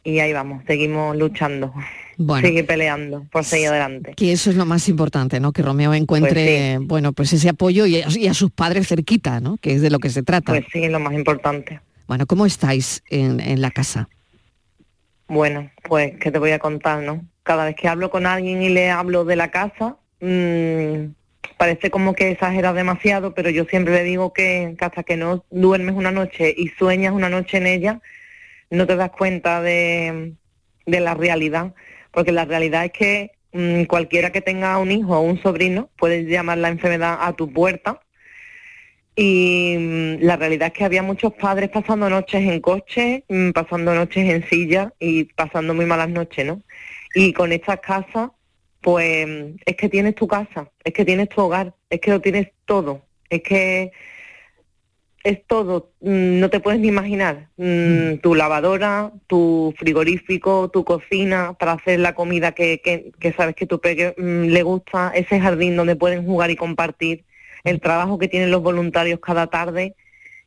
Y 0.03 0.19
ahí 0.19 0.31
vamos, 0.31 0.63
seguimos 0.65 1.15
luchando. 1.17 1.73
Bueno, 2.17 2.47
Sigue 2.47 2.63
peleando 2.63 3.25
por 3.31 3.43
seguir 3.43 3.69
adelante. 3.69 4.13
Que 4.15 4.31
eso 4.31 4.49
es 4.49 4.55
lo 4.55 4.65
más 4.65 4.87
importante, 4.89 5.39
¿no? 5.39 5.51
Que 5.51 5.61
Romeo 5.61 5.93
encuentre, 5.93 6.75
pues 6.77 6.87
bueno, 6.87 7.13
pues 7.13 7.33
ese 7.33 7.49
apoyo 7.49 7.85
y 7.85 8.01
a, 8.01 8.33
sus 8.33 8.51
padres 8.51 8.87
cerquita, 8.87 9.39
¿no? 9.39 9.57
Que 9.57 9.73
es 9.73 9.81
de 9.81 9.89
lo 9.89 9.99
que 9.99 10.09
se 10.09 10.23
trata. 10.23 10.51
Pues 10.51 10.65
sí, 10.71 10.87
lo 10.87 10.99
más 10.99 11.13
importante. 11.13 11.79
Bueno, 12.07 12.25
¿cómo 12.25 12.45
estáis 12.45 13.03
en, 13.09 13.39
en 13.39 13.61
la 13.61 13.71
casa? 13.71 14.09
Bueno, 15.27 15.69
pues, 15.83 16.13
¿qué 16.19 16.31
te 16.31 16.39
voy 16.39 16.51
a 16.51 16.59
contar, 16.59 17.03
no? 17.03 17.23
Cada 17.49 17.65
vez 17.65 17.75
que 17.75 17.87
hablo 17.87 18.11
con 18.11 18.27
alguien 18.27 18.61
y 18.61 18.69
le 18.69 18.91
hablo 18.91 19.25
de 19.25 19.35
la 19.35 19.49
casa, 19.49 19.97
mmm, 20.19 21.13
parece 21.57 21.89
como 21.89 22.13
que 22.13 22.29
exagera 22.29 22.73
demasiado, 22.73 23.33
pero 23.33 23.49
yo 23.49 23.65
siempre 23.65 23.95
le 23.95 24.03
digo 24.03 24.33
que, 24.33 24.75
hasta 24.79 25.01
que 25.01 25.17
no 25.17 25.43
duermes 25.49 25.95
una 25.95 26.11
noche 26.11 26.53
y 26.55 26.67
sueñas 26.67 27.11
una 27.11 27.27
noche 27.27 27.57
en 27.57 27.65
ella, 27.65 28.01
no 28.69 28.85
te 28.85 28.95
das 28.95 29.09
cuenta 29.09 29.63
de, 29.63 30.33
de 30.85 30.99
la 30.99 31.15
realidad, 31.15 31.73
porque 32.11 32.31
la 32.31 32.45
realidad 32.45 32.85
es 32.85 32.91
que 32.91 33.31
mmm, 33.51 33.85
cualquiera 33.85 34.31
que 34.31 34.41
tenga 34.41 34.77
un 34.77 34.91
hijo 34.91 35.17
o 35.17 35.21
un 35.21 35.41
sobrino 35.41 35.89
puede 35.97 36.25
llamar 36.25 36.59
la 36.59 36.69
enfermedad 36.69 37.17
a 37.19 37.33
tu 37.33 37.51
puerta 37.51 37.99
y 39.15 39.75
mm, 39.75 40.23
la 40.23 40.37
realidad 40.37 40.67
es 40.67 40.73
que 40.73 40.85
había 40.85 41.01
muchos 41.01 41.33
padres 41.33 41.69
pasando 41.69 42.11
noches 42.11 42.41
en 42.41 42.61
coche, 42.61 43.25
mm, 43.27 43.51
pasando 43.53 43.95
noches 43.95 44.29
en 44.29 44.47
silla 44.47 44.93
y 44.99 45.23
pasando 45.23 45.73
muy 45.73 45.87
malas 45.87 46.09
noches, 46.09 46.45
¿no? 46.45 46.61
Y 47.13 47.33
con 47.33 47.51
estas 47.51 47.79
casas, 47.79 48.31
pues 48.81 49.27
es 49.65 49.75
que 49.75 49.89
tienes 49.89 50.15
tu 50.15 50.27
casa, 50.27 50.69
es 50.83 50.93
que 50.93 51.05
tienes 51.05 51.29
tu 51.29 51.41
hogar, 51.41 51.73
es 51.89 51.99
que 51.99 52.11
lo 52.11 52.21
tienes 52.21 52.49
todo, 52.65 53.05
es 53.29 53.41
que 53.43 53.91
es 55.23 55.45
todo, 55.47 55.91
mm, 56.01 56.39
no 56.39 56.49
te 56.49 56.59
puedes 56.59 56.79
ni 56.79 56.87
imaginar. 56.87 57.49
Mm, 57.57 58.13
mm. 58.13 58.17
Tu 58.19 58.35
lavadora, 58.35 59.11
tu 59.27 59.73
frigorífico, 59.77 60.69
tu 60.69 60.83
cocina 60.83 61.53
para 61.59 61.73
hacer 61.73 61.99
la 61.99 62.15
comida 62.15 62.53
que, 62.53 62.81
que, 62.81 63.33
sabes 63.33 63.55
que 63.55 63.65
tu 63.65 63.79
peque 63.79 64.13
le 64.17 64.63
gusta, 64.63 65.11
ese 65.13 65.39
jardín 65.39 65.75
donde 65.75 65.95
pueden 65.95 66.25
jugar 66.25 66.51
y 66.51 66.55
compartir, 66.55 67.25
el 67.63 67.81
trabajo 67.81 68.17
que 68.17 68.29
tienen 68.29 68.51
los 68.51 68.63
voluntarios 68.63 69.19
cada 69.19 69.47
tarde, 69.47 69.95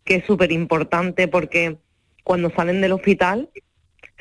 que 0.04 0.16
es 0.16 0.24
súper 0.24 0.50
importante 0.52 1.28
porque 1.28 1.76
cuando 2.24 2.50
salen 2.50 2.80
del 2.80 2.92
hospital 2.92 3.50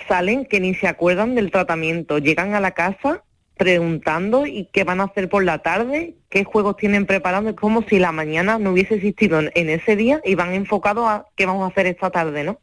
salen 0.07 0.45
que 0.45 0.59
ni 0.59 0.73
se 0.75 0.87
acuerdan 0.87 1.35
del 1.35 1.51
tratamiento, 1.51 2.17
llegan 2.17 2.53
a 2.55 2.59
la 2.59 2.71
casa 2.71 3.23
preguntando 3.57 4.47
y 4.47 4.67
qué 4.73 4.83
van 4.83 5.01
a 5.01 5.05
hacer 5.05 5.29
por 5.29 5.43
la 5.43 5.59
tarde, 5.59 6.15
qué 6.29 6.43
juegos 6.43 6.77
tienen 6.77 7.05
preparados, 7.05 7.51
es 7.51 7.55
como 7.55 7.83
si 7.83 7.99
la 7.99 8.11
mañana 8.11 8.57
no 8.57 8.71
hubiese 8.71 8.95
existido 8.95 9.39
en 9.39 9.69
ese 9.69 9.95
día 9.95 10.19
y 10.25 10.33
van 10.33 10.53
enfocados 10.53 11.07
a 11.07 11.27
qué 11.35 11.45
vamos 11.45 11.63
a 11.63 11.71
hacer 11.71 11.85
esta 11.85 12.09
tarde, 12.09 12.43
¿no? 12.43 12.59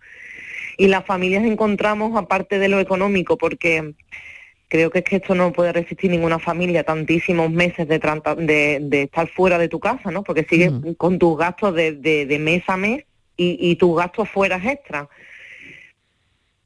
Y 0.77 0.89
las 0.89 1.05
familias 1.05 1.45
encontramos, 1.45 2.17
aparte 2.17 2.59
de 2.59 2.69
lo 2.69 2.81
económico, 2.81 3.39
porque 3.39 3.95
creo 4.69 4.91
que 4.91 4.99
es 4.99 5.05
que 5.05 5.17
esto 5.17 5.35
no 5.35 5.53
puede 5.53 5.73
resistir 5.73 6.11
ninguna 6.11 6.39
familia 6.39 6.85
tantísimos 6.85 7.51
meses 7.51 7.89
de, 7.89 7.99
de, 8.81 9.03
estar 9.03 9.29
fuera 9.29 9.59
de 9.59 9.69
tu 9.69 9.81
casa, 9.81 10.11
¿no? 10.11 10.23
Porque 10.23 10.47
sigues 10.49 10.73
mm. 10.73 10.93
con 10.93 11.19
tus 11.19 11.37
gastos 11.37 11.75
de, 11.75 11.93
de, 11.93 12.39
mes 12.39 12.63
a 12.69 12.77
mes 12.77 13.05
y, 13.37 13.57
y 13.61 13.77
tus 13.77 13.97
gastos 13.97 14.29
fuera 14.29 14.57
extra. 14.57 15.09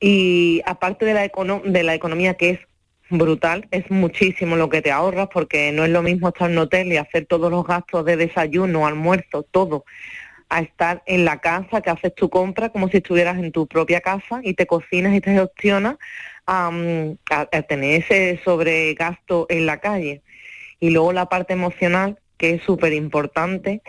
Y 0.04 0.62
aparte 0.66 1.06
de 1.06 1.14
la, 1.14 1.30
de 1.64 1.82
la 1.84 1.94
economía 1.94 2.34
que 2.34 2.50
es 2.50 2.58
brutal, 3.08 3.68
es 3.70 3.88
muchísimo 3.88 4.56
lo 4.56 4.68
que 4.68 4.82
te 4.82 4.90
ahorras 4.90 5.28
porque 5.32 5.70
no 5.70 5.84
es 5.84 5.90
lo 5.90 6.02
mismo 6.02 6.26
estar 6.26 6.50
en 6.50 6.58
hotel 6.58 6.92
y 6.92 6.96
hacer 6.96 7.26
todos 7.26 7.52
los 7.52 7.64
gastos 7.64 8.04
de 8.04 8.16
desayuno, 8.16 8.84
almuerzo, 8.84 9.44
todo, 9.44 9.84
a 10.48 10.58
estar 10.58 11.04
en 11.06 11.24
la 11.24 11.40
casa, 11.40 11.82
que 11.82 11.90
haces 11.90 12.16
tu 12.16 12.28
compra 12.30 12.70
como 12.70 12.88
si 12.88 12.96
estuvieras 12.96 13.38
en 13.38 13.52
tu 13.52 13.68
propia 13.68 14.00
casa 14.00 14.40
y 14.42 14.54
te 14.54 14.66
cocinas 14.66 15.14
y 15.14 15.20
te 15.20 15.34
gestionas 15.34 15.98
a, 16.48 16.68
tener 17.68 18.02
ese 18.02 18.40
sobregasto 18.44 19.46
en 19.50 19.66
la 19.66 19.78
calle. 19.78 20.22
Y 20.80 20.90
luego 20.90 21.12
la 21.12 21.26
parte 21.26 21.52
emocional, 21.52 22.18
que 22.38 22.54
es 22.54 22.62
súper 22.64 22.92
importante, 22.92 23.82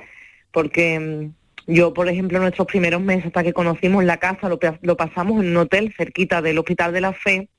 porque 0.52 1.00
mm, 1.00 1.43
yo, 1.68 1.94
por 1.94 2.10
ejemplo, 2.10 2.40
nuestros 2.40 2.68
primeros 2.68 3.02
meses 3.02 3.28
hasta 3.28 3.44
que 3.44 3.54
conocimos 3.54 4.04
la 4.04 4.18
casa, 4.18 4.50
lo, 4.50 4.98
pasamos 4.98 5.42
en 5.42 5.52
un 5.52 5.58
hotel 5.58 5.94
cerquita 5.96 6.42
del 6.42 6.60
Hospital 6.60 6.92
de 6.94 7.02
la 7.02 7.14
Fe. 7.14 7.50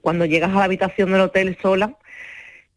Cuando 0.00 0.26
llegas 0.26 0.50
a 0.50 0.58
la 0.58 0.64
habitación 0.64 1.12
del 1.12 1.22
hotel 1.22 1.56
sola 1.62 1.96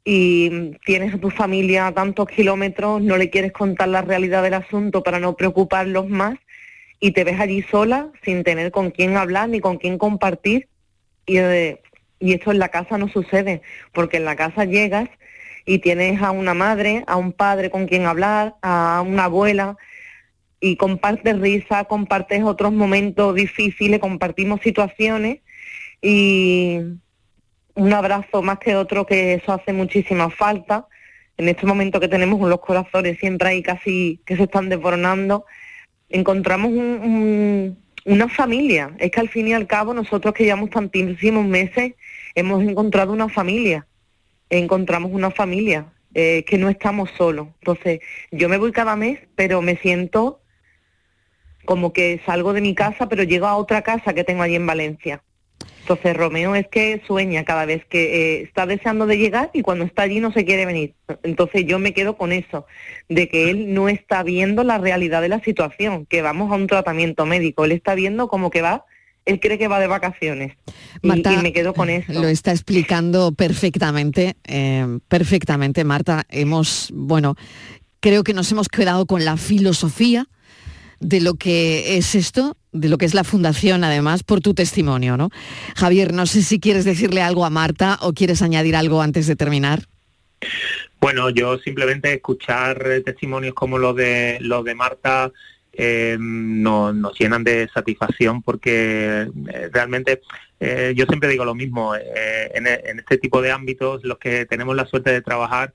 y 0.05 0.77
tienes 0.85 1.13
a 1.13 1.17
tu 1.17 1.29
familia 1.29 1.87
a 1.87 1.93
tantos 1.93 2.27
kilómetros, 2.27 3.01
no 3.01 3.17
le 3.17 3.29
quieres 3.29 3.51
contar 3.51 3.89
la 3.89 4.01
realidad 4.01 4.43
del 4.43 4.53
asunto 4.53 5.03
para 5.03 5.19
no 5.19 5.35
preocuparlos 5.35 6.09
más 6.09 6.35
y 6.99 7.11
te 7.11 7.25
ves 7.25 7.39
allí 7.39 7.61
sola 7.63 8.09
sin 8.23 8.43
tener 8.43 8.71
con 8.71 8.91
quién 8.91 9.17
hablar 9.17 9.49
ni 9.49 9.59
con 9.59 9.77
quién 9.77 9.97
compartir. 9.97 10.69
Y, 11.25 11.37
eh, 11.37 11.81
y 12.19 12.33
esto 12.33 12.51
en 12.51 12.59
la 12.59 12.69
casa 12.69 12.97
no 12.97 13.09
sucede, 13.09 13.61
porque 13.91 14.17
en 14.17 14.25
la 14.25 14.37
casa 14.37 14.63
llegas 14.63 15.09
y 15.65 15.79
tienes 15.79 16.21
a 16.21 16.31
una 16.31 16.53
madre, 16.53 17.03
a 17.07 17.17
un 17.17 17.33
padre 17.33 17.69
con 17.69 17.87
quien 17.87 18.05
hablar, 18.05 18.55
a 18.61 19.03
una 19.05 19.25
abuela, 19.25 19.77
y 20.63 20.77
compartes 20.77 21.37
risa, 21.41 21.83
compartes 21.83 22.41
otros 22.41 22.71
momentos 22.71 23.35
difíciles, 23.35 23.99
compartimos 23.99 24.61
situaciones 24.61 25.41
y 26.01 26.79
un 27.75 27.91
abrazo 27.91 28.41
más 28.41 28.59
que 28.59 28.77
otro 28.77 29.05
que 29.05 29.33
eso 29.33 29.51
hace 29.51 29.73
muchísima 29.73 30.29
falta. 30.29 30.87
En 31.35 31.49
este 31.49 31.65
momento 31.65 31.99
que 31.99 32.07
tenemos 32.07 32.39
los 32.47 32.61
corazones 32.61 33.19
siempre 33.19 33.49
ahí 33.49 33.61
casi 33.61 34.21
que 34.25 34.37
se 34.37 34.43
están 34.43 34.69
desboronando, 34.69 35.43
encontramos 36.07 36.71
una 36.71 38.29
familia. 38.29 38.95
Es 38.99 39.11
que 39.11 39.19
al 39.19 39.27
fin 39.27 39.49
y 39.49 39.53
al 39.53 39.67
cabo 39.67 39.93
nosotros 39.93 40.33
que 40.33 40.45
llevamos 40.45 40.69
tantísimos 40.69 41.45
meses 41.45 41.95
hemos 42.35 42.63
encontrado 42.63 43.11
una 43.11 43.27
familia. 43.27 43.85
Encontramos 44.49 45.11
una 45.11 45.29
familia, 45.29 45.87
eh, 46.13 46.45
que 46.47 46.57
no 46.57 46.69
estamos 46.69 47.09
solos. 47.17 47.49
Entonces, 47.59 47.99
yo 48.31 48.47
me 48.47 48.55
voy 48.55 48.71
cada 48.71 48.95
mes, 48.95 49.19
pero 49.35 49.61
me 49.61 49.75
siento 49.75 50.39
como 51.65 51.93
que 51.93 52.21
salgo 52.25 52.53
de 52.53 52.61
mi 52.61 52.75
casa, 52.75 53.07
pero 53.07 53.23
llego 53.23 53.47
a 53.47 53.55
otra 53.55 53.81
casa 53.81 54.13
que 54.13 54.23
tengo 54.23 54.43
allí 54.43 54.55
en 54.55 54.65
Valencia. 54.67 55.21
Entonces 55.83 56.15
Romeo 56.15 56.55
es 56.55 56.65
que 56.69 57.01
sueña 57.05 57.43
cada 57.43 57.65
vez 57.65 57.83
que 57.85 58.37
eh, 58.37 58.41
está 58.43 58.65
deseando 58.65 59.05
de 59.05 59.17
llegar 59.17 59.51
y 59.53 59.61
cuando 59.61 59.83
está 59.83 60.03
allí 60.03 60.21
no 60.21 60.31
se 60.31 60.45
quiere 60.45 60.65
venir. 60.65 60.93
Entonces 61.23 61.65
yo 61.65 61.77
me 61.77 61.93
quedo 61.93 62.15
con 62.15 62.31
eso, 62.31 62.65
de 63.09 63.27
que 63.27 63.49
él 63.49 63.73
no 63.73 63.89
está 63.89 64.23
viendo 64.23 64.63
la 64.63 64.77
realidad 64.77 65.21
de 65.21 65.27
la 65.27 65.41
situación, 65.41 66.05
que 66.05 66.21
vamos 66.21 66.51
a 66.51 66.55
un 66.55 66.67
tratamiento 66.67 67.25
médico, 67.25 67.65
él 67.65 67.73
está 67.73 67.95
viendo 67.95 68.29
como 68.29 68.49
que 68.49 68.61
va, 68.61 68.85
él 69.25 69.41
cree 69.41 69.57
que 69.57 69.67
va 69.67 69.81
de 69.81 69.87
vacaciones. 69.87 70.55
y, 71.01 71.09
me 71.09 71.51
quedo 71.51 71.73
con 71.73 71.89
eso. 71.89 72.13
Lo 72.13 72.29
está 72.29 72.51
explicando 72.51 73.33
perfectamente, 73.33 74.37
eh, 74.45 74.99
perfectamente 75.09 75.83
Marta. 75.83 76.23
Hemos, 76.29 76.91
bueno, 76.93 77.35
creo 77.99 78.23
que 78.23 78.33
nos 78.33 78.49
hemos 78.53 78.69
quedado 78.69 79.05
con 79.05 79.25
la 79.25 79.35
filosofía 79.35 80.27
de 81.03 81.21
lo 81.21 81.35
que 81.35 81.97
es 81.97 82.15
esto, 82.15 82.57
de 82.71 82.89
lo 82.89 82.97
que 82.97 83.05
es 83.05 83.13
la 83.13 83.23
fundación, 83.23 83.83
además, 83.83 84.23
por 84.23 84.41
tu 84.41 84.53
testimonio, 84.53 85.17
¿no? 85.17 85.29
Javier, 85.75 86.13
no 86.13 86.25
sé 86.25 86.41
si 86.41 86.59
quieres 86.59 86.85
decirle 86.85 87.21
algo 87.21 87.45
a 87.45 87.49
Marta 87.49 87.99
o 88.01 88.13
quieres 88.13 88.41
añadir 88.41 88.75
algo 88.75 89.01
antes 89.01 89.27
de 89.27 89.35
terminar. 89.35 89.83
Bueno, 90.99 91.29
yo 91.29 91.57
simplemente 91.59 92.13
escuchar 92.13 92.81
testimonios 93.05 93.53
como 93.53 93.77
los 93.77 93.95
de 93.95 94.37
los 94.41 94.63
de 94.63 94.75
Marta 94.75 95.31
eh, 95.73 96.17
nos, 96.19 97.17
llenan 97.17 97.43
de 97.43 97.67
satisfacción 97.73 98.43
porque 98.43 99.27
eh, 99.53 99.69
realmente 99.73 100.21
eh, 100.59 100.93
yo 100.95 101.05
siempre 101.05 101.29
digo 101.29 101.45
lo 101.45 101.55
mismo 101.55 101.95
en, 101.95 102.67
este 102.67 103.17
tipo 103.17 103.41
de 103.41 103.51
ámbitos 103.51 104.03
los 104.03 104.19
que 104.19 104.45
tenemos 104.45 104.75
la 104.75 104.85
suerte 104.85 105.11
de 105.11 105.21
trabajar 105.21 105.73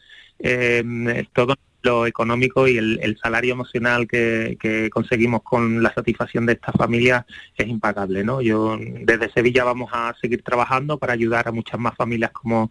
todo 1.33 1.57
lo 1.83 2.07
económico 2.07 2.67
y 2.67 2.77
el, 2.77 3.19
salario 3.23 3.53
emocional 3.53 4.07
que, 4.09 4.89
conseguimos 4.93 5.43
con 5.43 5.83
la 5.83 5.93
satisfacción 5.93 6.47
de 6.47 6.55
esta 6.55 6.73
familia 6.73 7.27
es 7.57 7.69
impagable, 7.69 8.25
¿no? 8.25 8.41
Yo 8.41 8.79
desde 8.79 9.31
Sevilla 9.31 9.65
vamos 9.65 9.91
a 9.93 10.15
seguir 10.21 10.43
trabajando 10.43 10.99
para 10.99 11.13
ayudar 11.13 11.49
a 11.49 11.53
muchas 11.53 11.79
más 11.81 11.95
familias 11.97 12.31
como, 12.33 12.71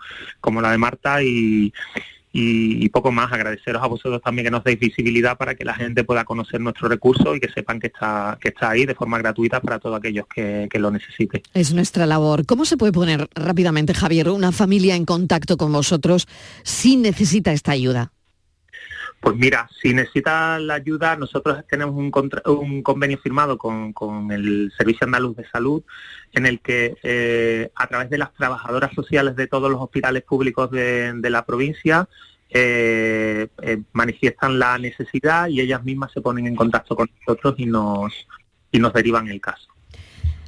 la 0.62 0.72
de 0.72 0.78
Marta 0.78 1.24
y, 1.24 1.74
poco 2.91 3.12
más. 3.12 3.32
Agradeceros 3.32 3.82
a 3.82 3.88
vosotros 3.88 4.22
también 4.22 4.45
que 4.45 4.51
nos 4.51 4.64
deis 4.64 4.80
visibilidad 4.80 5.38
para 5.38 5.55
que 5.55 5.66
la 5.66 5.74
gente 5.74 6.03
pueda 6.03 6.24
conocer 6.24 6.60
nuestro 6.60 6.88
recurso 6.88 7.36
y 7.36 7.39
que 7.39 7.49
sepan 7.51 7.80
que 7.80 7.88
está, 7.88 8.38
que 8.39 8.49
está 8.49 8.72
ahí 8.72 8.86
de 8.86 8.95
forma 8.95 9.18
gratuita 9.18 9.62
para 9.62 9.80
todos 9.80 9.97
aquellos 9.97 10.26
que, 10.28 10.68
que 10.70 10.80
lo 10.80 10.91
necesiten. 10.91 11.41
Es 11.53 11.74
nuestra 11.74 12.05
labor. 12.05 12.45
¿Cómo 12.45 12.66
se 12.66 12.78
puede 12.78 12.91
poner 12.91 13.28
rápidamente, 13.34 13.93
Javier, 13.93 14.30
una 14.30 14.51
familia 14.51 14.95
en 14.95 15.05
contacto 15.05 15.58
con 15.58 15.72
vosotros 15.72 16.28
si 16.64 16.97
necesita 16.97 17.53
esta 17.53 17.72
ayuda? 17.72 18.12
Pues 19.20 19.36
mira, 19.36 19.68
si 19.82 19.93
necesita 19.93 20.59
la 20.59 20.76
ayuda, 20.76 21.15
nosotros 21.15 21.63
tenemos 21.68 21.95
un, 21.95 22.11
convenio 22.84 23.18
firmado 23.18 23.57
con, 23.57 23.91
con 23.91 24.32
el 24.32 24.72
Servicio 24.78 25.05
Andaluz 25.05 25.36
de 25.36 25.49
Salud 25.49 25.84
en 26.34 26.45
el 26.45 26.59
que 26.59 26.95
eh, 27.03 27.72
a 27.76 27.88
través 27.88 28.09
de 28.09 28.20
las 28.20 28.34
trabajadoras 28.36 28.93
sociales 28.93 29.36
de 29.36 29.47
todos 29.47 29.72
los 29.72 29.82
hospitales 29.82 30.24
públicos 30.24 30.70
de, 30.72 31.13
de 31.13 31.30
la 31.30 31.45
provincia 31.45 32.07
eh, 32.49 33.47
eh, 33.61 33.82
manifiestan 33.91 34.57
la 34.57 34.78
necesidad 34.78 35.49
y 35.49 35.59
ellas 35.59 35.84
mismas 35.84 36.11
se 36.13 36.22
ponen 36.22 36.47
en 36.47 36.55
contacto 36.55 36.95
con 36.95 37.09
nosotros 37.20 37.55
y 37.57 37.65
nos, 37.65 38.13
y 38.72 38.80
nos 38.80 38.93
derivan 38.93 39.28
el 39.28 39.41
caso. 39.41 39.68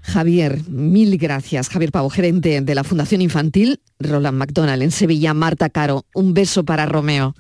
Javier, 0.04 0.60
mil 0.70 1.18
gracias. 1.18 1.68
Javier 1.70 1.92
Pavo, 1.92 2.10
gerente 2.10 2.62
de 2.62 2.76
la 2.76 2.86
Fundación 2.86 3.22
Infantil 3.22 3.82
Roland 4.00 4.38
McDonald 4.38 4.82
en 4.82 4.92
Sevilla. 4.92 5.34
Marta 5.34 5.70
Caro, 5.70 6.06
un 6.14 6.34
beso 6.34 6.64
para 6.64 6.86
Romeo. 6.86 7.36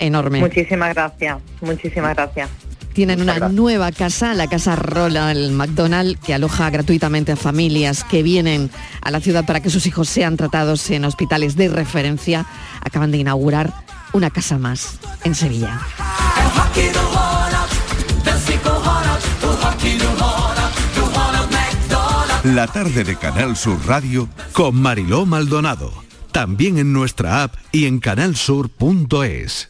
Enorme. 0.00 0.40
Muchísimas 0.40 0.94
gracias, 0.94 1.38
muchísimas 1.60 2.16
gracias. 2.16 2.48
Tienen 2.92 3.20
una 3.20 3.38
nueva 3.50 3.92
casa, 3.92 4.34
la 4.34 4.48
casa 4.48 4.74
Roland 4.74 5.52
McDonald, 5.52 6.18
que 6.18 6.34
aloja 6.34 6.68
gratuitamente 6.70 7.32
a 7.32 7.36
familias 7.36 8.02
que 8.02 8.24
vienen 8.24 8.68
a 9.00 9.12
la 9.12 9.20
ciudad 9.20 9.46
para 9.46 9.60
que 9.60 9.70
sus 9.70 9.86
hijos 9.86 10.08
sean 10.08 10.36
tratados 10.36 10.90
en 10.90 11.04
hospitales 11.04 11.56
de 11.56 11.68
referencia. 11.68 12.46
Acaban 12.80 13.12
de 13.12 13.18
inaugurar 13.18 13.72
una 14.12 14.30
casa 14.30 14.58
más 14.58 14.98
en 15.22 15.36
Sevilla. 15.36 15.80
La 22.42 22.66
tarde 22.66 23.04
de 23.04 23.16
Canal 23.16 23.54
Sur 23.54 23.78
Radio 23.86 24.28
Con 24.52 24.74
Mariló 24.74 25.26
Maldonado. 25.26 25.92
También 26.32 26.78
en 26.78 26.92
nuestra 26.92 27.44
app 27.44 27.54
y 27.70 27.86
en 27.86 28.00
canalsur.es. 28.00 29.69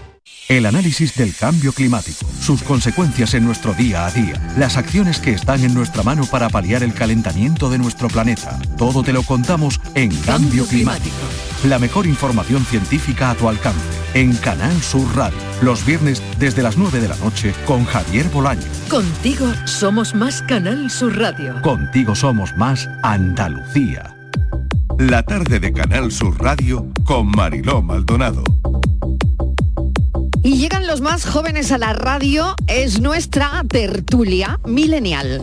El 0.51 0.65
análisis 0.65 1.15
del 1.15 1.33
cambio 1.33 1.71
climático, 1.71 2.25
sus 2.41 2.61
consecuencias 2.61 3.35
en 3.35 3.45
nuestro 3.45 3.73
día 3.73 4.05
a 4.05 4.11
día, 4.11 4.33
las 4.57 4.75
acciones 4.75 5.19
que 5.19 5.31
están 5.31 5.63
en 5.63 5.73
nuestra 5.73 6.03
mano 6.03 6.25
para 6.25 6.49
paliar 6.49 6.83
el 6.83 6.93
calentamiento 6.93 7.69
de 7.69 7.77
nuestro 7.77 8.09
planeta. 8.09 8.59
Todo 8.77 9.01
te 9.01 9.13
lo 9.13 9.23
contamos 9.23 9.79
en 9.95 10.13
Cambio 10.23 10.65
Climático. 10.67 11.15
La 11.63 11.79
mejor 11.79 12.05
información 12.05 12.65
científica 12.65 13.29
a 13.29 13.35
tu 13.35 13.47
alcance 13.47 13.79
en 14.13 14.35
Canal 14.35 14.73
Sur 14.81 15.07
Radio. 15.15 15.39
Los 15.61 15.85
viernes 15.85 16.21
desde 16.37 16.63
las 16.63 16.77
9 16.77 16.99
de 16.99 17.07
la 17.07 17.15
noche 17.15 17.53
con 17.65 17.85
Javier 17.85 18.27
Bolaño. 18.27 18.67
Contigo 18.89 19.47
somos 19.63 20.13
más 20.13 20.41
Canal 20.41 20.91
Sur 20.91 21.17
Radio. 21.17 21.61
Contigo 21.61 22.13
somos 22.13 22.57
más 22.57 22.89
Andalucía. 23.03 24.13
La 24.97 25.23
tarde 25.23 25.61
de 25.61 25.71
Canal 25.71 26.11
Sur 26.11 26.37
Radio 26.41 26.91
con 27.05 27.27
Mariló 27.27 27.81
Maldonado. 27.81 28.43
Y 30.43 30.57
llegan 30.57 30.87
los 30.87 31.01
más 31.01 31.25
jóvenes 31.25 31.71
a 31.71 31.77
la 31.77 31.93
radio, 31.93 32.55
es 32.67 32.99
nuestra 32.99 33.63
tertulia 33.69 34.59
milenial. 34.65 35.41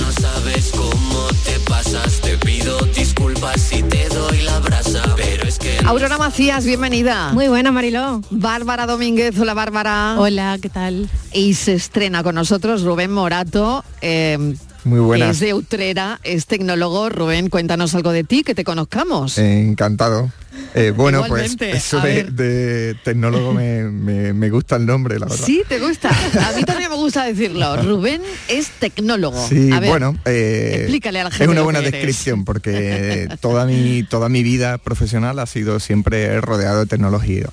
No 0.00 0.12
sabes 0.12 0.70
cómo 0.76 1.26
te 1.44 1.58
pasas, 1.68 2.20
te 2.20 2.36
pido 2.38 2.78
disculpas 2.96 3.60
si 3.60 3.82
te 3.82 4.08
doy 4.08 4.38
la 4.42 4.58
brasa, 4.60 5.02
pero 5.16 5.44
es 5.44 5.58
que 5.58 5.78
Aurora 5.84 6.16
Macías, 6.18 6.64
bienvenida. 6.64 7.32
Muy 7.32 7.48
buena, 7.48 7.72
Mariló. 7.72 8.22
Bárbara 8.30 8.86
Domínguez, 8.86 9.36
hola 9.38 9.54
Bárbara. 9.54 10.14
Hola, 10.18 10.58
¿qué 10.62 10.68
tal? 10.68 11.08
Y 11.32 11.54
se 11.54 11.74
estrena 11.74 12.22
con 12.22 12.36
nosotros 12.36 12.82
Rubén 12.82 13.10
Morato. 13.12 13.84
eh, 14.00 14.54
Muy 14.84 15.00
buenas. 15.00 15.30
es 15.36 15.40
de 15.40 15.54
Utrera, 15.54 16.20
es 16.24 16.46
tecnólogo. 16.46 17.08
Rubén, 17.08 17.48
cuéntanos 17.48 17.94
algo 17.94 18.12
de 18.12 18.24
ti, 18.24 18.42
que 18.42 18.54
te 18.54 18.64
conozcamos. 18.64 19.36
Encantado. 19.38 20.30
Eh, 20.74 20.92
bueno, 20.94 21.24
pues 21.26 21.56
eso 21.60 22.00
de, 22.00 22.96
tecnólogo 23.04 23.52
me, 23.52 23.82
me- 23.84 24.32
me 24.32 24.50
gusta 24.50 24.76
el 24.76 24.86
nombre, 24.86 25.18
la 25.18 25.26
verdad. 25.26 25.44
Sí, 25.44 25.62
te 25.68 25.78
gusta. 25.78 26.08
A 26.10 26.52
mí 26.56 26.64
también 26.64 26.90
me 26.90 26.96
gusta 26.96 27.24
decirlo. 27.24 27.76
Rubén 27.82 28.20
es 28.48 28.68
tecnólogo. 28.78 29.46
Sí, 29.48 29.70
A 29.72 29.80
ver, 29.80 29.90
bueno, 29.90 30.16
eh, 30.24 30.72
explícale 30.80 31.20
a 31.20 31.24
la 31.24 31.30
gente 31.30 31.44
es 31.44 31.50
una 31.50 31.62
buena 31.62 31.80
descripción 31.80 32.44
porque 32.44 33.28
toda 33.40 33.64
mi, 33.66 34.02
toda 34.02 34.28
mi 34.28 34.42
vida 34.42 34.78
profesional 34.78 35.38
ha 35.38 35.46
sido 35.46 35.80
siempre 35.80 36.40
rodeado 36.40 36.80
de 36.80 36.86
tecnología. 36.86 37.48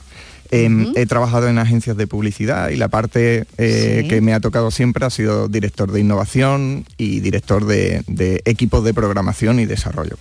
Em, 0.51 0.91
He 0.95 1.05
trabajado 1.05 1.47
en 1.47 1.57
agencias 1.57 1.97
de 1.97 2.07
publicidad 2.07 2.69
y 2.69 2.75
la 2.75 2.87
parte 2.87 3.45
eh, 3.57 3.99
Sí. 4.03 4.07
que 4.07 4.21
me 4.21 4.33
ha 4.33 4.39
tocado 4.39 4.71
siempre 4.71 5.05
ha 5.05 5.09
sido 5.09 5.47
director 5.47 5.91
de 5.91 5.99
innovación 5.99 6.85
y 6.97 7.19
director 7.19 7.65
de, 7.65 8.03
de 8.07 8.41
equipos 8.45 8.83
de 8.83 8.93
programación 8.93 9.59
y 9.59 9.65
desarrollo. 9.65 10.17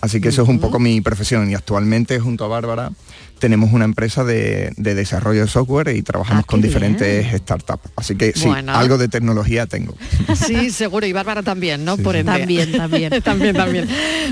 Así 0.00 0.20
que 0.20 0.28
eso 0.28 0.42
es 0.42 0.48
un 0.48 0.60
poco 0.60 0.78
mi 0.78 1.00
profesión 1.00 1.50
y 1.50 1.54
actualmente 1.54 2.20
junto 2.20 2.44
a 2.44 2.48
Bárbara 2.48 2.92
tenemos 3.38 3.72
una 3.72 3.84
empresa 3.84 4.24
de, 4.24 4.72
de 4.76 4.94
desarrollo 4.94 5.42
de 5.42 5.48
software 5.48 5.94
y 5.94 6.02
trabajamos 6.02 6.46
con 6.46 6.62
diferentes 6.62 7.26
startups. 7.40 7.90
Así 7.96 8.14
que 8.16 8.32
sí, 8.34 8.46
Bueno. 8.46 8.72
algo 8.72 8.98
de 8.98 9.08
tecnología 9.08 9.66
tengo. 9.66 9.94
Sí, 10.46 10.70
seguro, 10.70 11.06
y 11.06 11.12
Bárbara 11.12 11.42
también, 11.42 11.84
¿no? 11.84 11.96
Por 11.98 12.16
ende. 12.16 12.32
También, 12.32 12.72
también. 12.72 13.22
también, 13.22 13.56
también. 13.56 13.88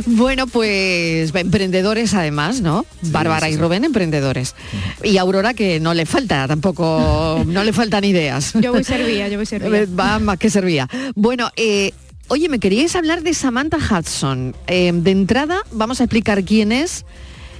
Bueno, 0.07 0.47
pues 0.47 1.35
emprendedores 1.35 2.15
además, 2.15 2.61
¿no? 2.61 2.87
Bárbara 3.03 3.51
y 3.51 3.57
Rubén, 3.57 3.85
emprendedores. 3.85 4.55
Y 5.03 5.19
Aurora, 5.19 5.55
que 5.55 5.81
no 5.81 5.93
le 5.95 6.07
falta 6.07 6.47
tampoco, 6.49 7.43
no 7.47 7.65
le 7.65 7.73
faltan 7.73 8.05
ideas. 8.05 8.53
Yo 8.55 8.73
voy 8.73 8.85
servía, 8.85 9.29
yo 9.29 9.37
voy 9.39 9.47
servía. 9.47 9.87
Va 9.99 10.19
más 10.19 10.39
que 10.39 10.51
servía. 10.51 10.89
Bueno, 11.15 11.51
eh, 11.57 11.93
oye, 12.29 12.49
me 12.49 12.59
queríais 12.59 12.95
hablar 12.97 13.22
de 13.22 13.35
Samantha 13.35 13.79
Hudson. 13.79 14.55
Eh, 14.66 14.93
de 14.95 15.11
entrada, 15.11 15.59
vamos 15.72 16.01
a 16.01 16.05
explicar 16.05 16.45
quién 16.45 16.72
es. 16.72 17.05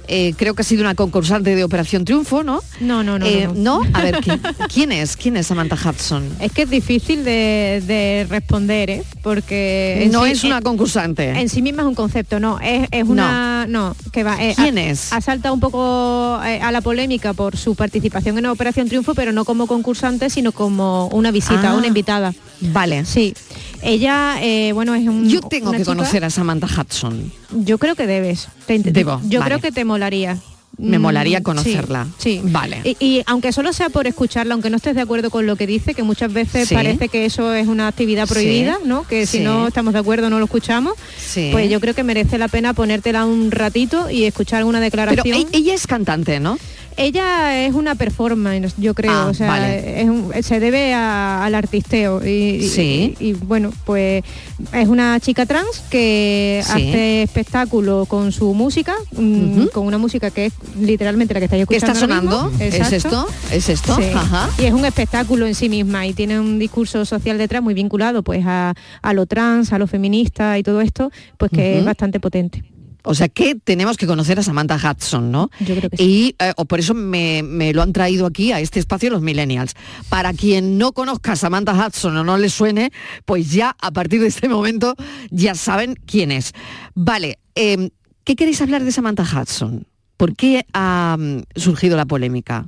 Eh, 0.07 0.35
creo 0.37 0.53
que 0.53 0.61
ha 0.61 0.65
sido 0.65 0.81
una 0.83 0.93
concursante 0.93 1.55
de 1.55 1.63
Operación 1.63 2.05
Triunfo, 2.05 2.43
¿no? 2.43 2.61
No, 2.79 3.03
no, 3.03 3.17
no, 3.17 3.25
Eh, 3.25 3.47
no, 3.55 3.81
no. 3.81 3.89
A 3.93 4.03
ver, 4.03 4.19
¿quién, 4.21 4.39
quién 4.71 4.91
es? 4.91 5.17
¿Quién 5.17 5.35
es 5.35 5.47
Samantha 5.47 5.75
Hudson? 5.75 6.29
Es 6.39 6.51
que 6.51 6.61
es 6.61 6.69
difícil 6.69 7.23
de, 7.23 7.81
de 7.87 8.27
responder, 8.29 8.91
¿eh? 8.91 9.03
Porque... 9.23 10.07
No 10.11 10.25
sí- 10.25 10.31
es 10.33 10.43
una 10.43 10.57
en- 10.57 10.63
concursante. 10.63 11.31
En 11.31 11.49
sí 11.49 11.63
misma 11.63 11.81
es 11.81 11.87
un 11.87 11.95
concepto, 11.95 12.39
no, 12.39 12.59
es, 12.59 12.87
es 12.91 13.03
una... 13.03 13.65
No, 13.67 13.95
que 14.11 14.23
va... 14.23 14.37
¿Quién 14.55 14.77
ha- 14.77 14.83
es? 14.91 15.11
Ha 15.11 15.21
saltado 15.21 15.55
un 15.55 15.59
poco 15.59 16.35
a 16.39 16.71
la 16.71 16.81
polémica 16.81 17.33
por 17.33 17.57
su 17.57 17.73
participación 17.73 18.37
en 18.37 18.45
Operación 18.45 18.87
Triunfo, 18.87 19.15
pero 19.15 19.31
no 19.31 19.43
como 19.43 19.65
concursante, 19.65 20.29
sino 20.29 20.51
como 20.51 21.07
una 21.07 21.31
visita, 21.31 21.71
Ah, 21.71 21.75
una 21.75 21.87
invitada. 21.87 22.31
Vale. 22.61 23.05
Sí. 23.05 23.33
Ella, 23.81 24.37
eh, 24.41 24.71
bueno, 24.73 24.95
es 24.95 25.07
un... 25.07 25.27
Yo 25.29 25.41
tengo 25.41 25.71
que 25.71 25.77
chica- 25.79 25.91
conocer 25.91 26.23
a 26.25 26.29
Samantha 26.29 26.67
Hudson. 26.67 27.31
Yo 27.51 27.77
creo 27.77 27.95
que 27.95 28.07
debes. 28.07 28.47
Te 28.65 28.79
Debo, 28.79 29.21
Yo 29.27 29.39
vale. 29.39 29.49
creo 29.55 29.61
que 29.61 29.71
te 29.71 29.85
molaría. 29.85 30.37
Me 30.77 30.99
Mm, 30.99 31.03
molaría 31.03 31.41
conocerla. 31.41 32.05
Sí, 32.17 32.41
Vale. 32.43 32.81
Y, 32.83 32.97
y 32.99 33.23
aunque 33.27 33.53
solo 33.53 33.71
sea 33.71 33.87
por 33.87 34.07
escucharla, 34.07 34.55
aunque 34.55 34.69
no 34.69 34.75
estés 34.75 34.93
de 34.93 34.99
acuerdo 35.01 35.29
con 35.29 35.45
lo 35.45 35.55
que 35.55 35.65
dice, 35.65 35.93
que 35.93 36.03
muchas 36.03 36.33
veces 36.33 36.67
Sí. 36.67 36.75
parece 36.75 37.07
que 37.07 37.23
eso 37.23 37.53
es 37.53 37.67
una 37.67 37.87
actividad 37.87 38.25
Sí. 38.27 38.33
prohibida, 38.33 38.77
¿no? 38.83 39.07
Que 39.07 39.25
si 39.25 39.39
no 39.39 39.67
estamos 39.69 39.93
de 39.93 39.99
acuerdo 39.99 40.29
no 40.29 40.37
lo 40.37 40.43
escuchamos. 40.45 40.95
Sí. 41.17 41.47
Pues 41.53 41.69
yo 41.69 41.79
creo 41.79 41.93
que 41.95 42.03
merece 42.03 42.37
la 42.37 42.49
pena 42.49 42.73
ponértela 42.73 43.25
un 43.25 43.51
ratito 43.51 44.09
y 44.09 44.25
escuchar 44.25 44.65
una 44.65 44.79
Pero 44.79 44.83
declaración. 45.11 45.47
e- 45.53 45.57
ella 45.57 45.73
es 45.73 45.87
cantante, 45.87 46.41
¿no? 46.41 46.57
Ella 46.97 47.65
es 47.65 47.73
una 47.73 47.95
performance, 47.95 48.73
yo 48.77 48.93
creo, 48.93 49.11
Ah, 49.11 49.25
o 49.27 49.33
sea, 49.33 49.47
vale. 49.47 50.01
es 50.01 50.09
un- 50.09 50.31
se 50.41 50.59
debe 50.59 50.93
a- 50.93 51.43
al 51.43 51.53
artisteo 51.53 52.25
y, 52.25 52.61
Sí. 52.69 53.15
y, 53.19 53.33
bueno, 53.33 53.71
pues 53.85 54.23
es 54.71 54.87
una 54.87 55.19
chica 55.19 55.45
trans 55.45 55.83
que 55.89 56.61
Sí. 56.65 56.71
hace 56.71 57.23
espectáculo 57.23 58.05
con 58.05 58.31
su 58.31 58.53
música, 58.53 58.95
mm, 59.11 59.65
con 59.73 59.85
una 59.85 59.97
música 59.97 60.31
que 60.31 60.45
es 60.47 60.53
literalmente 60.79 61.33
la 61.33 61.41
que 61.41 61.45
estáis 61.45 61.65
¿Qué 61.67 61.75
está 61.75 61.91
escuchando. 61.91 62.15
ahora 62.15 62.47
mismo. 62.49 62.59
sonando? 62.59 62.85
¿Es 62.85 62.93
esto? 62.93 63.27
¿Es 63.51 63.69
esto? 63.69 63.95
Sí. 63.97 64.03
Ajá. 64.13 64.49
Y 64.57 64.65
es 64.65 64.73
un 64.73 64.85
espectáculo 64.85 65.47
en 65.47 65.55
sí 65.55 65.67
misma 65.67 66.07
y 66.07 66.13
tiene 66.13 66.39
un 66.39 66.59
discurso 66.59 67.03
social 67.03 67.37
detrás 67.37 67.61
muy 67.61 67.73
vinculado 67.73 68.23
pues 68.23 68.43
a, 68.45 68.73
a 69.01 69.13
lo 69.13 69.25
trans, 69.25 69.73
a 69.73 69.79
lo 69.79 69.87
feminista 69.87 70.57
y 70.57 70.63
todo 70.63 70.79
esto, 70.81 71.11
pues 71.37 71.51
que 71.51 71.79
es 71.79 71.83
bastante 71.85 72.19
potente. 72.21 72.63
O 73.05 73.15
sea 73.15 73.29
que 73.29 73.55
tenemos 73.55 73.97
que 73.97 74.07
conocer 74.07 74.39
a 74.39 74.43
Samantha 74.43 74.75
Hudson, 74.75 75.31
¿no? 75.31 75.49
Yo 75.59 75.75
creo 75.75 75.89
que 75.89 75.97
sí. 75.97 76.03
Y 76.03 76.35
eh, 76.39 76.53
o 76.57 76.65
por 76.65 76.79
eso 76.79 76.93
me, 76.93 77.43
me 77.43 77.73
lo 77.73 77.81
han 77.81 77.93
traído 77.93 78.25
aquí 78.25 78.51
a 78.51 78.59
este 78.59 78.79
espacio 78.79 79.09
los 79.09 79.21
millennials. 79.21 79.73
Para 80.09 80.33
quien 80.33 80.77
no 80.77 80.91
conozca 80.91 81.33
a 81.33 81.35
Samantha 81.35 81.73
Hudson 81.73 82.17
o 82.17 82.23
no 82.23 82.37
le 82.37 82.49
suene, 82.49 82.91
pues 83.25 83.51
ya 83.51 83.75
a 83.81 83.91
partir 83.91 84.21
de 84.21 84.27
este 84.27 84.49
momento 84.49 84.95
ya 85.29 85.55
saben 85.55 85.95
quién 86.05 86.31
es. 86.31 86.53
Vale, 86.93 87.39
em, 87.55 87.89
¿qué 88.23 88.35
queréis 88.35 88.61
hablar 88.61 88.83
de 88.83 88.91
Samantha 88.91 89.23
Hudson? 89.23 89.85
¿Por 90.17 90.35
qué 90.35 90.65
ha 90.73 91.17
mm, 91.19 91.43
surgido 91.55 91.97
la 91.97 92.05
polémica? 92.05 92.67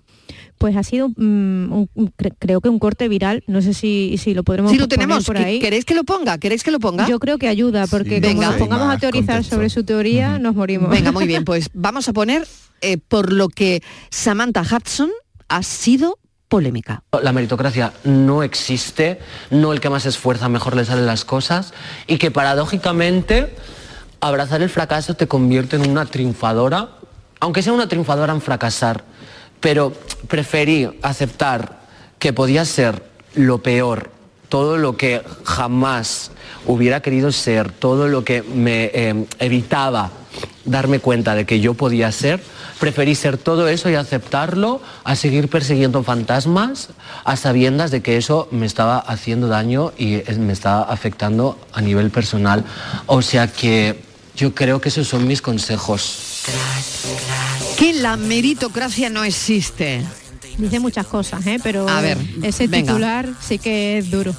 Pues 0.58 0.76
ha 0.76 0.84
sido, 0.84 1.10
mm, 1.10 1.14
un- 1.18 1.90
un- 1.94 2.14
cre- 2.18 2.34
creo 2.40 2.62
que 2.62 2.70
un 2.70 2.80
corte 2.80 3.08
viral, 3.08 3.44
no 3.48 3.62
sé 3.62 3.74
si, 3.74 4.16
si 4.18 4.34
lo 4.34 4.44
podremos 4.44 4.72
Si 4.72 4.78
lo 4.78 4.86
poner 4.86 5.00
tenemos, 5.00 5.26
por 5.26 5.36
¿que- 5.38 5.44
ahí. 5.44 5.60
¿queréis 5.60 5.86
que 5.86 5.94
lo 5.96 6.04
ponga? 6.04 6.38
¿Queréis 6.40 6.64
que 6.64 6.72
lo 6.72 6.80
ponga? 6.80 7.08
Yo 7.08 7.20
creo 7.20 7.38
que 7.38 7.48
ayuda, 7.48 7.86
porque 7.88 8.16
Sí. 8.16 8.22
como 8.22 8.34
Venga. 8.34 8.48
nos 8.48 8.56
pongamos 8.58 8.90
a 8.94 8.98
teorizar 8.98 9.36
contexto. 9.36 9.56
sobre 9.56 9.70
su 9.70 9.84
teoría, 9.84 10.40
nos 10.40 10.56
morimos. 10.56 10.90
Venga, 10.90 11.12
muy 11.12 11.28
bien, 11.28 11.46
pues 11.46 11.70
vamos 11.74 12.08
a 12.10 12.14
poner 12.14 12.48
eh, 12.82 12.98
por 12.98 13.34
lo 13.34 13.50
que 13.50 13.82
Samantha 14.12 14.62
Hudson 14.62 15.10
ha 15.50 15.64
sido 15.64 16.20
polémica. 16.48 17.04
La 17.24 17.34
meritocracia 17.34 17.92
no 18.04 18.42
existe, 18.44 19.20
no 19.52 19.74
el 19.74 19.80
que 19.82 19.90
más 19.90 20.04
se 20.04 20.10
esfuerza 20.10 20.48
mejor 20.48 20.76
le 20.76 20.86
salen 20.86 21.06
las 21.06 21.26
cosas 21.26 21.74
y 22.08 22.18
que 22.18 22.32
paradójicamente 22.32 23.54
abrazar 24.22 24.62
el 24.62 24.70
fracaso 24.70 25.14
te 25.16 25.28
convierte 25.28 25.76
en 25.76 25.90
una 25.90 26.06
triunfadora, 26.06 26.90
aunque 27.40 27.62
sea 27.62 27.74
una 27.74 27.88
triunfadora 27.88 28.34
en 28.34 28.42
fracasar, 28.42 29.04
pero 29.60 29.94
preferí 30.28 30.90
aceptar 31.02 31.80
que 32.20 32.34
podía 32.34 32.66
ser 32.66 33.04
lo 33.36 33.60
peor, 33.60 34.12
todo 34.50 34.78
lo 34.78 34.98
que 34.98 35.22
jamás 35.44 36.32
hubiera 36.66 37.02
querido 37.02 37.32
ser, 37.32 37.72
todo 37.72 38.08
lo 38.08 38.24
que 38.24 38.42
me 38.42 38.92
eh, 38.94 39.26
evitaba 39.40 40.12
darme 40.66 41.00
cuenta 41.00 41.34
de 41.34 41.46
que 41.46 41.60
yo 41.60 41.74
podía 41.74 42.12
ser, 42.12 42.42
preferí 42.80 43.16
ser 43.16 43.38
todo 43.38 43.68
eso 43.68 43.90
y 43.90 43.96
aceptarlo 43.96 44.82
a 45.04 45.16
seguir 45.16 45.50
persiguiendo 45.50 46.04
fantasmas 46.04 46.90
a 47.24 47.36
sabiendas 47.36 47.92
de 47.92 48.02
que 48.02 48.18
eso 48.18 48.48
me 48.52 48.66
estaba 48.66 49.00
haciendo 49.00 49.48
daño 49.48 49.94
y 49.98 50.16
eh, 50.16 50.36
me 50.38 50.54
estaba 50.54 50.84
afectando 50.84 51.58
a 51.74 51.82
nivel 51.82 52.12
personal. 52.12 52.66
O 53.06 53.22
sea 53.22 53.48
que 53.48 54.02
yo 54.36 54.54
creo 54.54 54.80
que 54.82 54.90
esos 54.90 55.08
son 55.08 55.28
mis 55.28 55.42
consejos. 55.42 56.44
Que 57.78 57.94
la 57.94 58.18
meritocracia 58.18 59.10
no 59.10 59.24
existe. 59.24 60.04
Dice 60.58 60.80
muchas 60.80 61.06
cosas, 61.06 61.46
¿eh? 61.46 61.60
pero 61.62 61.88
A 61.88 62.02
ver, 62.02 62.18
ese 62.42 62.68
venga. 62.68 62.88
titular 62.94 63.30
sí 63.40 63.60
que 63.60 64.00
es 64.00 64.10
duro. 64.10 64.34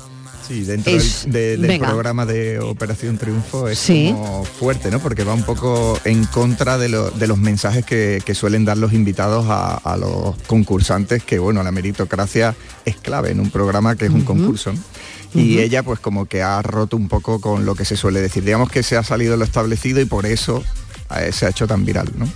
Sí, 0.46 0.62
dentro 0.62 0.92
Es- 0.96 1.24
del, 1.24 1.32
de- 1.32 1.48
del 1.58 1.60
venga. 1.60 1.88
programa 1.88 2.24
de 2.26 2.58
Operación 2.58 3.18
Triunfo 3.18 3.68
es 3.68 3.78
Sí. 3.78 4.10
como 4.12 4.44
fuerte, 4.44 4.90
¿no? 4.90 4.98
Porque 4.98 5.22
va 5.22 5.34
un 5.34 5.42
poco 5.44 5.98
en 6.04 6.24
contra 6.24 6.78
de, 6.78 6.88
lo- 6.88 7.10
de 7.10 7.26
los 7.28 7.36
mensajes 7.38 7.84
que, 7.84 8.20
que 8.24 8.34
suelen 8.34 8.64
dar 8.64 8.78
los 8.78 8.92
invitados 8.94 9.46
a, 9.48 9.76
a 9.76 9.96
los 9.98 10.34
concursantes, 10.46 11.22
que 11.22 11.38
bueno, 11.38 11.62
la 11.62 11.70
meritocracia 11.70 12.56
es 12.86 12.96
clave 12.96 13.30
en 13.30 13.40
un 13.40 13.50
programa 13.50 13.94
que 13.94 14.06
es 14.06 14.10
un 14.10 14.22
concurso. 14.24 14.72
¿no? 14.72 14.80
Y 15.40 15.58
ella 15.58 15.82
pues 15.82 16.00
como 16.00 16.24
que 16.24 16.42
ha 16.42 16.60
roto 16.62 16.96
un 16.96 17.08
poco 17.08 17.40
con 17.40 17.66
lo 17.66 17.74
que 17.76 17.84
se 17.84 17.96
suele 17.96 18.20
decir. 18.22 18.42
Digamos 18.42 18.70
que 18.70 18.82
se 18.82 18.96
ha 18.96 19.04
salido 19.04 19.36
lo 19.36 19.44
establecido 19.44 20.00
y 20.00 20.06
por 20.06 20.24
eso 20.24 20.64
eh, 21.16 21.30
se 21.32 21.44
ha 21.46 21.50
hecho 21.50 21.66
tan 21.66 21.84
viral, 21.84 22.08
¿no? 22.16 22.26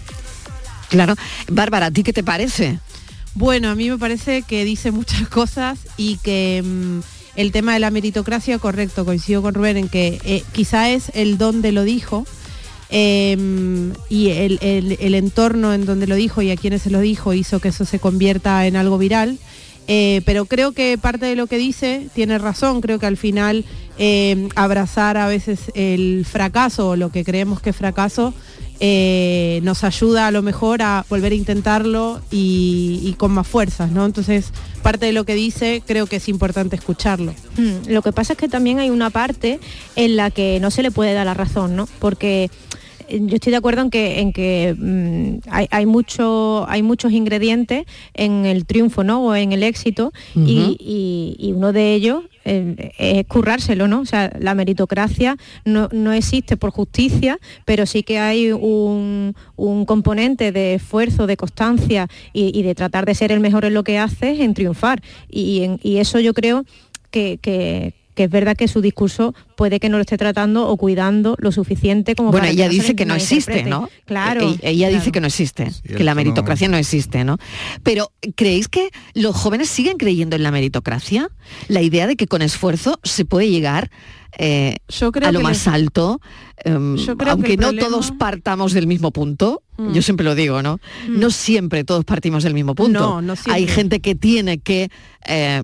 Claro. 0.92 1.14
Bárbara, 1.50 1.86
¿a 1.86 1.90
ti 1.90 2.02
qué 2.02 2.12
te 2.12 2.22
parece? 2.22 2.78
Bueno, 3.34 3.70
a 3.70 3.74
mí 3.74 3.88
me 3.88 3.96
parece 3.96 4.42
que 4.42 4.64
dice 4.66 4.90
muchas 4.92 5.26
cosas 5.28 5.78
y 5.96 6.18
que 6.18 6.62
mm, 6.62 7.00
el 7.36 7.50
tema 7.50 7.72
de 7.72 7.80
la 7.80 7.90
meritocracia, 7.90 8.58
correcto, 8.58 9.06
coincido 9.06 9.40
con 9.40 9.54
Rubén 9.54 9.78
en 9.78 9.88
que 9.88 10.20
eh, 10.24 10.44
quizá 10.52 10.90
es 10.90 11.10
el 11.14 11.38
donde 11.38 11.72
lo 11.72 11.82
dijo 11.82 12.26
eh, 12.90 13.38
y 14.10 14.28
el, 14.28 15.14
entorno 15.14 15.72
en 15.72 15.86
donde 15.86 16.06
lo 16.06 16.14
dijo 16.14 16.42
y 16.42 16.50
a 16.50 16.56
quienes 16.56 16.82
se 16.82 16.90
lo 16.90 17.00
dijo 17.00 17.32
hizo 17.32 17.58
que 17.58 17.68
eso 17.68 17.86
se 17.86 17.98
convierta 17.98 18.66
en 18.66 18.76
algo 18.76 18.98
viral. 18.98 19.38
Eh, 19.88 20.20
pero 20.26 20.44
creo 20.44 20.72
que 20.72 20.96
parte 20.98 21.26
de 21.26 21.34
lo 21.34 21.46
que 21.46 21.56
dice 21.56 22.06
tiene 22.14 22.36
razón, 22.38 22.82
creo 22.82 22.98
que 22.98 23.06
al 23.06 23.16
final 23.16 23.64
eh, 23.98 24.48
abrazar 24.54 25.16
a 25.16 25.26
veces 25.26 25.72
el 25.74 26.26
fracaso 26.30 26.90
o 26.90 26.96
lo 26.96 27.10
que 27.10 27.24
creemos 27.24 27.60
que 27.60 27.70
es 27.70 27.76
fracaso 27.76 28.34
eh, 28.84 29.60
nos 29.62 29.84
ayuda 29.84 30.26
a 30.26 30.32
lo 30.32 30.42
mejor 30.42 30.82
a 30.82 31.06
volver 31.08 31.30
a 31.30 31.36
intentarlo 31.36 32.20
y, 32.32 33.14
con 33.16 33.30
más 33.30 33.46
fuerzas, 33.46 33.92
¿no? 33.92 34.04
Entonces, 34.04 34.50
parte 34.82 35.06
de 35.06 35.12
lo 35.12 35.22
que 35.22 35.36
dice 35.36 35.84
creo 35.86 36.06
que 36.06 36.16
es 36.16 36.28
importante 36.28 36.74
escucharlo. 36.74 37.32
Mm, 37.56 37.90
Lo 37.92 38.02
que 38.02 38.10
pasa 38.10 38.32
es 38.32 38.40
que 38.40 38.48
también 38.48 38.80
hay 38.80 38.90
una 38.90 39.10
parte 39.10 39.60
en 39.94 40.16
la 40.16 40.32
que 40.32 40.58
no 40.60 40.72
se 40.72 40.82
le 40.82 40.90
puede 40.90 41.14
dar 41.14 41.26
la 41.26 41.34
razón, 41.34 41.76
¿no? 41.76 41.88
Porque 42.00 42.50
yo 43.20 43.34
estoy 43.34 43.50
de 43.50 43.56
acuerdo 43.56 43.82
en 43.82 43.90
que, 43.90 44.20
en 44.20 44.32
que 44.32 44.74
mm, 44.78 45.48
hay, 45.50 45.66
hay 45.70 45.86
mucho, 45.86 46.64
hay 46.68 46.82
muchos 46.82 47.12
ingredientes 47.12 47.84
en 48.14 48.46
el 48.46 48.64
triunfo, 48.66 49.04
¿no? 49.04 49.24
O 49.24 49.34
en 49.34 49.52
el 49.52 49.62
éxito, 49.62 50.12
y, 50.34 50.76
y- 50.80 51.36
y 51.38 51.52
uno 51.52 51.72
de 51.72 51.94
ellos 51.94 52.24
eh, 52.44 52.92
es 52.98 53.26
currárselo, 53.26 53.86
¿no? 53.86 54.00
O 54.00 54.04
sea, 54.06 54.32
la 54.40 54.54
meritocracia 54.54 55.36
no, 55.64 55.88
no 55.92 56.12
existe 56.12 56.56
por 56.56 56.70
justicia, 56.70 57.38
pero 57.64 57.86
sí 57.86 58.02
que 58.02 58.18
hay 58.18 58.50
un, 58.52 59.34
un 59.56 59.84
componente 59.84 60.50
de 60.52 60.74
esfuerzo, 60.74 61.26
de 61.26 61.36
constancia 61.36 62.08
y, 62.32 62.50
y 62.58 62.62
de 62.62 62.74
tratar 62.74 63.06
de 63.06 63.14
ser 63.14 63.30
el 63.32 63.40
mejor 63.40 63.64
en 63.64 63.74
lo 63.74 63.84
que 63.84 63.98
haces, 63.98 64.40
en 64.40 64.54
triunfar. 64.54 65.02
Y, 65.30 65.62
en- 65.62 65.80
y 65.82 65.98
eso 65.98 66.18
yo 66.18 66.34
creo 66.34 66.64
que, 67.10 67.38
que- 67.40 67.94
que 68.14 68.24
es 68.24 68.30
verdad 68.30 68.56
que 68.56 68.68
su 68.68 68.80
discurso 68.80 69.34
puede 69.56 69.80
que 69.80 69.88
no 69.88 69.96
lo 69.96 70.02
esté 70.02 70.18
tratando 70.18 70.68
o 70.68 70.76
cuidando 70.76 71.36
lo 71.38 71.52
suficiente 71.52 72.14
como 72.14 72.30
Bueno, 72.30 72.42
para 72.42 72.52
ella 72.52 72.68
dice 72.68 72.94
que 72.94 73.06
no 73.06 73.14
existe. 73.14 73.62
¿no? 73.64 73.88
Claro. 74.04 74.42
E- 74.42 74.70
ella 74.70 74.88
claro. 74.88 75.00
dice 75.00 75.12
que 75.12 75.20
no 75.20 75.26
existe, 75.28 75.70
que 75.84 76.04
la 76.04 76.14
meritocracia 76.14 76.68
no... 76.68 76.76
existe, 76.76 77.24
¿no? 77.24 77.38
Pero 77.82 78.12
¿creéis 78.36 78.68
que 78.68 78.90
los 79.14 79.34
jóvenes 79.36 79.68
siguen 79.68 79.96
creyendo 79.96 80.36
en 80.36 80.42
la 80.42 80.50
meritocracia? 80.50 81.28
La 81.68 81.80
idea 81.82 82.06
de 82.06 82.16
que 82.16 82.26
con 82.26 82.42
esfuerzo 82.42 82.98
se 83.02 83.24
puede 83.24 83.48
llegar 83.48 83.90
eh, 84.38 84.76
creo 85.12 85.28
a 85.28 85.32
lo 85.32 85.40
que 85.40 85.42
más 85.44 85.66
les- 85.66 85.68
alto, 85.68 86.20
Yo 86.64 86.70
creo 86.96 87.16
que 87.16 87.30
aunque 87.30 87.56
no 87.56 87.68
problema- 87.68 87.88
todos 87.88 88.12
partamos 88.12 88.72
del 88.72 88.86
mismo 88.86 89.10
punto. 89.10 89.62
Mm. 89.76 89.92
Yo 89.92 90.02
siempre 90.02 90.24
lo 90.24 90.34
digo, 90.34 90.62
¿no? 90.62 90.78
Mm. 91.08 91.18
No 91.20 91.30
siempre 91.30 91.84
todos 91.84 92.04
partimos 92.04 92.42
del 92.42 92.54
mismo 92.54 92.74
punto. 92.74 92.98
No, 92.98 93.22
no 93.22 93.36
siempre. 93.36 93.54
Hay 93.54 93.66
gente 93.66 94.00
que 94.00 94.14
tiene 94.14 94.58
que 94.58 94.90
eh, 95.26 95.62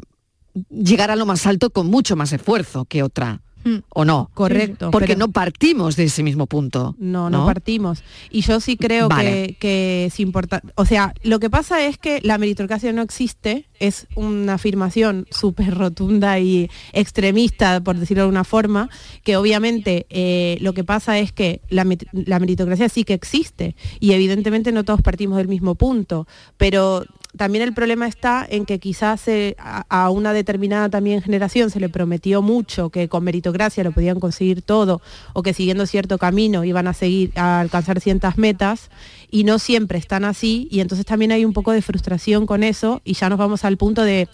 llegar 0.71 1.11
a 1.11 1.17
lo 1.17 1.27
más 1.27 1.47
alto 1.47 1.71
con 1.71 1.89
mucho 1.89 2.17
más 2.17 2.33
esfuerzo 2.33 2.85
que 2.85 3.03
otra. 3.03 3.41
Mm. 3.65 3.79
¿O 3.89 4.05
no? 4.05 4.31
Correcto, 4.35 4.93
Porque 4.93 5.09
pero- 5.09 5.19
no 5.19 5.33
partimos 5.33 5.97
de 5.97 6.05
ese 6.05 6.23
mismo 6.23 6.47
punto. 6.47 6.95
No, 6.97 7.29
no, 7.29 7.45
partimos. 7.45 8.05
Y 8.31 8.43
yo 8.43 8.61
sí 8.61 8.77
creo 8.77 9.09
Vale. 9.09 9.49
que, 9.49 9.55
que 9.59 10.05
es 10.07 10.21
importante. 10.21 10.73
O 10.77 10.85
sea, 10.85 11.13
lo 11.25 11.41
que 11.41 11.51
pasa 11.51 11.85
es 11.85 11.99
que 11.99 12.21
la 12.23 12.39
meritocracia 12.39 12.93
no 12.93 13.03
existe, 13.03 13.67
es 13.81 14.07
una 14.15 14.55
afirmación 14.55 15.27
súper 15.33 15.75
rotunda 15.75 16.39
y 16.39 16.71
extremista, 16.93 17.81
por 17.81 17.97
decirlo 17.99 18.23
de 18.23 18.27
alguna 18.27 18.45
forma, 18.45 18.91
que 19.25 19.37
obviamente 19.37 20.07
eh, 20.09 20.57
lo 20.61 20.73
que 20.73 20.85
pasa 20.85 21.19
es 21.19 21.33
que 21.33 21.61
la 21.69 21.85
meritocracia 21.85 22.89
sí 22.89 23.03
que 23.03 23.15
existe 23.15 23.75
y 23.99 24.13
evidentemente 24.13 24.71
no 24.71 24.85
todos 24.85 25.03
partimos 25.03 25.37
del 25.39 25.49
mismo 25.49 25.75
punto, 25.75 26.29
pero 26.57 27.05
también 27.37 27.65
el 27.65 27.75
problema 27.75 28.07
está 28.07 28.47
en 28.49 28.65
que 28.65 28.79
quizás 28.79 29.29
eh, 29.29 29.55
a, 29.59 29.85
a 29.89 30.11
una 30.11 30.33
determinada 30.33 30.89
también 30.89 31.23
generación 31.23 31.71
se 31.71 31.81
le 31.81 31.89
prometió 31.89 32.43
mucho 32.43 32.91
que 32.91 33.09
con 33.09 33.25
meritocracia 33.25 33.85
lo 33.85 33.93
podían 33.93 34.21
conseguir 34.21 34.63
todo 34.63 35.01
o 35.35 35.43
que 35.43 35.55
siguiendo 35.55 35.87
cierto 35.87 36.19
camino 36.19 36.65
iban 36.65 36.89
a 36.89 36.95
seguir 36.95 37.33
a 37.37 37.61
alcanzar 37.61 38.01
ciertas 38.01 38.39
metas 38.39 38.91
y 39.31 39.45
no 39.45 39.59
siempre 39.59 39.99
están 39.99 40.25
así 40.25 40.69
y 40.71 40.81
entonces 40.81 41.07
también 41.07 41.33
hay 41.33 41.45
un 41.45 41.53
poco 41.53 41.73
de 41.73 41.83
frustración 41.83 42.47
con 42.47 42.63
eso 42.63 43.03
y 43.05 43.15
ya 43.15 43.29
nos 43.29 43.39
vamos 43.39 43.65
al 43.65 43.77
punto 43.77 44.03
de 44.03 44.29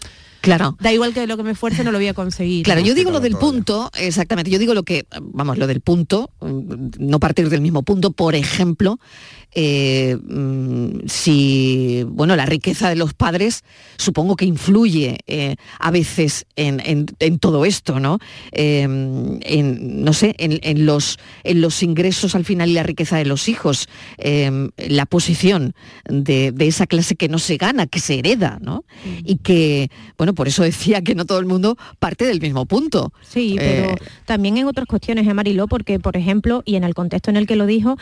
Claro. 0.44 0.76
da 0.78 0.92
igual 0.92 1.14
que 1.14 1.26
lo 1.26 1.38
que 1.38 1.42
me 1.42 1.52
esfuerce 1.52 1.84
no 1.84 1.90
lo 1.90 1.98
voy 1.98 2.08
a 2.08 2.12
conseguir. 2.12 2.64
Claro, 2.64 2.82
yo 2.82 2.94
digo 2.94 3.10
lo 3.10 3.20
del 3.20 3.34
punto, 3.36 3.90
exactamente, 3.98 4.50
yo 4.50 4.58
digo 4.58 4.74
lo 4.74 4.82
que, 4.82 5.06
vamos, 5.20 5.56
lo 5.56 5.66
del 5.66 5.80
punto, 5.80 6.30
mm, 6.40 6.90
no 6.98 7.18
partir 7.18 7.48
del 7.48 7.62
mismo 7.62 7.82
punto, 7.82 8.10
por 8.10 8.34
ejemplo, 8.34 8.98
eh, 9.54 10.16
mm, 10.22 11.06
si, 11.06 12.04
bueno, 12.08 12.36
la 12.36 12.46
riqueza 12.46 12.88
de 12.88 12.96
los 12.96 13.14
padres 13.14 13.62
supongo 13.98 14.36
que 14.36 14.44
influye 14.44 15.18
eh, 15.26 15.56
a 15.78 15.90
veces 15.90 16.46
en, 16.56 16.80
en- 16.84 17.06
en 17.20 17.38
todo 17.38 17.64
esto, 17.64 18.00
¿no? 18.00 18.18
Eh, 18.52 18.82
en, 18.82 20.04
no 20.04 20.12
sé, 20.12 20.34
en, 20.38 20.58
en 20.62 20.86
los, 20.86 21.18
en 21.44 21.60
los 21.60 21.82
ingresos 21.82 22.34
al 22.34 22.44
final 22.44 22.68
y 22.70 22.74
la 22.74 22.82
riqueza 22.82 23.16
de 23.16 23.24
los 23.26 23.48
hijos, 23.48 23.88
eh, 24.18 24.68
la 24.88 25.06
posición 25.06 25.74
de, 26.08 26.50
de 26.52 26.66
esa 26.66 26.86
clase 26.86 27.14
que 27.14 27.28
no 27.28 27.38
se 27.38 27.56
gana, 27.56 27.86
que 27.86 28.00
se 28.00 28.18
hereda, 28.18 28.58
¿no? 28.60 28.84
Y 29.24 29.36
que, 29.36 29.90
bueno, 30.18 30.34
por 30.34 30.48
eso 30.48 30.62
decía 30.64 31.02
que 31.02 31.14
no 31.14 31.24
todo 31.24 31.38
el 31.38 31.46
mundo 31.46 31.76
parte 32.00 32.24
del 32.24 32.40
mismo 32.40 32.66
punto. 32.66 33.12
Sí, 33.22 33.54
pero 33.56 33.90
Eh, 33.92 33.96
también 34.24 34.56
en 34.56 34.66
otras 34.66 34.86
cuestiones, 34.86 35.26
¿eh, 35.26 35.34
Mariló? 35.34 35.68
Porque, 35.68 36.00
por 36.00 36.16
ejemplo, 36.16 36.62
y 36.64 36.74
en 36.76 36.84
el 36.84 36.94
contexto 36.94 37.30
en 37.30 37.36
el 37.36 37.46
que 37.46 37.54
lo 37.56 37.66
dijo, 37.66 37.96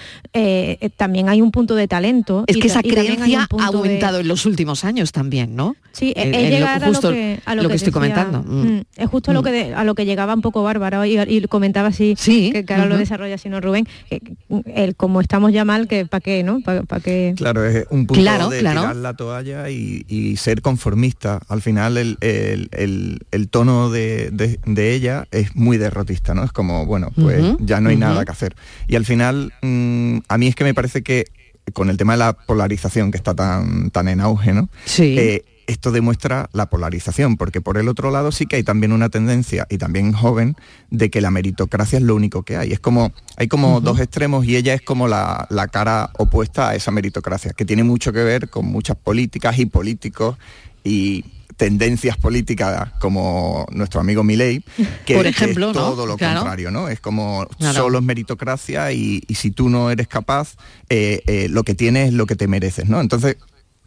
también 0.97 1.29
hay 1.29 1.42
un 1.43 1.51
punto 1.51 1.75
de 1.75 1.89
talento. 1.89 2.45
es 2.47 2.57
que 2.57 2.67
esa 2.69 2.83
creencia 2.83 3.47
ha 3.51 3.57
de- 3.57 3.65
aumentado 3.65 4.21
en 4.21 4.29
los 4.29 4.47
últimos 4.47 4.85
años 4.85 5.13
también, 5.13 5.55
¿no? 5.57 5.77
Sí, 5.93 6.13
es 6.17 6.27
lo- 6.31 6.39
llegar 6.39 6.83
a 6.83 6.87
justo 6.87 7.11
lo 7.11 7.15
que, 7.17 7.41
a 7.45 7.55
lo 7.55 7.69
que 7.69 7.75
estoy 7.75 7.87
decía- 7.87 7.93
comentando. 7.93 8.43
Mm. 8.47 8.77
Mm, 8.79 8.83
Es 8.97 9.09
justo 9.11 9.33
lo 9.33 9.43
que 9.43 9.51
de- 9.51 9.75
a 9.75 9.85
lo 9.85 9.95
que 9.95 10.05
llegaba 10.07 10.35
un 10.35 10.41
poco 10.43 10.63
Bárbara 10.63 11.07
y, 11.07 11.19
y 11.19 11.43
comentaba 11.49 11.89
así, 11.89 12.15
que, 12.17 12.65
que 12.65 12.75
ahora 12.75 12.87
lo 12.87 12.97
desarrolla 12.99 13.37
sino 13.39 13.61
Rubén, 13.61 13.87
que, 14.09 14.21
que, 14.21 14.35
el 14.75 14.97
como 14.97 15.21
estamos 15.21 15.53
ya 15.53 15.65
mal, 15.65 15.89
que 15.89 16.07
para 16.07 16.21
qué, 16.21 16.43
¿no? 16.43 16.61
Para 16.61 16.83
qué. 17.03 17.35
Claro, 17.37 17.65
es 17.65 17.87
un 17.91 18.07
punto 18.07 18.21
Claro, 18.23 18.49
de 18.49 18.61
claro. 18.61 18.81
tirar 18.81 18.97
la 18.97 19.15
toalla 19.15 19.71
y, 19.71 20.05
y 20.09 20.37
ser 20.37 20.63
conformista. 20.63 21.41
Al 21.49 21.61
final 21.63 21.97
el, 21.99 22.17
el- 22.21 22.69
el- 22.73 23.19
el 23.31 23.49
tono 23.49 23.91
de, 23.91 24.31
de- 24.31 24.59
de 24.65 24.95
ella 24.95 25.27
es 25.31 25.55
muy 25.57 25.79
derrotista, 25.79 26.35
¿no? 26.35 26.45
Es 26.45 26.53
como, 26.53 26.87
bueno, 26.87 27.11
pues 27.15 27.43
ya 27.61 27.81
no 27.81 27.91
hay 27.91 27.97
nada 27.97 28.25
que 28.25 28.33
hacer. 28.33 28.55
Y 28.89 28.97
al 28.97 29.05
final, 29.05 29.53
mm, 29.63 30.19
a 30.29 30.39
mí 30.39 30.47
es 30.49 30.55
que 30.55 30.65
me 30.65 30.75
parece 30.75 31.03
que 31.03 31.27
con 31.73 31.91
el 31.91 31.97
tema 31.97 32.15
de 32.15 32.19
la 32.19 32.33
polarización 32.33 33.11
que 33.11 33.19
está 33.19 33.35
tan, 33.35 33.91
tan 33.91 34.09
en 34.09 34.21
auge, 34.21 34.53
¿no? 34.53 34.69
Sí. 34.85 35.17
Eh, 35.19 35.45
esto 35.67 35.93
demuestra 35.93 36.51
la 36.53 36.69
polarización, 36.69 37.37
porque 37.37 37.61
por 37.61 37.79
el 37.79 37.89
otro 37.89 38.11
lado 38.11 38.33
sí 38.33 38.47
que 38.47 38.57
hay 38.57 38.63
también 38.63 38.93
una 38.93 39.09
tendencia, 39.09 39.67
y 39.71 39.79
también 39.79 40.13
joven, 40.13 40.57
de 40.91 41.11
que 41.11 41.21
la 41.21 41.31
meritocracia 41.31 41.99
es 41.99 42.05
lo 42.05 42.15
único 42.15 42.43
que 42.43 42.57
hay. 42.57 42.73
Es 42.73 42.81
como, 42.81 43.13
hay 43.37 43.49
como 43.49 43.81
dos 43.81 44.01
extremos 44.01 44.45
y 44.45 44.57
ella 44.57 44.75
es 44.75 44.83
como 44.83 45.09
la, 45.09 45.47
la 45.51 45.69
cara 45.69 46.11
opuesta 46.19 46.71
a 46.71 46.75
esa 46.75 46.91
meritocracia, 46.91 47.53
que 47.53 47.65
tiene 47.65 47.85
mucho 47.85 48.13
que 48.13 48.23
ver 48.23 48.51
con 48.51 48.67
muchas 48.67 48.97
políticas 48.97 49.59
y 49.59 49.67
políticos 49.67 50.37
y 50.85 51.25
tendencias 51.63 52.17
políticas 52.17 52.91
como 52.99 53.67
nuestro 53.71 54.01
amigo 54.01 54.25
Milei, 54.25 54.65
que, 55.07 55.15
Por 55.15 55.29
ejemplo, 55.29 55.71
es 55.71 55.77
¿no? 55.77 55.81
todo 55.81 56.07
lo 56.07 56.17
Claro. 56.17 56.41
contrario, 56.41 56.73
¿no? 56.73 56.89
Es 56.89 56.99
como 56.99 57.47
Claro. 57.57 57.83
solo 57.85 57.99
es 57.99 58.05
meritocracia 58.05 58.91
y, 58.91 59.23
y 59.29 59.35
si 59.37 59.53
tú 59.53 59.69
no 59.69 59.89
eres 59.89 60.09
capaz, 60.09 60.57
eh, 60.89 61.23
eh, 61.29 61.47
lo 61.49 61.63
que 61.63 61.77
tienes 61.77 62.09
es 62.09 62.15
lo 62.15 62.27
que 62.27 62.35
te 62.35 62.49
mereces, 62.49 62.89
¿no? 62.89 63.01
Entonces, 63.01 63.37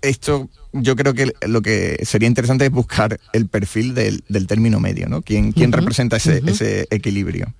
esto 0.01 0.49
yo 0.71 0.95
creo 0.95 1.13
que 1.13 1.33
lo 1.47 1.61
que 1.61 1.99
sería 2.05 2.29
interesante 2.29 2.63
es 2.65 2.71
buscar 2.71 3.19
el 3.33 3.47
perfil 3.49 3.93
del, 3.93 4.23
del 4.29 4.47
término 4.47 4.79
medio, 4.79 5.09
¿no? 5.09 5.21
¿Quién, 5.21 5.51
quién 5.51 5.73
representa 5.73 6.15
ese, 6.15 6.41
ese 6.45 6.87
equilibrio? 6.91 7.53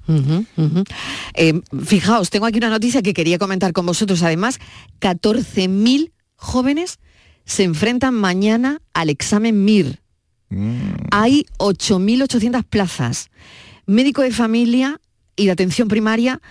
Eh, 1.34 1.60
fijaos, 1.86 2.30
tengo 2.30 2.46
aquí 2.46 2.58
una 2.60 2.70
noticia 2.70 3.02
que 3.02 3.14
quería 3.14 3.38
comentar 3.38 3.74
con 3.74 3.86
vosotros. 3.86 4.24
Además, 4.24 4.60
14.000 5.02 6.12
jóvenes 6.38 7.00
se 7.46 7.64
enfrentan 7.64 8.14
mañana 8.14 8.82
al 8.94 9.10
examen 9.10 9.66
MIR. 9.66 10.00
Hay 11.12 11.46
8.800 11.58 12.64
plazas. 12.64 13.30
Médico 13.86 14.22
de 14.22 14.32
familia 14.32 15.00
y 15.36 15.46
de 15.46 15.52
atención 15.52 15.88
primaria 15.88 16.42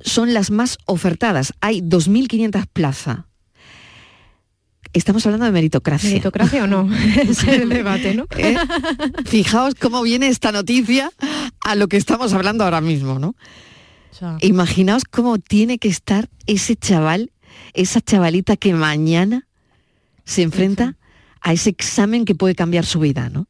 son 0.00 0.32
las 0.34 0.50
más 0.50 0.78
ofertadas. 0.86 1.52
Hay 1.60 1.82
2.500 1.82 2.66
plazas. 2.72 3.18
Estamos 4.92 5.24
hablando 5.24 5.46
de 5.46 5.52
meritocracia. 5.52 6.10
¿Meritocracia 6.10 6.64
o 6.64 6.66
no? 6.66 6.88
es 7.22 7.44
el 7.44 7.68
debate, 7.68 8.14
¿no? 8.14 8.26
¿Eh? 8.36 8.56
Fijaos 9.24 9.74
cómo 9.76 10.02
viene 10.02 10.28
esta 10.28 10.50
noticia 10.50 11.12
a 11.60 11.76
lo 11.76 11.88
que 11.88 11.96
estamos 11.96 12.32
hablando 12.32 12.64
ahora 12.64 12.80
mismo, 12.80 13.18
¿no? 13.18 13.36
Imaginaos 14.40 15.04
cómo 15.04 15.38
tiene 15.38 15.78
que 15.78 15.88
estar 15.88 16.28
ese 16.46 16.76
chaval, 16.76 17.32
esa 17.72 18.00
chavalita 18.00 18.56
que 18.56 18.74
mañana 18.74 19.46
se 20.24 20.42
enfrenta 20.42 20.96
a 21.40 21.52
ese 21.52 21.70
examen 21.70 22.24
que 22.24 22.34
puede 22.34 22.54
cambiar 22.54 22.84
su 22.84 23.00
vida, 23.00 23.28
¿no? 23.30 23.46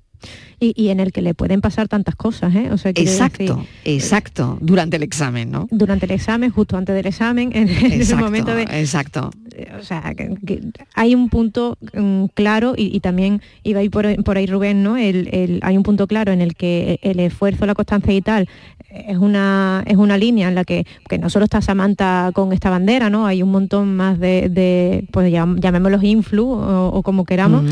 Y, 0.62 0.74
y 0.76 0.90
en 0.90 1.00
el 1.00 1.10
que 1.10 1.22
le 1.22 1.32
pueden 1.32 1.62
pasar 1.62 1.88
tantas 1.88 2.14
cosas, 2.16 2.54
¿eh? 2.54 2.68
O 2.70 2.76
sea, 2.76 2.90
Exacto, 2.94 3.56
decir, 3.56 3.66
exacto, 3.84 4.58
durante 4.60 4.96
el 4.98 5.02
examen, 5.02 5.50
¿no? 5.50 5.66
durante 5.70 6.04
el 6.04 6.12
examen, 6.12 6.50
justo 6.50 6.76
antes 6.76 6.94
del 6.94 7.06
examen, 7.06 7.50
en, 7.54 7.68
en 7.70 7.92
el 7.92 8.00
Exacto, 8.02 8.24
momento 8.24 8.54
de... 8.54 8.64
exacto. 8.64 9.30
O 9.78 9.82
sea, 9.82 10.14
que, 10.14 10.34
que 10.46 10.60
hay 10.94 11.14
un 11.14 11.28
punto 11.30 11.76
mm, 11.94 12.26
claro 12.34 12.74
y, 12.76 12.94
y 12.94 13.00
también 13.00 13.40
iba 13.62 13.80
a 13.80 13.82
ir 13.82 13.90
por, 13.90 14.06
ahí- 14.06 14.16
por 14.16 14.36
ahí 14.36 14.46
Rubén, 14.46 14.82
¿no? 14.82 14.96
El, 14.98 15.28
el- 15.32 15.60
hay 15.62 15.76
un 15.78 15.82
punto 15.82 16.06
claro 16.06 16.30
en 16.32 16.40
el 16.42 16.54
que 16.54 16.98
el 17.02 17.20
esfuerzo, 17.20 17.64
la 17.66 17.74
constancia 17.74 18.12
y 18.12 18.20
tal 18.20 18.46
es 18.90 19.18
una, 19.18 19.84
es 19.86 19.96
una 19.96 20.18
línea 20.18 20.48
en 20.48 20.56
la 20.56 20.64
que, 20.64 20.84
que 21.08 21.16
no 21.18 21.30
solo 21.30 21.44
está 21.44 21.60
Samantha 21.62 22.32
con 22.34 22.52
esta 22.52 22.70
bandera, 22.70 23.08
¿no? 23.08 23.24
Hay 23.26 23.40
un 23.42 23.50
montón 23.50 23.94
más 23.96 24.18
de, 24.18 24.48
de, 24.48 25.04
pues 25.12 25.32
llam- 25.32 25.60
llamémoslos 25.60 26.02
influ 26.02 26.48
o, 26.50 26.88
o 26.88 27.02
como 27.04 27.24
queramos. 27.24 27.62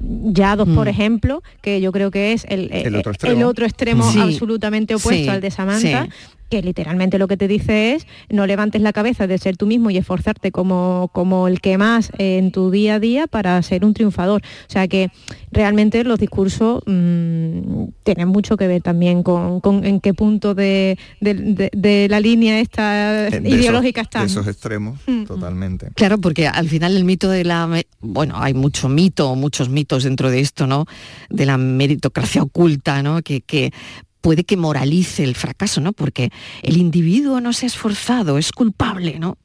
Ya 0.00 0.56
dos, 0.56 0.68
por 0.68 0.86
Mm. 0.86 0.90
ejemplo, 0.90 1.42
que 1.62 1.80
yo 1.80 1.90
creo 1.92 2.10
que 2.10 2.27
es 2.32 2.44
el, 2.48 2.70
El 2.72 2.94
otro 2.96 3.10
el 3.10 3.14
extremo. 3.14 3.46
otro 3.46 3.66
extremo 3.66 4.10
Sí, 4.12 4.20
absolutamente 4.20 4.94
opuesto 4.94 5.24
sí, 5.24 5.28
al 5.28 5.40
de 5.40 5.50
Samantha, 5.50 6.04
sí. 6.04 6.10
Que 6.48 6.62
literalmente 6.62 7.18
lo 7.18 7.28
que 7.28 7.36
te 7.36 7.48
dice 7.48 7.94
es 7.94 8.06
no 8.30 8.46
levantes 8.46 8.80
la 8.82 8.92
cabeza 8.92 9.26
de 9.26 9.38
ser 9.38 9.56
tú 9.56 9.66
mismo 9.66 9.90
y 9.90 9.96
esforzarte 9.98 10.50
como, 10.52 11.10
como 11.12 11.46
el 11.48 11.60
que 11.60 11.78
más 11.78 12.10
en 12.18 12.52
tu 12.52 12.70
día 12.70 12.94
a 12.94 13.00
día 13.00 13.26
para 13.26 13.60
ser 13.62 13.84
un 13.84 13.94
triunfador. 13.94 14.42
O 14.42 14.70
sea 14.72 14.88
que 14.88 15.10
realmente 15.52 16.02
los 16.04 16.18
discursos 16.18 16.82
mm, 16.86 17.84
tienen 18.02 18.28
mucho 18.28 18.56
que 18.56 18.66
ver 18.66 18.82
también 18.82 19.22
con, 19.22 19.60
con 19.60 19.84
en 19.84 20.00
qué 20.00 20.14
punto 20.14 20.54
de, 20.54 20.98
de- 21.20 21.34
de- 21.34 21.70
de 21.74 22.06
la 22.08 22.20
línea 22.20 22.60
esta 22.60 23.28
Eh, 23.28 23.40
de 23.40 23.48
ideológica 23.50 24.02
de 24.20 24.24
esos 24.26 24.46
extremos, 24.46 24.98
Mm. 25.06 25.24
totalmente. 25.24 25.90
Claro, 25.94 26.18
porque 26.18 26.46
al 26.46 26.68
final 26.68 26.96
el 26.96 27.04
mito 27.04 27.28
de 27.28 27.44
la... 27.44 27.68
Bueno, 28.00 28.34
hay 28.36 28.54
mucho 28.54 28.88
mito, 28.88 29.34
muchos 29.34 29.68
mitos 29.68 30.04
dentro 30.04 30.30
de 30.30 30.40
esto, 30.40 30.66
¿no? 30.66 30.86
De 31.30 31.46
la 31.46 31.58
meritocracia 31.58 32.42
oculta, 32.42 33.02
¿no? 33.02 33.22
Que, 33.22 33.40
que 33.42 33.72
puede 34.20 34.44
que 34.44 34.56
moralice 34.56 35.24
el 35.24 35.34
fracaso, 35.34 35.80
¿no? 35.80 35.92
Porque 35.92 36.30
el 36.62 36.76
individuo 36.76 37.40
no 37.40 37.52
se 37.52 37.66
ha 37.66 37.68
esforzado, 37.68 38.38
es 38.38 38.52
culpable, 38.52 39.18
¿no? 39.18 39.38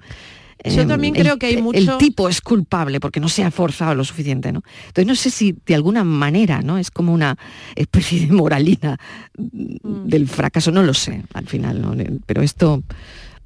Yo 0.65 0.83
Em, 0.83 0.87
también 0.87 1.13
el- 1.17 1.23
creo 1.23 1.37
que 1.37 1.47
hay 1.47 1.55
El 1.55 1.63
mucho- 1.63 1.97
tipo 1.97 2.29
es 2.29 2.39
culpable 2.39 3.01
porque 3.01 3.19
no 3.19 3.27
se 3.27 3.43
ha 3.43 3.47
esforzado 3.49 3.95
lo 3.95 4.05
suficiente, 4.05 4.53
¿no? 4.53 4.61
Entonces 4.87 5.05
no 5.07 5.15
sé 5.15 5.29
si 5.29 5.55
de 5.65 5.75
alguna 5.75 6.05
manera, 6.05 6.61
¿no? 6.61 6.77
Es 6.77 6.89
como 6.89 7.13
una 7.13 7.37
especie 7.75 8.21
de 8.27 8.31
moralina 8.31 8.97
Mm. 9.37 10.05
del 10.07 10.27
fracaso, 10.29 10.71
no 10.71 10.81
lo 10.83 10.93
sé, 10.93 11.23
al 11.33 11.47
final, 11.47 11.81
¿no? 11.81 11.93
Pero 12.25 12.41
esto 12.41 12.81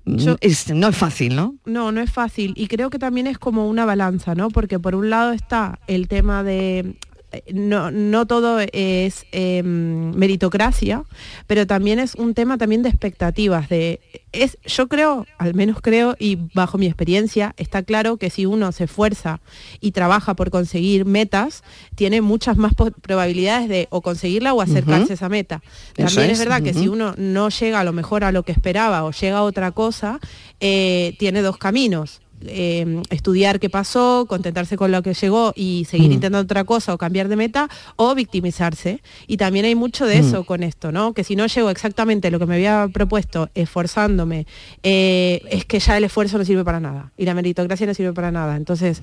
mm, 0.05 0.15
Yo- 0.17 0.37
es- 0.41 0.71
no 0.73 0.87
es 0.89 0.95
fácil, 0.95 1.35
¿no? 1.35 1.55
No, 1.65 1.91
no 1.91 2.01
es 2.01 2.11
fácil. 2.11 2.53
Y 2.55 2.67
creo 2.67 2.89
que 2.89 2.99
también 2.99 3.25
es 3.27 3.37
como 3.39 3.67
una 3.67 3.83
balanza, 3.85 4.35
¿no? 4.35 4.49
Porque 4.49 4.79
por 4.79 4.93
un 4.95 5.09
lado 5.09 5.31
está 5.33 5.79
el 5.87 6.07
tema 6.07 6.43
de... 6.43 6.95
eh, 7.31 7.43
No, 7.53 7.91
no 7.91 8.25
todo 8.25 8.59
es 8.59 9.25
eh, 9.31 9.63
meritocracia, 9.63 11.03
pero 11.47 11.67
también 11.67 11.99
es 11.99 12.15
un 12.15 12.33
tema 12.33 12.57
también 12.57 12.83
de 12.83 12.89
expectativas. 12.89 13.69
De, 13.69 13.99
es, 14.31 14.57
yo 14.65 14.87
creo, 14.87 15.25
al 15.37 15.53
menos 15.53 15.81
creo, 15.81 16.15
y 16.19 16.37
bajo 16.53 16.77
mi 16.77 16.85
experiencia, 16.85 17.53
está 17.57 17.83
claro 17.83 18.17
que 18.17 18.29
si 18.29 18.45
uno 18.45 18.71
se 18.71 18.85
esfuerza 18.85 19.39
y 19.79 19.91
trabaja 19.91 20.35
por 20.35 20.51
conseguir 20.51 21.05
metas, 21.05 21.63
tiene 21.95 22.21
muchas 22.21 22.57
más 22.57 22.73
probabilidades 23.01 23.69
de 23.69 23.87
o 23.89 24.01
conseguirla 24.01 24.53
o 24.53 24.61
acercarse 24.61 25.13
a 25.13 25.15
esa 25.15 25.29
meta. 25.29 25.61
También 25.95 26.31
es, 26.31 26.33
es, 26.33 26.39
verdad 26.39 26.61
que 26.61 26.73
si 26.73 26.87
uno 26.87 27.13
no 27.17 27.49
llega 27.49 27.79
a 27.79 27.83
lo 27.83 27.93
mejor 27.93 28.23
a 28.23 28.31
lo 28.31 28.43
que 28.43 28.51
esperaba 28.51 29.03
o 29.03 29.11
llega 29.11 29.37
a 29.37 29.43
otra 29.43 29.71
cosa, 29.71 30.19
eh, 30.59 31.15
tiene 31.19 31.41
dos 31.41 31.57
caminos. 31.57 32.21
Eh, 32.45 33.01
estudiar 33.09 33.59
qué 33.59 33.69
pasó, 33.69 34.25
contentarse 34.29 34.77
con 34.77 34.91
lo 34.91 35.01
que 35.01 35.13
llegó 35.15 35.53
y 35.55 35.85
seguir 35.89 36.09
Mm. 36.09 36.13
intentando 36.13 36.43
otra 36.43 36.63
cosa 36.65 36.93
o 36.93 36.97
cambiar 36.99 37.29
de 37.29 37.35
meta 37.35 37.67
o 37.95 38.13
victimizarse. 38.13 39.01
Y 39.25 39.37
también 39.37 39.65
hay 39.65 39.73
mucho 39.73 40.05
de 40.05 40.21
Mm. 40.21 40.25
eso 40.27 40.43
con 40.45 40.61
esto, 40.61 40.91
¿no? 40.91 41.13
Que 41.13 41.23
si 41.23 41.35
no 41.35 41.47
llego 41.47 41.69
exactamente 41.71 42.27
a 42.27 42.31
lo 42.31 42.37
que 42.37 42.45
me 42.45 42.55
había 42.55 42.87
propuesto 42.93 43.49
esforzándome, 43.55 44.45
eh, 44.83 45.41
es 45.49 45.65
que 45.65 45.79
ya 45.79 45.97
el 45.97 46.03
esfuerzo 46.03 46.37
no 46.37 46.45
sirve 46.45 46.63
para 46.63 46.79
nada 46.79 47.11
y 47.17 47.25
la 47.25 47.33
meritocracia 47.33 47.87
no 47.87 47.93
sirve 47.95 48.13
para 48.13 48.31
nada. 48.31 48.55
Entonces, 48.55 49.01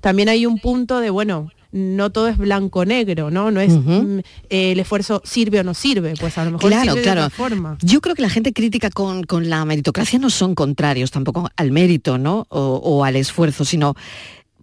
también 0.00 0.28
hay 0.28 0.46
un 0.46 0.58
punto 0.60 1.00
de, 1.00 1.10
bueno, 1.10 1.50
no 1.70 2.10
todo 2.10 2.28
es 2.28 2.38
blanco-negro, 2.38 3.30
¿no? 3.30 3.50
No 3.50 3.60
es 3.60 3.72
mm, 3.72 4.18
eh, 4.48 4.72
el 4.72 4.80
esfuerzo 4.80 5.20
sirve 5.24 5.60
o 5.60 5.64
no 5.64 5.74
sirve, 5.74 6.14
pues 6.18 6.38
a 6.38 6.44
lo 6.44 6.52
mejor 6.52 6.70
Claro, 6.70 6.84
sirve 6.84 6.96
de 6.96 7.02
claro. 7.02 7.20
otra 7.26 7.36
forma. 7.36 7.78
Yo 7.82 8.00
creo 8.00 8.14
que 8.14 8.22
la 8.22 8.30
gente 8.30 8.52
crítica 8.52 8.90
con, 8.90 9.24
con 9.24 9.48
la 9.50 9.64
meritocracia 9.64 10.18
no 10.18 10.30
son 10.30 10.54
contrarios 10.54 11.10
tampoco 11.10 11.50
al 11.56 11.70
mérito, 11.70 12.16
¿no? 12.18 12.46
O, 12.48 12.80
o 12.82 13.04
al 13.04 13.16
esfuerzo, 13.16 13.64
sino 13.64 13.94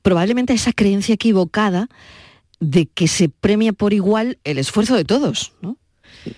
probablemente 0.02 0.54
a 0.54 0.56
esa 0.56 0.74
creencia 0.74 1.14
equivocada 1.14 1.90
de 2.60 2.86
que 2.88 3.08
se 3.08 3.30
premia 3.30 3.74
por 3.74 3.94
igual 3.94 4.40
el 4.44 4.58
esfuerzo 4.58 4.96
de 4.96 5.04
todos, 5.06 5.54
¿no? 5.62 5.78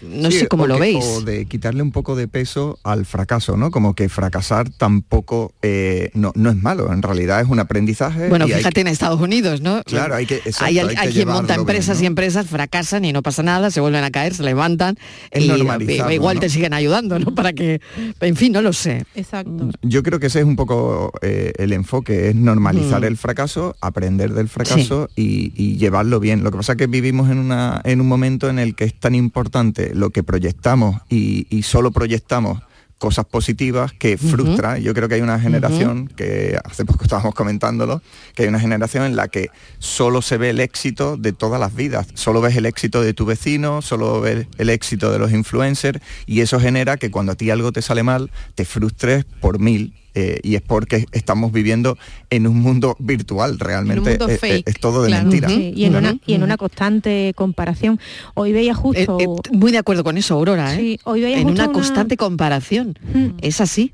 No 0.01 0.31
Sí, 0.31 0.39
sé 0.39 0.47
cómo 0.47 0.63
o 0.63 0.67
lo 0.67 0.75
que- 0.75 0.81
veis. 0.81 1.05
O 1.05 1.21
de 1.21 1.45
quitarle 1.45 1.81
un 1.81 1.91
poco 1.91 2.15
de 2.15 2.27
peso 2.27 2.77
al 2.83 3.05
fracaso, 3.05 3.57
¿no? 3.57 3.71
Como 3.71 3.93
que 3.95 4.09
fracasar 4.09 4.69
tampoco 4.69 5.53
eh, 5.61 6.09
no, 6.13 6.31
no 6.35 6.49
es 6.49 6.55
malo, 6.61 6.91
en 6.91 7.01
realidad 7.01 7.41
es 7.41 7.47
un 7.49 7.59
aprendizaje. 7.59 8.29
Bueno, 8.29 8.47
fíjate 8.47 8.81
en 8.81 8.87
Estados 8.87 9.19
Unidos, 9.21 9.61
¿no? 9.61 9.81
Claro, 9.83 10.15
hay 10.15 10.25
que- 10.25 10.37
exacto, 10.37 10.65
hay, 10.65 10.79
hay 10.79 10.87
que 10.89 10.97
hay 10.99 11.13
quien 11.13 11.27
monta 11.27 11.55
empresas 11.55 11.97
bien, 11.97 12.01
¿no? 12.01 12.03
y 12.03 12.07
empresas, 12.07 12.47
fracasan 12.47 13.05
y 13.05 13.13
no 13.13 13.21
pasa 13.23 13.43
nada, 13.43 13.71
se 13.71 13.79
vuelven 13.79 14.03
a 14.03 14.11
caer, 14.11 14.33
se 14.33 14.43
levantan 14.43 14.97
Es 15.31 15.43
y 15.43 15.51
igual 15.51 16.35
¿no? 16.35 16.41
te 16.41 16.49
siguen 16.49 16.73
ayudando, 16.73 17.19
¿no? 17.19 17.33
Para 17.35 17.53
que, 17.53 17.81
en 18.21 18.35
fin, 18.35 18.51
no 18.53 18.61
lo 18.61 18.73
sé. 18.73 19.05
Exacto. 19.15 19.69
Yo 19.81 20.03
creo 20.03 20.19
que 20.19 20.27
ese 20.27 20.39
es 20.39 20.45
un 20.45 20.55
poco 20.55 21.11
eh, 21.21 21.53
el 21.57 21.73
enfoque, 21.73 22.29
es 22.29 22.35
normalizar 22.35 23.01
Mm. 23.01 23.05
el 23.05 23.17
fracaso, 23.17 23.75
aprender 23.81 24.33
del 24.33 24.49
fracaso 24.49 25.09
y, 25.15 25.51
y 25.55 25.77
llevarlo 25.77 26.19
bien. 26.19 26.43
Lo 26.43 26.51
que 26.51 26.57
pasa 26.57 26.73
es 26.73 26.77
que 26.77 26.87
vivimos 26.87 27.29
en, 27.29 27.37
una, 27.39 27.81
en 27.83 28.01
un 28.01 28.07
momento 28.07 28.49
en 28.49 28.59
el 28.59 28.75
que 28.75 28.85
es 28.85 28.93
tan 28.99 29.15
importante 29.15 29.76
lo 29.93 30.09
que 30.09 30.23
proyectamos 30.23 31.01
y, 31.09 31.47
y 31.49 31.63
solo 31.63 31.91
proyectamos 31.91 32.61
cosas 32.97 33.25
positivas 33.25 33.93
que 33.93 34.17
frustra. 34.17 34.79
Yo 34.79 34.93
creo 34.93 35.07
que 35.07 35.15
hay 35.15 35.21
una 35.21 35.39
generación, 35.39 36.07
que 36.07 36.59
hace 36.63 36.85
poco 36.85 37.03
estábamos 37.03 37.35
comentándolo, 37.35 38.01
que 38.35 38.43
hay 38.43 38.49
una 38.49 38.59
generación 38.59 39.03
en 39.03 39.15
la 39.15 39.27
que 39.27 39.49
solo 39.79 40.21
se 40.21 40.37
ve 40.37 40.49
el 40.49 40.59
éxito 40.59 41.17
de 41.17 41.31
todas 41.33 41.59
las 41.59 41.75
vidas. 41.75 42.07
Solo 42.15 42.41
ves 42.41 42.55
el 42.55 42.65
éxito 42.65 43.01
de 43.01 43.13
tu 43.13 43.25
vecino, 43.25 43.81
solo 43.81 44.21
ves 44.21 44.47
el 44.57 44.69
éxito 44.69 45.11
de 45.11 45.19
los 45.19 45.31
influencers 45.31 45.99
y 46.25 46.41
eso 46.41 46.59
genera 46.59 46.97
que 46.97 47.11
cuando 47.11 47.33
a 47.33 47.35
ti 47.35 47.49
algo 47.51 47.71
te 47.71 47.81
sale 47.81 48.03
mal, 48.03 48.31
te 48.55 48.65
frustres 48.65 49.25
por 49.41 49.59
mil. 49.59 49.93
Eh, 50.19 50.39
y 50.41 50.55
es 50.55 50.61
porque 50.63 51.05
estamos 51.11 51.51
viviendo 51.51 51.95
en 52.31 52.47
un 52.47 52.57
mundo 52.59 52.95
virtual, 52.97 53.59
realmente 53.59 54.09
mundo 54.09 54.27
eh, 54.29 54.33
eh, 54.33 54.37
fake, 54.39 54.67
es, 54.69 54.79
todo 54.79 55.03
de 55.03 55.09
Claro. 55.09 55.23
mentira. 55.27 55.47
Sí, 55.47 55.73
y, 55.75 55.85
en 55.85 55.95
una, 55.95 56.17
y 56.25 56.33
en 56.33 56.41
una 56.41 56.57
constante 56.57 57.33
comparación. 57.35 57.99
Hoy 58.33 58.51
veía 58.51 58.73
justo... 58.73 59.17
Eh, 59.19 59.27
muy 59.51 59.71
de 59.71 59.77
acuerdo 59.77 60.03
con 60.03 60.17
eso, 60.17 60.33
Aurora, 60.33 60.73
¿eh? 60.73 60.77
Sí, 60.79 60.99
hoy 61.03 61.21
veía 61.21 61.37
en 61.37 61.43
justo 61.43 61.53
una 61.61 61.65
una- 61.65 61.73
constante 61.73 62.17
comparación. 62.17 62.97
Es 63.41 63.61
así. 63.61 63.93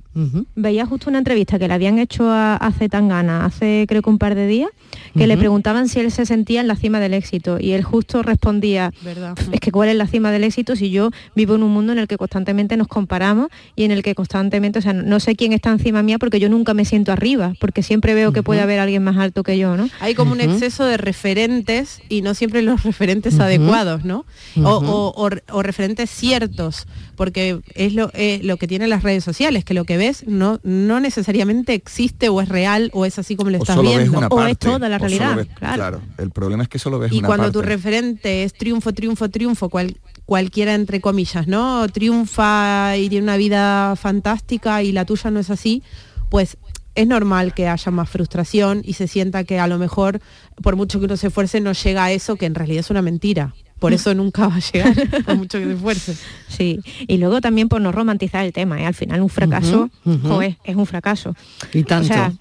Veía 0.56 0.86
justo 0.86 1.10
una 1.10 1.18
entrevista 1.20 1.58
que 1.58 1.68
le 1.68 1.74
habían 1.74 1.98
hecho 1.98 2.30
a, 2.30 2.56
a 2.56 2.72
Zetangana 2.72 3.46
hace 3.46 3.86
creo 3.88 4.02
que 4.02 4.10
un 4.10 4.18
par 4.20 4.36
de 4.36 4.48
días, 4.48 4.70
que 5.16 5.26
le 5.28 5.38
preguntaban 5.38 5.88
si 5.90 6.00
él 6.00 6.12
se 6.12 6.26
sentía 6.26 6.62
en 6.62 6.68
la 6.68 6.76
cima 6.76 7.00
del 7.00 7.14
éxito 7.14 7.58
y 7.60 7.72
él 7.72 7.84
justo 7.84 8.22
respondía, 8.24 8.92
¿Verdad? 9.02 9.36
es 9.52 9.60
que 9.60 9.72
cuál 9.72 9.90
es 9.90 9.96
la 9.96 10.08
cima 10.08 10.32
del 10.32 10.44
éxito 10.44 10.76
si 10.76 10.92
yo 10.92 11.10
vivo 11.36 11.56
en 11.56 11.64
un 11.64 11.72
mundo 11.72 11.92
en 11.94 12.00
el 12.00 12.08
que 12.08 12.18
constantemente 12.18 12.78
nos 12.78 12.88
comparamos 12.88 13.48
y 13.76 13.84
en 13.86 13.92
el 13.92 14.04
que 14.04 14.14
constantemente, 14.16 14.80
o 14.80 14.82
sea, 14.82 14.94
no 14.94 15.20
sé 15.20 15.36
quién 15.36 15.52
está 15.54 15.72
encima 15.72 16.04
mía 16.04 16.20
porque 16.20 16.40
yo 16.40 16.48
nunca 16.50 16.74
me 16.74 16.86
siento 16.86 17.12
arriba, 17.12 17.54
porque 17.60 17.82
siempre 17.84 18.14
veo 18.14 18.32
que 18.34 18.44
puede 18.44 18.62
haber 18.62 18.80
alguien 18.80 19.04
más 19.04 19.18
alto 19.18 19.44
que 19.44 19.58
yo, 19.58 19.76
¿no? 19.78 19.90
Hay 20.00 20.14
como 20.16 20.32
un 20.34 20.42
exceso 20.42 20.86
de 20.86 20.98
referentes 20.98 22.02
y 22.10 22.22
no 22.22 22.34
siempre 22.34 22.62
los 22.62 22.84
referentes 22.84 23.40
adecuados, 23.40 24.06
¿no? 24.06 24.26
O, 24.58 24.78
Ujú. 24.78 24.86
o- 24.92 25.14
o- 25.28 25.30
o 25.58 25.64
referentes 25.64 26.10
ciertos, 26.10 26.86
porque 27.16 27.60
es 27.76 27.94
lo, 27.94 28.12
eh, 28.14 28.40
lo 28.44 28.58
que 28.58 28.68
tienen 28.68 28.90
las 28.90 29.04
redes 29.04 29.24
sociales, 29.24 29.64
que 29.66 29.74
lo 29.74 29.86
que 29.86 29.98
ves 30.04 30.26
no, 30.28 30.60
no 30.64 31.00
necesariamente 31.00 31.74
existe 31.74 32.30
o 32.30 32.42
es 32.42 32.50
real 32.50 32.90
o 32.94 33.06
es 33.06 33.18
así 33.20 33.36
como 33.36 33.50
lo 33.50 33.58
O 33.60 33.62
estás 33.64 33.82
viendo. 33.82 34.20
o 34.30 34.36
parte, 34.36 34.52
es 34.52 34.58
toda 34.60 34.90
la 34.90 34.98
realidad. 34.98 35.36
ves- 35.36 35.48
claro. 35.58 36.02
el 36.18 36.32
problema 36.32 36.64
es 36.64 36.70
que 36.70 36.80
solo 36.80 37.00
ves 37.00 37.12
Y 37.12 37.20
una 37.20 37.28
cuando 37.28 37.52
tu 37.52 37.62
referente 37.62 38.44
es 38.44 38.54
triunfo, 38.54 38.94
triunfo, 38.94 39.30
triunfo, 39.30 39.70
cual- 39.70 39.98
cualquiera 40.26 40.74
entre 40.74 41.02
comillas, 41.02 41.48
¿no? 41.48 41.86
Triunfa 41.90 42.96
y 42.98 43.10
tiene 43.10 43.24
una 43.24 43.38
vida 43.38 43.96
fantástica 43.96 44.82
y 44.84 44.92
la 44.92 45.06
tuya 45.06 45.32
no 45.32 45.40
es 45.40 45.50
así, 45.50 45.84
pues 46.30 46.58
es 46.96 47.08
normal 47.08 47.54
que 47.54 47.68
haya 47.68 47.92
más 47.92 48.08
frustración 48.10 48.82
y 48.86 48.94
se 48.94 49.08
sienta 49.08 49.44
que 49.44 49.60
a 49.60 49.68
lo 49.68 49.78
mejor, 49.80 50.22
por 50.62 50.76
mucho 50.76 51.00
que 51.00 51.06
uno 51.06 51.18
se 51.18 51.28
esfuerce, 51.28 51.60
no 51.60 51.74
llega 51.74 52.06
a 52.06 52.12
eso, 52.12 52.36
que 52.36 52.46
en 52.46 52.56
realidad 52.56 52.82
es 52.82 52.90
una 52.92 53.02
mentira. 53.02 53.54
Por 53.84 53.92
eso 53.92 54.14
nunca 54.14 54.48
va 54.48 54.56
a 54.56 54.60
llegar, 54.60 54.96
por 55.26 55.36
mucho 55.36 55.60
que 55.60 55.66
se 55.66 55.74
esfuerce. 55.74 56.16
Sí, 56.48 56.80
y 57.06 57.18
luego 57.18 57.42
también 57.42 57.68
por 57.68 57.82
no 57.82 57.92
romantizar 57.92 58.46
el 58.46 58.54
tema, 58.54 58.82
¿eh? 58.82 58.86
al 58.86 58.94
final 58.94 59.22
un 59.22 59.28
fracaso, 59.28 59.90
joder, 60.06 60.58
es 60.64 60.76
un 60.78 60.86
fracaso. 60.86 61.36
Y 61.74 61.84
tanto. 61.84 62.06
O 62.06 62.08
sea, 62.08 62.32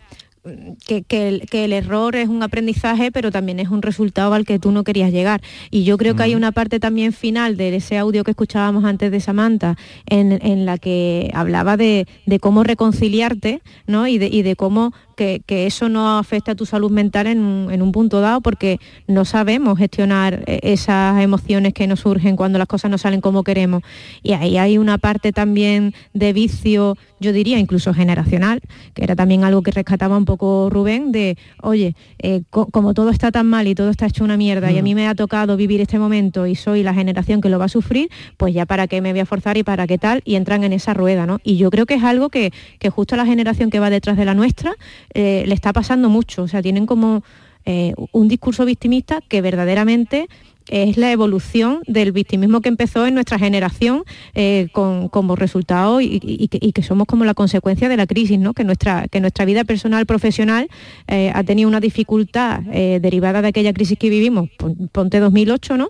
que, 0.86 1.02
que 1.02 1.28
el, 1.28 1.46
que 1.48 1.64
el 1.64 1.72
error 1.72 2.16
es 2.16 2.28
un 2.28 2.42
aprendizaje, 2.42 3.12
pero 3.12 3.30
también 3.30 3.60
es 3.60 3.68
un 3.68 3.82
resultado 3.82 4.34
al 4.34 4.44
que 4.44 4.58
tú 4.58 4.72
no 4.72 4.82
querías 4.84 5.12
llegar. 5.12 5.40
Y 5.70 5.84
yo 5.84 5.96
creo 5.98 6.16
que 6.16 6.24
hay 6.24 6.34
una 6.34 6.52
parte 6.52 6.80
también 6.80 7.12
final 7.12 7.56
de 7.56 7.76
ese 7.76 7.98
audio 7.98 8.24
que 8.24 8.32
escuchábamos 8.32 8.84
antes 8.84 9.10
de 9.10 9.20
Samantha, 9.20 9.76
en, 10.06 10.32
en 10.42 10.66
la 10.66 10.78
que 10.78 11.30
hablaba 11.34 11.76
de, 11.76 12.06
de 12.26 12.38
cómo 12.40 12.64
reconciliarte, 12.64 13.62
¿no? 13.86 14.08
Y 14.08 14.18
de, 14.18 14.26
y 14.26 14.42
de 14.42 14.56
cómo 14.56 14.92
que, 15.16 15.42
que 15.46 15.66
eso 15.66 15.88
no 15.88 16.18
afecta 16.18 16.52
a 16.52 16.54
tu 16.54 16.66
salud 16.66 16.90
mental 16.90 17.26
en 17.26 17.38
un, 17.40 17.70
en 17.70 17.82
un 17.82 17.92
punto 17.92 18.20
dado, 18.20 18.40
porque 18.40 18.78
no 19.06 19.24
sabemos 19.24 19.78
gestionar 19.78 20.42
eh, 20.46 20.60
esas 20.62 21.22
emociones 21.22 21.74
que 21.74 21.86
nos 21.86 22.00
surgen 22.00 22.34
cuando 22.34 22.58
las 22.58 22.66
cosas 22.66 22.90
no 22.90 22.98
salen 22.98 23.20
como 23.20 23.44
queremos. 23.44 23.82
Y 24.22 24.32
ahí 24.32 24.58
hay 24.58 24.78
una 24.78 24.98
parte 24.98 25.32
también 25.32 25.94
de 26.14 26.32
vicio, 26.32 26.96
yo 27.20 27.32
diría 27.32 27.58
incluso 27.58 27.94
generacional, 27.94 28.60
que 28.94 29.04
era 29.04 29.14
también 29.14 29.44
algo 29.44 29.62
que 29.62 29.70
rescataba 29.70 30.16
un 30.16 30.24
poco 30.24 30.31
Rubén, 30.36 31.12
de, 31.12 31.36
oye, 31.62 31.94
eh, 32.18 32.42
co- 32.50 32.66
como 32.66 32.94
todo 32.94 33.10
está 33.10 33.30
tan 33.30 33.46
mal 33.46 33.66
y 33.68 33.74
todo 33.74 33.90
está 33.90 34.06
hecho 34.06 34.24
una 34.24 34.36
mierda 34.36 34.70
y 34.72 34.78
a 34.78 34.82
mí 34.82 34.94
me 34.94 35.06
ha 35.08 35.14
tocado 35.14 35.56
vivir 35.56 35.80
este 35.80 35.98
momento 35.98 36.46
y 36.46 36.54
soy 36.54 36.82
la 36.82 36.94
generación 36.94 37.40
que 37.40 37.48
lo 37.48 37.58
va 37.58 37.66
a 37.66 37.68
sufrir, 37.68 38.08
pues 38.36 38.54
ya 38.54 38.66
para 38.66 38.86
qué 38.86 39.00
me 39.00 39.12
voy 39.12 39.20
a 39.20 39.26
forzar 39.26 39.56
y 39.56 39.62
para 39.62 39.86
qué 39.86 39.98
tal, 39.98 40.22
y 40.24 40.34
entran 40.36 40.64
en 40.64 40.72
esa 40.72 40.94
rueda, 40.94 41.26
¿no? 41.26 41.38
Y 41.44 41.56
yo 41.56 41.70
creo 41.70 41.86
que 41.86 41.94
es 41.94 42.02
algo 42.04 42.28
que, 42.30 42.52
que 42.78 42.90
justo 42.90 43.14
a 43.14 43.18
la 43.18 43.26
generación 43.26 43.70
que 43.70 43.80
va 43.80 43.90
detrás 43.90 44.16
de 44.16 44.24
la 44.24 44.34
nuestra 44.34 44.72
eh, 45.14 45.44
le 45.46 45.54
está 45.54 45.72
pasando 45.72 46.08
mucho, 46.08 46.42
o 46.44 46.48
sea, 46.48 46.62
tienen 46.62 46.86
como 46.86 47.22
eh, 47.64 47.94
un 48.10 48.26
discurso 48.26 48.64
victimista 48.64 49.20
que 49.28 49.40
verdaderamente 49.40 50.28
es 50.68 50.96
la 50.96 51.12
evolución 51.12 51.80
del 51.86 52.12
victimismo 52.12 52.60
que 52.60 52.68
empezó 52.68 53.06
en 53.06 53.14
nuestra 53.14 53.38
generación 53.38 54.02
eh, 54.34 54.68
con, 54.72 55.08
como 55.08 55.36
resultado 55.36 56.00
y, 56.00 56.06
y- 56.22 56.36
y 56.44 56.48
que, 56.48 56.58
y 56.60 56.72
que 56.72 56.82
somos 56.82 57.06
como 57.06 57.24
la 57.24 57.34
consecuencia 57.34 57.88
de 57.88 57.96
la 57.96 58.06
crisis, 58.06 58.38
¿no? 58.38 58.52
que, 58.54 58.64
nuestra, 58.64 59.06
que 59.08 59.20
nuestra 59.20 59.44
vida 59.44 59.64
personal, 59.64 60.06
profesional 60.06 60.68
eh, 61.08 61.30
ha 61.34 61.42
tenido 61.44 61.68
una 61.68 61.80
dificultad 61.80 62.60
eh, 62.72 62.98
derivada 63.00 63.42
de 63.42 63.48
aquella 63.48 63.72
crisis 63.72 63.98
que 63.98 64.08
vivimos, 64.10 64.48
pon- 64.58 64.88
ponte 64.92 65.18
2008, 65.20 65.76
¿no? 65.76 65.88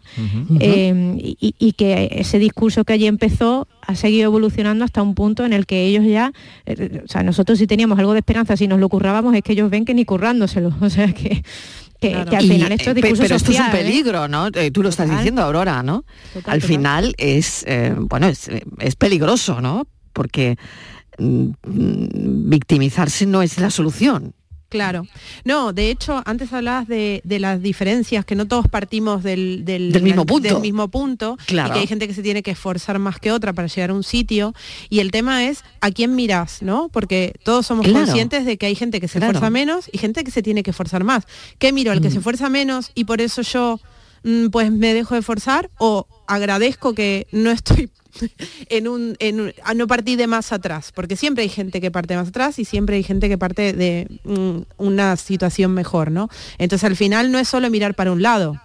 Eh, 0.60 1.14
y, 1.40 1.54
y 1.58 1.72
que 1.72 2.08
ese 2.12 2.38
discurso 2.38 2.84
que 2.84 2.92
allí 2.92 3.06
empezó 3.06 3.66
ha 3.86 3.94
seguido 3.94 4.24
evolucionando 4.26 4.84
hasta 4.84 5.02
un 5.02 5.14
punto 5.14 5.44
en 5.44 5.52
el 5.52 5.66
que 5.66 5.84
ellos 5.86 6.04
ya, 6.06 6.32
eh, 6.66 7.02
o 7.04 7.08
sea, 7.08 7.22
nosotros 7.22 7.58
si 7.58 7.66
teníamos 7.66 7.98
algo 7.98 8.12
de 8.12 8.20
esperanza, 8.20 8.56
si 8.56 8.68
nos 8.68 8.78
lo 8.80 8.88
currábamos, 8.88 9.34
es 9.34 9.42
que 9.42 9.52
ellos 9.52 9.70
ven 9.70 9.84
que 9.84 9.94
ni 9.94 10.04
currándoselo, 10.04 10.72
o 10.80 10.90
sea 10.90 11.12
que, 11.12 11.42
que, 12.02 12.24
que 12.28 12.36
al 12.36 12.44
Y, 12.44 12.48
final 12.48 12.72
esto 12.72 12.90
es 12.90 12.94
pe- 12.94 13.00
discurso 13.00 13.22
pero 13.22 13.36
esto 13.36 13.52
es 13.52 13.60
un 13.60 13.66
¿eh? 13.66 13.70
peligro, 13.72 14.28
¿no? 14.28 14.48
Eh, 14.52 14.70
tú 14.70 14.82
lo 14.82 14.88
estás 14.90 15.06
Total. 15.06 15.18
diciendo, 15.18 15.42
Aurora, 15.42 15.82
¿no? 15.82 16.04
Total, 16.34 16.52
Al 16.54 16.60
final 16.62 17.14
es, 17.16 17.64
eh, 17.66 17.94
bueno, 17.96 18.26
es, 18.26 18.50
es 18.78 18.96
peligroso, 18.96 19.60
¿no? 19.60 19.86
Porque 20.12 20.56
mm, 21.18 21.44
mm, 21.66 22.50
victimizarse 22.50 23.24
no 23.26 23.40
es 23.42 23.58
la 23.58 23.70
solución. 23.70 24.34
Claro. 24.72 25.06
No, 25.44 25.72
de 25.72 25.90
hecho, 25.90 26.22
antes 26.24 26.52
hablabas 26.52 26.88
de, 26.88 27.20
de 27.24 27.38
las 27.38 27.60
diferencias, 27.62 28.24
que 28.24 28.34
no 28.34 28.46
todos 28.48 28.66
partimos 28.68 29.22
del, 29.22 29.64
del, 29.64 29.92
Del 29.92 30.02
mismo 30.02 30.24
punto. 30.26 30.48
del 30.48 30.60
mismo 30.60 30.88
punto, 30.88 31.36
Claro. 31.46 31.68
y 31.68 31.72
que 31.74 31.78
hay 31.80 31.86
gente 31.86 32.08
que 32.08 32.14
se 32.14 32.22
tiene 32.22 32.42
que 32.42 32.52
esforzar 32.52 32.98
más 32.98 33.18
que 33.20 33.30
otra 33.32 33.52
para 33.52 33.68
llegar 33.68 33.90
a 33.90 33.94
un 33.94 34.02
sitio. 34.02 34.54
Y 34.88 35.00
el 35.00 35.10
tema 35.10 35.44
es 35.44 35.62
a 35.82 35.90
quién 35.90 36.14
miras, 36.16 36.62
¿no? 36.62 36.88
Porque 36.88 37.34
todos 37.44 37.66
somos 37.66 37.86
Claro. 37.86 38.06
conscientes 38.06 38.46
de 38.46 38.56
que 38.56 38.66
hay 38.66 38.74
gente 38.74 39.00
que 39.00 39.08
se 39.08 39.18
Claro. 39.18 39.32
esfuerza 39.34 39.50
menos 39.50 39.90
y 39.92 39.98
gente 39.98 40.24
que 40.24 40.30
se 40.30 40.42
tiene 40.42 40.62
que 40.62 40.70
esforzar 40.70 41.04
más. 41.04 41.24
¿Qué 41.58 41.72
miro? 41.72 41.92
¿El 41.92 42.00
que 42.00 42.08
Mm. 42.08 42.12
se 42.12 42.18
esfuerza 42.18 42.48
menos 42.48 42.90
y 42.94 43.04
por 43.04 43.20
eso 43.20 43.42
yo 43.42 43.78
mm, 44.24 44.48
pues 44.50 44.70
me 44.72 44.94
dejo 44.94 45.14
de 45.14 45.20
esforzar? 45.20 45.68
¿O 45.78 46.06
agradezco 46.28 46.94
que 46.94 47.26
no 47.32 47.50
estoy 47.50 47.90
en 48.68 48.88
un, 48.88 49.16
en 49.18 49.40
un- 49.40 49.52
a 49.64 49.74
no 49.74 49.86
partir 49.86 50.18
de 50.18 50.26
más 50.26 50.52
atrás, 50.52 50.92
porque 50.94 51.16
siempre 51.16 51.42
hay 51.42 51.48
gente 51.48 51.80
que 51.80 51.90
parte 51.90 52.16
más 52.16 52.28
atrás 52.28 52.58
y 52.58 52.64
siempre 52.64 52.96
hay 52.96 53.02
gente 53.02 53.28
que 53.28 53.38
parte 53.38 53.72
de 53.72 54.08
mm, 54.24 54.62
una 54.78 55.16
situación 55.16 55.74
mejor, 55.74 56.10
¿no? 56.10 56.28
Entonces 56.58 56.84
al 56.84 56.96
final 56.96 57.30
no 57.32 57.38
es 57.38 57.48
solo 57.48 57.70
mirar 57.70 57.94
para 57.94 58.12
un 58.12 58.22
lado, 58.22 58.60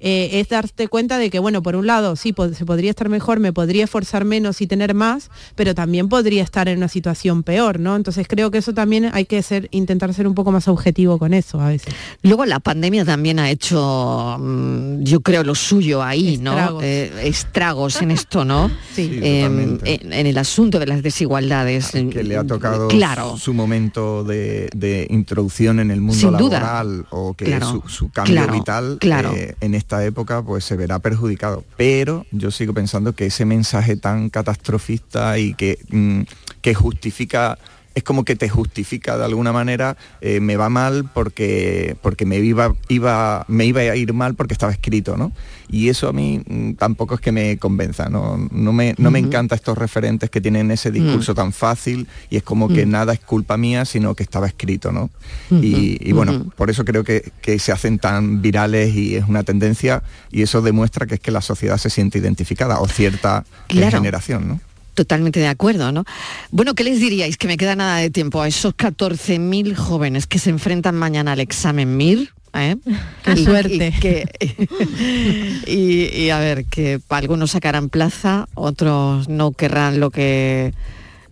eh, 0.00 0.30
es 0.40 0.48
darte 0.48 0.88
cuenta 0.88 1.18
de 1.18 1.30
que, 1.30 1.38
bueno, 1.38 1.62
por 1.62 1.76
un 1.76 1.86
lado, 1.86 2.16
sí, 2.16 2.32
po- 2.32 2.48
se 2.52 2.64
podría 2.64 2.90
estar 2.90 3.08
mejor, 3.08 3.38
me 3.40 3.52
podría 3.52 3.84
esforzar 3.84 4.24
menos 4.24 4.60
y 4.60 4.66
tener 4.66 4.94
más, 4.94 5.30
pero 5.54 5.74
también 5.74 6.08
podría 6.08 6.42
estar 6.42 6.68
en 6.68 6.78
una 6.78 6.88
situación 6.88 7.42
peor, 7.42 7.78
¿no? 7.80 7.96
Entonces 7.96 8.26
creo 8.28 8.50
que 8.50 8.58
eso 8.58 8.72
también 8.74 9.10
hay 9.12 9.24
que 9.26 9.42
ser, 9.42 9.68
intentar 9.72 10.12
ser 10.14 10.26
un 10.26 10.34
poco 10.34 10.52
más 10.52 10.68
objetivo 10.68 11.18
con 11.18 11.34
eso 11.34 11.60
a 11.60 11.68
veces. 11.68 11.94
Luego 12.22 12.46
la 12.46 12.60
pandemia 12.60 13.04
también 13.04 13.38
ha 13.38 13.50
hecho, 13.50 14.36
mm, 14.38 15.02
yo 15.04 15.20
creo, 15.20 15.44
lo 15.44 15.54
suyo 15.54 16.02
ahí, 16.02 16.38
¿no? 16.38 16.52
Estragos. 16.52 16.82
Eh, 16.84 17.12
estragos 17.24 18.02
en 18.02 18.10
esto, 18.10 18.44
¿no? 18.44 18.70
Sí. 18.94 19.18
Eh, 19.22 19.42
totalmente. 19.42 20.00
en, 20.04 20.12
en 20.12 20.26
el 20.26 20.38
asunto 20.38 20.78
de 20.78 20.86
las 20.86 21.02
desigualdades. 21.02 21.90
que 21.90 22.22
le 22.24 22.36
ha 22.36 22.44
tocado 22.44 22.88
Claro. 22.88 23.36
su 23.36 23.54
momento 23.54 24.24
de, 24.24 24.68
de 24.74 25.06
introducción 25.10 25.78
en 25.80 25.90
el 25.90 26.00
mundo 26.00 26.20
Sin 26.30 26.36
duda. 26.36 26.60
laboral 26.60 27.06
o 27.10 27.34
que 27.34 27.44
Claro, 27.46 27.66
su, 27.84 27.88
su 27.88 28.10
cambio 28.10 28.34
claro, 28.34 28.52
vital 28.52 28.96
claro. 29.00 29.32
eh, 29.34 29.54
en 29.60 29.74
esta 29.90 30.04
época 30.04 30.40
pues 30.40 30.64
se 30.64 30.76
verá 30.76 31.00
perjudicado. 31.00 31.64
Pero 31.76 32.24
yo 32.30 32.52
sigo 32.52 32.72
pensando 32.72 33.12
que 33.12 33.26
ese 33.26 33.44
mensaje 33.44 33.96
tan 33.96 34.30
catastrofista 34.30 35.36
y 35.36 35.54
que, 35.54 35.80
mm, 35.88 36.22
que 36.62 36.74
justifica 36.74 37.58
es 37.94 38.02
como 38.04 38.24
que 38.24 38.36
te 38.36 38.48
justifica 38.48 39.18
de 39.18 39.24
alguna 39.24 39.52
manera, 39.52 39.96
eh, 40.20 40.40
me 40.40 40.56
va 40.56 40.68
mal 40.68 41.08
porque, 41.12 41.96
porque 42.02 42.24
me, 42.24 42.38
iba, 42.38 42.74
iba, 42.88 43.44
me 43.48 43.66
iba 43.66 43.80
a 43.80 43.96
ir 43.96 44.12
mal 44.12 44.34
porque 44.34 44.54
estaba 44.54 44.72
escrito, 44.72 45.16
¿no? 45.16 45.32
Y 45.68 45.88
eso 45.88 46.08
a 46.08 46.12
mí 46.12 46.40
mm, 46.46 46.72
tampoco 46.74 47.14
es 47.14 47.20
que 47.20 47.30
me 47.32 47.56
convenza, 47.58 48.08
no, 48.08 48.36
no, 48.52 48.72
me, 48.72 48.94
no 48.98 49.10
me 49.10 49.18
encanta 49.20 49.54
estos 49.54 49.76
referentes 49.78 50.30
que 50.30 50.40
tienen 50.40 50.70
ese 50.70 50.90
discurso 50.90 51.34
tan 51.34 51.52
fácil 51.52 52.06
y 52.28 52.36
es 52.36 52.42
como 52.42 52.68
que 52.68 52.86
Mm. 52.86 52.90
nada 52.90 53.12
es 53.12 53.20
culpa 53.20 53.56
mía, 53.56 53.84
sino 53.84 54.14
que 54.14 54.22
estaba 54.22 54.46
escrito, 54.46 54.90
¿no? 54.92 55.10
Y, 55.50 55.98
y 56.00 56.12
bueno, 56.12 56.46
por 56.56 56.70
eso 56.70 56.84
creo 56.84 57.04
que, 57.04 57.32
que 57.42 57.58
se 57.58 57.72
hacen 57.72 57.98
tan 57.98 58.40
virales 58.42 58.94
y 58.94 59.16
es 59.16 59.24
una 59.28 59.42
tendencia 59.42 60.02
y 60.30 60.42
eso 60.42 60.62
demuestra 60.62 61.06
que 61.06 61.14
es 61.14 61.20
que 61.20 61.30
la 61.30 61.40
sociedad 61.40 61.76
se 61.78 61.90
siente 61.90 62.18
identificada 62.18 62.78
o 62.80 62.88
cierta 62.88 63.44
Claro. 63.68 63.98
generación, 63.98 64.48
¿no? 64.48 64.60
Totalmente 64.94 65.40
de 65.40 65.46
acuerdo, 65.48 65.92
¿no? 65.92 66.04
Bueno, 66.50 66.74
¿qué 66.74 66.84
les 66.84 67.00
diríais? 67.00 67.36
Que 67.36 67.46
me 67.46 67.56
queda 67.56 67.76
nada 67.76 67.98
de 67.98 68.10
tiempo 68.10 68.42
a 68.42 68.48
esos 68.48 68.74
14.000 68.74 69.74
jóvenes 69.74 70.26
que 70.26 70.38
se 70.38 70.50
enfrentan 70.50 70.94
mañana 70.96 71.32
al 71.32 71.40
examen 71.40 71.96
MIR. 71.96 72.28
¿eh? 72.54 72.76
Qué 73.24 73.32
Y- 73.32 73.44
suerte. 73.44 73.92
Y, 73.96 74.00
que- 74.00 74.26
y- 75.66 76.22
y 76.24 76.30
a 76.30 76.38
ver, 76.38 76.64
que 76.66 77.00
algunos 77.08 77.52
sacarán 77.52 77.88
plaza, 77.88 78.48
otros 78.54 79.28
no 79.28 79.52
querrán 79.52 80.00
lo 80.00 80.10
que, 80.10 80.74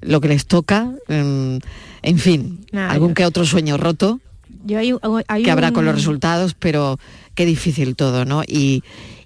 lo 0.01 0.21
que 0.21 0.29
les 0.29 0.47
toca. 0.47 0.93
mm, 1.09 1.57
En 2.03 2.19
fin, 2.19 2.65
Nada, 2.73 2.93
algún 2.93 3.09
yo- 3.11 3.15
que 3.15 3.25
otro 3.27 3.45
sueño 3.45 3.77
roto 3.77 4.21
Yo 4.65 4.79
hay, 4.79 4.95
hay 5.27 5.43
que 5.43 5.51
habrá 5.51 5.73
con 5.73 5.85
los 5.85 5.95
resultados, 5.95 6.55
pero 6.55 6.99
qué 7.35 7.45
difícil 7.45 7.97
todo, 7.97 8.25
¿no? 8.25 8.43
Y, 8.47 8.83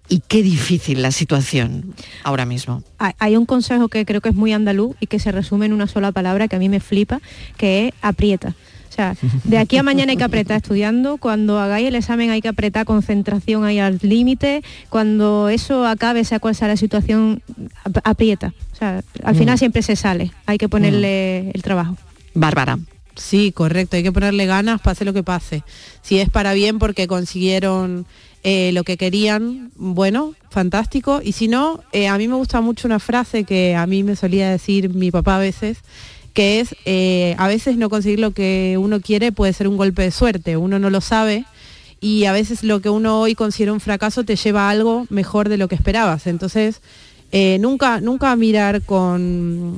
y 0.08 0.20
qué 0.26 0.42
difícil 0.42 1.00
la 1.02 1.10
situación 1.12 1.94
ahora 2.24 2.44
mismo. 2.44 2.82
hay- 2.98 3.36
un 3.36 3.46
consejo 3.46 3.88
que 3.88 4.04
creo 4.04 4.20
que 4.20 4.28
es 4.30 4.34
muy 4.34 4.52
andaluz 4.52 4.94
y 5.00 5.06
que 5.06 5.18
se 5.18 5.32
resume 5.32 5.66
en 5.66 5.72
una 5.72 5.86
sola 5.86 6.12
palabra 6.12 6.48
que 6.48 6.56
a 6.56 6.58
mí 6.58 6.68
me 6.68 6.80
flipa, 6.80 7.20
que 7.56 7.88
es 7.88 7.94
aprieta. 8.02 8.54
O 8.88 8.94
sea, 8.94 9.16
de 9.44 9.56
aquí 9.56 9.78
a 9.78 9.82
mañana 9.82 10.10
hay 10.12 10.18
que 10.18 10.24
apretar 10.24 10.58
estudiando, 10.58 11.16
cuando 11.16 11.58
hagáis 11.58 11.88
el 11.88 11.94
examen 11.94 12.28
hay 12.28 12.42
que 12.42 12.48
apretar 12.48 12.84
concentración 12.84 13.64
ahí 13.64 13.78
al 13.78 13.98
límite, 14.02 14.62
cuando 14.90 15.48
eso 15.48 15.86
acabe, 15.86 16.24
sea 16.26 16.40
cual 16.40 16.54
sea 16.54 16.68
la 16.68 16.76
situación, 16.76 17.42
ap- 17.84 18.00
aprieta. 18.04 18.52
O 18.72 18.76
sea, 18.76 19.02
al 19.24 19.34
Mm. 19.34 19.38
final 19.38 19.58
siempre 19.58 19.80
se 19.80 19.96
sale, 19.96 20.32
hay 20.44 20.58
que 20.58 20.68
ponerle 20.68 21.50
el 21.52 21.62
trabajo. 21.62 21.96
Bárbara. 22.34 22.78
Sí, 23.16 23.50
correcto, 23.52 23.96
hay 23.96 24.02
que 24.02 24.12
ponerle 24.12 24.44
ganas, 24.44 24.80
pase 24.82 25.04
lo 25.06 25.14
que 25.14 25.22
pase. 25.22 25.62
Si 26.02 26.18
es 26.18 26.28
para 26.28 26.52
bien 26.52 26.78
porque 26.78 27.06
consiguieron 27.06 28.04
eh, 28.44 28.72
lo 28.72 28.82
que 28.82 28.96
querían, 28.96 29.70
bueno, 29.76 30.34
fantástico. 30.50 31.20
Y 31.22 31.32
si 31.32 31.48
no, 31.48 31.80
eh, 31.92 32.08
a 32.08 32.18
mí 32.18 32.26
me 32.26 32.34
gusta 32.34 32.60
mucho 32.60 32.88
una 32.88 32.98
frase 32.98 33.44
que 33.44 33.76
a 33.76 33.86
mí 33.86 34.02
me 34.02 34.16
solía 34.16 34.50
decir 34.50 34.88
mi 34.90 35.10
papá 35.10 35.36
a 35.36 35.40
veces, 35.40 35.78
que 36.34 36.60
es, 36.60 36.74
eh, 36.84 37.36
a 37.38 37.46
veces 37.46 37.76
no 37.76 37.88
conseguir 37.88 38.18
lo 38.18 38.32
que 38.32 38.76
uno 38.80 39.00
quiere 39.00 39.32
puede 39.32 39.52
ser 39.52 39.68
un 39.68 39.76
golpe 39.76 40.02
de 40.02 40.10
suerte, 40.10 40.56
uno 40.56 40.78
no 40.78 40.90
lo 40.90 41.00
sabe. 41.00 41.44
Y 42.00 42.24
a 42.24 42.32
veces 42.32 42.64
lo 42.64 42.80
que 42.80 42.90
uno 42.90 43.20
hoy 43.20 43.36
considera 43.36 43.72
un 43.72 43.78
fracaso 43.78 44.24
te 44.24 44.34
lleva 44.34 44.66
a 44.66 44.70
algo 44.70 45.06
mejor 45.08 45.48
de 45.48 45.56
lo 45.56 45.68
que 45.68 45.76
esperabas. 45.76 46.26
Entonces, 46.26 46.80
eh, 47.32 47.58
nunca, 47.58 48.00
nunca 48.00 48.36
mirar 48.36 48.82
con 48.82 49.76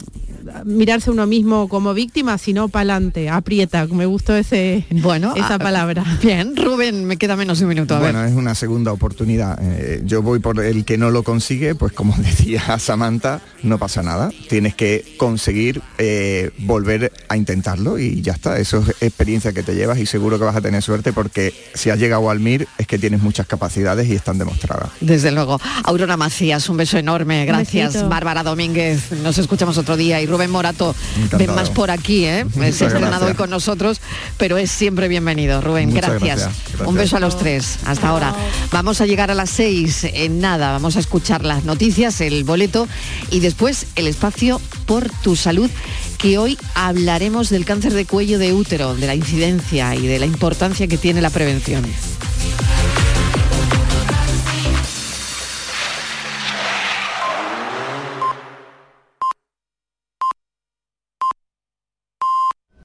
mirarse 0.65 1.11
uno 1.11 1.27
mismo 1.27 1.69
como 1.69 1.95
víctima, 1.95 2.39
sino 2.39 2.69
para 2.69 2.95
adelante, 2.95 3.29
aprieta. 3.29 3.87
Me 3.87 4.07
gustó 4.07 4.37
ese, 4.37 4.85
bueno, 4.91 5.35
esa 5.37 5.55
ah, 5.55 5.59
palabra. 5.59 6.05
Bien, 6.23 6.57
Rubén, 6.57 7.05
me 7.05 7.17
queda 7.17 7.37
menos 7.37 7.59
de 7.59 7.65
un 7.65 7.69
minuto. 7.71 7.97
A 7.97 8.01
bueno, 8.01 8.21
ver. 8.21 8.29
es 8.29 8.35
una 8.35 8.55
segunda 8.55 8.93
oportunidad. 8.93 9.59
Eh, 9.63 10.03
yo 10.05 10.23
voy 10.23 10.39
por 10.39 10.63
el 10.63 10.85
que 10.85 10.99
no 10.99 11.11
lo 11.11 11.23
consigue, 11.23 11.75
pues 11.75 11.93
como 11.93 12.15
decía 12.19 12.79
Samantha, 12.79 13.41
no 13.63 13.79
pasa 13.79 14.03
nada. 14.03 14.31
Tienes 14.49 14.75
que 14.75 15.05
conseguir 15.17 15.83
eh, 15.99 16.51
volver 16.59 17.13
a 17.29 17.37
intentarlo 17.37 17.99
y 17.99 18.23
ya 18.23 18.33
está. 18.33 18.59
Eso 18.59 18.79
es 18.79 19.03
experiencia 19.03 19.53
que 19.53 19.63
te 19.63 19.75
llevas 19.75 19.99
y 19.99 20.07
seguro 20.07 20.39
que 20.39 20.45
vas 20.45 20.57
a 20.57 20.61
tener 20.61 20.83
suerte 20.83 21.13
porque 21.13 21.55
si 21.75 21.91
has 21.91 21.99
llegado 21.99 22.31
al 22.31 22.41
MIR 22.41 22.69
es 22.79 22.87
que 22.87 22.99
tienes 22.99 23.23
muchas 23.23 23.47
capacidades 23.47 24.09
y 24.09 24.15
están 24.15 24.39
demostradas. 24.39 24.91
Desde 25.01 25.31
luego. 25.31 25.61
Aurora 25.85 26.17
Macías, 26.17 26.69
un 26.69 26.77
beso 26.77 26.99
enorme. 26.99 27.44
Gracias. 27.45 28.09
Bárbara 28.09 28.43
Domínguez, 28.43 29.13
nos 29.23 29.39
escuchamos 29.39 29.79
otro 29.79 29.97
día. 29.97 30.21
Y 30.21 30.27
Rubén 30.27 30.51
Morato, 30.51 30.95
Encantado. 31.17 31.39
ven 31.39 31.55
más 31.55 31.71
por 31.71 31.91
aquí, 31.91 32.25
¿eh? 32.25 32.45
Muchas 32.45 32.75
Se 32.75 32.85
ha 32.85 32.89
estrenado 32.89 33.11
gracias. 33.11 33.31
hoy 33.31 33.35
con 33.35 33.51
nosotros, 33.51 34.01
pero 34.39 34.57
es 34.59 34.71
siempre 34.71 35.09
bienvenido. 35.09 35.61
Rubén, 35.61 35.93
gracias. 35.93 36.21
Gracias. 36.23 36.51
Un 36.87 36.95
beso 36.95 37.17
a 37.17 37.21
los 37.21 37.39
tres. 37.39 37.79
Hasta 37.85 38.09
ahora. 38.09 38.35
Vamos 38.73 39.01
a 39.01 39.07
llegar 39.07 39.31
a 39.31 39.35
las 39.35 39.51
seis. 39.51 40.05
En 40.05 40.41
nada, 40.41 40.73
vamos 40.73 40.97
a 40.97 41.01
escuchar 41.01 41.45
las 41.45 41.65
noticias, 41.65 42.21
el 42.21 42.45
boleto 42.45 42.89
y 43.31 43.41
después 43.41 43.87
el 43.97 44.07
espacio 44.07 44.61
por 44.87 45.09
tu 45.23 45.37
salud 45.37 45.71
que 46.19 46.39
hoy 46.39 46.57
hablaremos 46.75 47.51
del 47.51 47.65
cáncer 47.65 47.93
de 47.93 48.07
cuello 48.07 48.39
de 48.39 48.53
útero, 48.53 48.95
de 48.95 49.07
la 49.07 49.15
incidencia 49.15 49.95
y 49.95 50.07
de 50.07 50.19
la 50.19 50.27
importancia 50.27 50.87
que 50.87 50.97
tiene 50.97 51.21
la 51.21 51.31
prevención. 51.31 51.85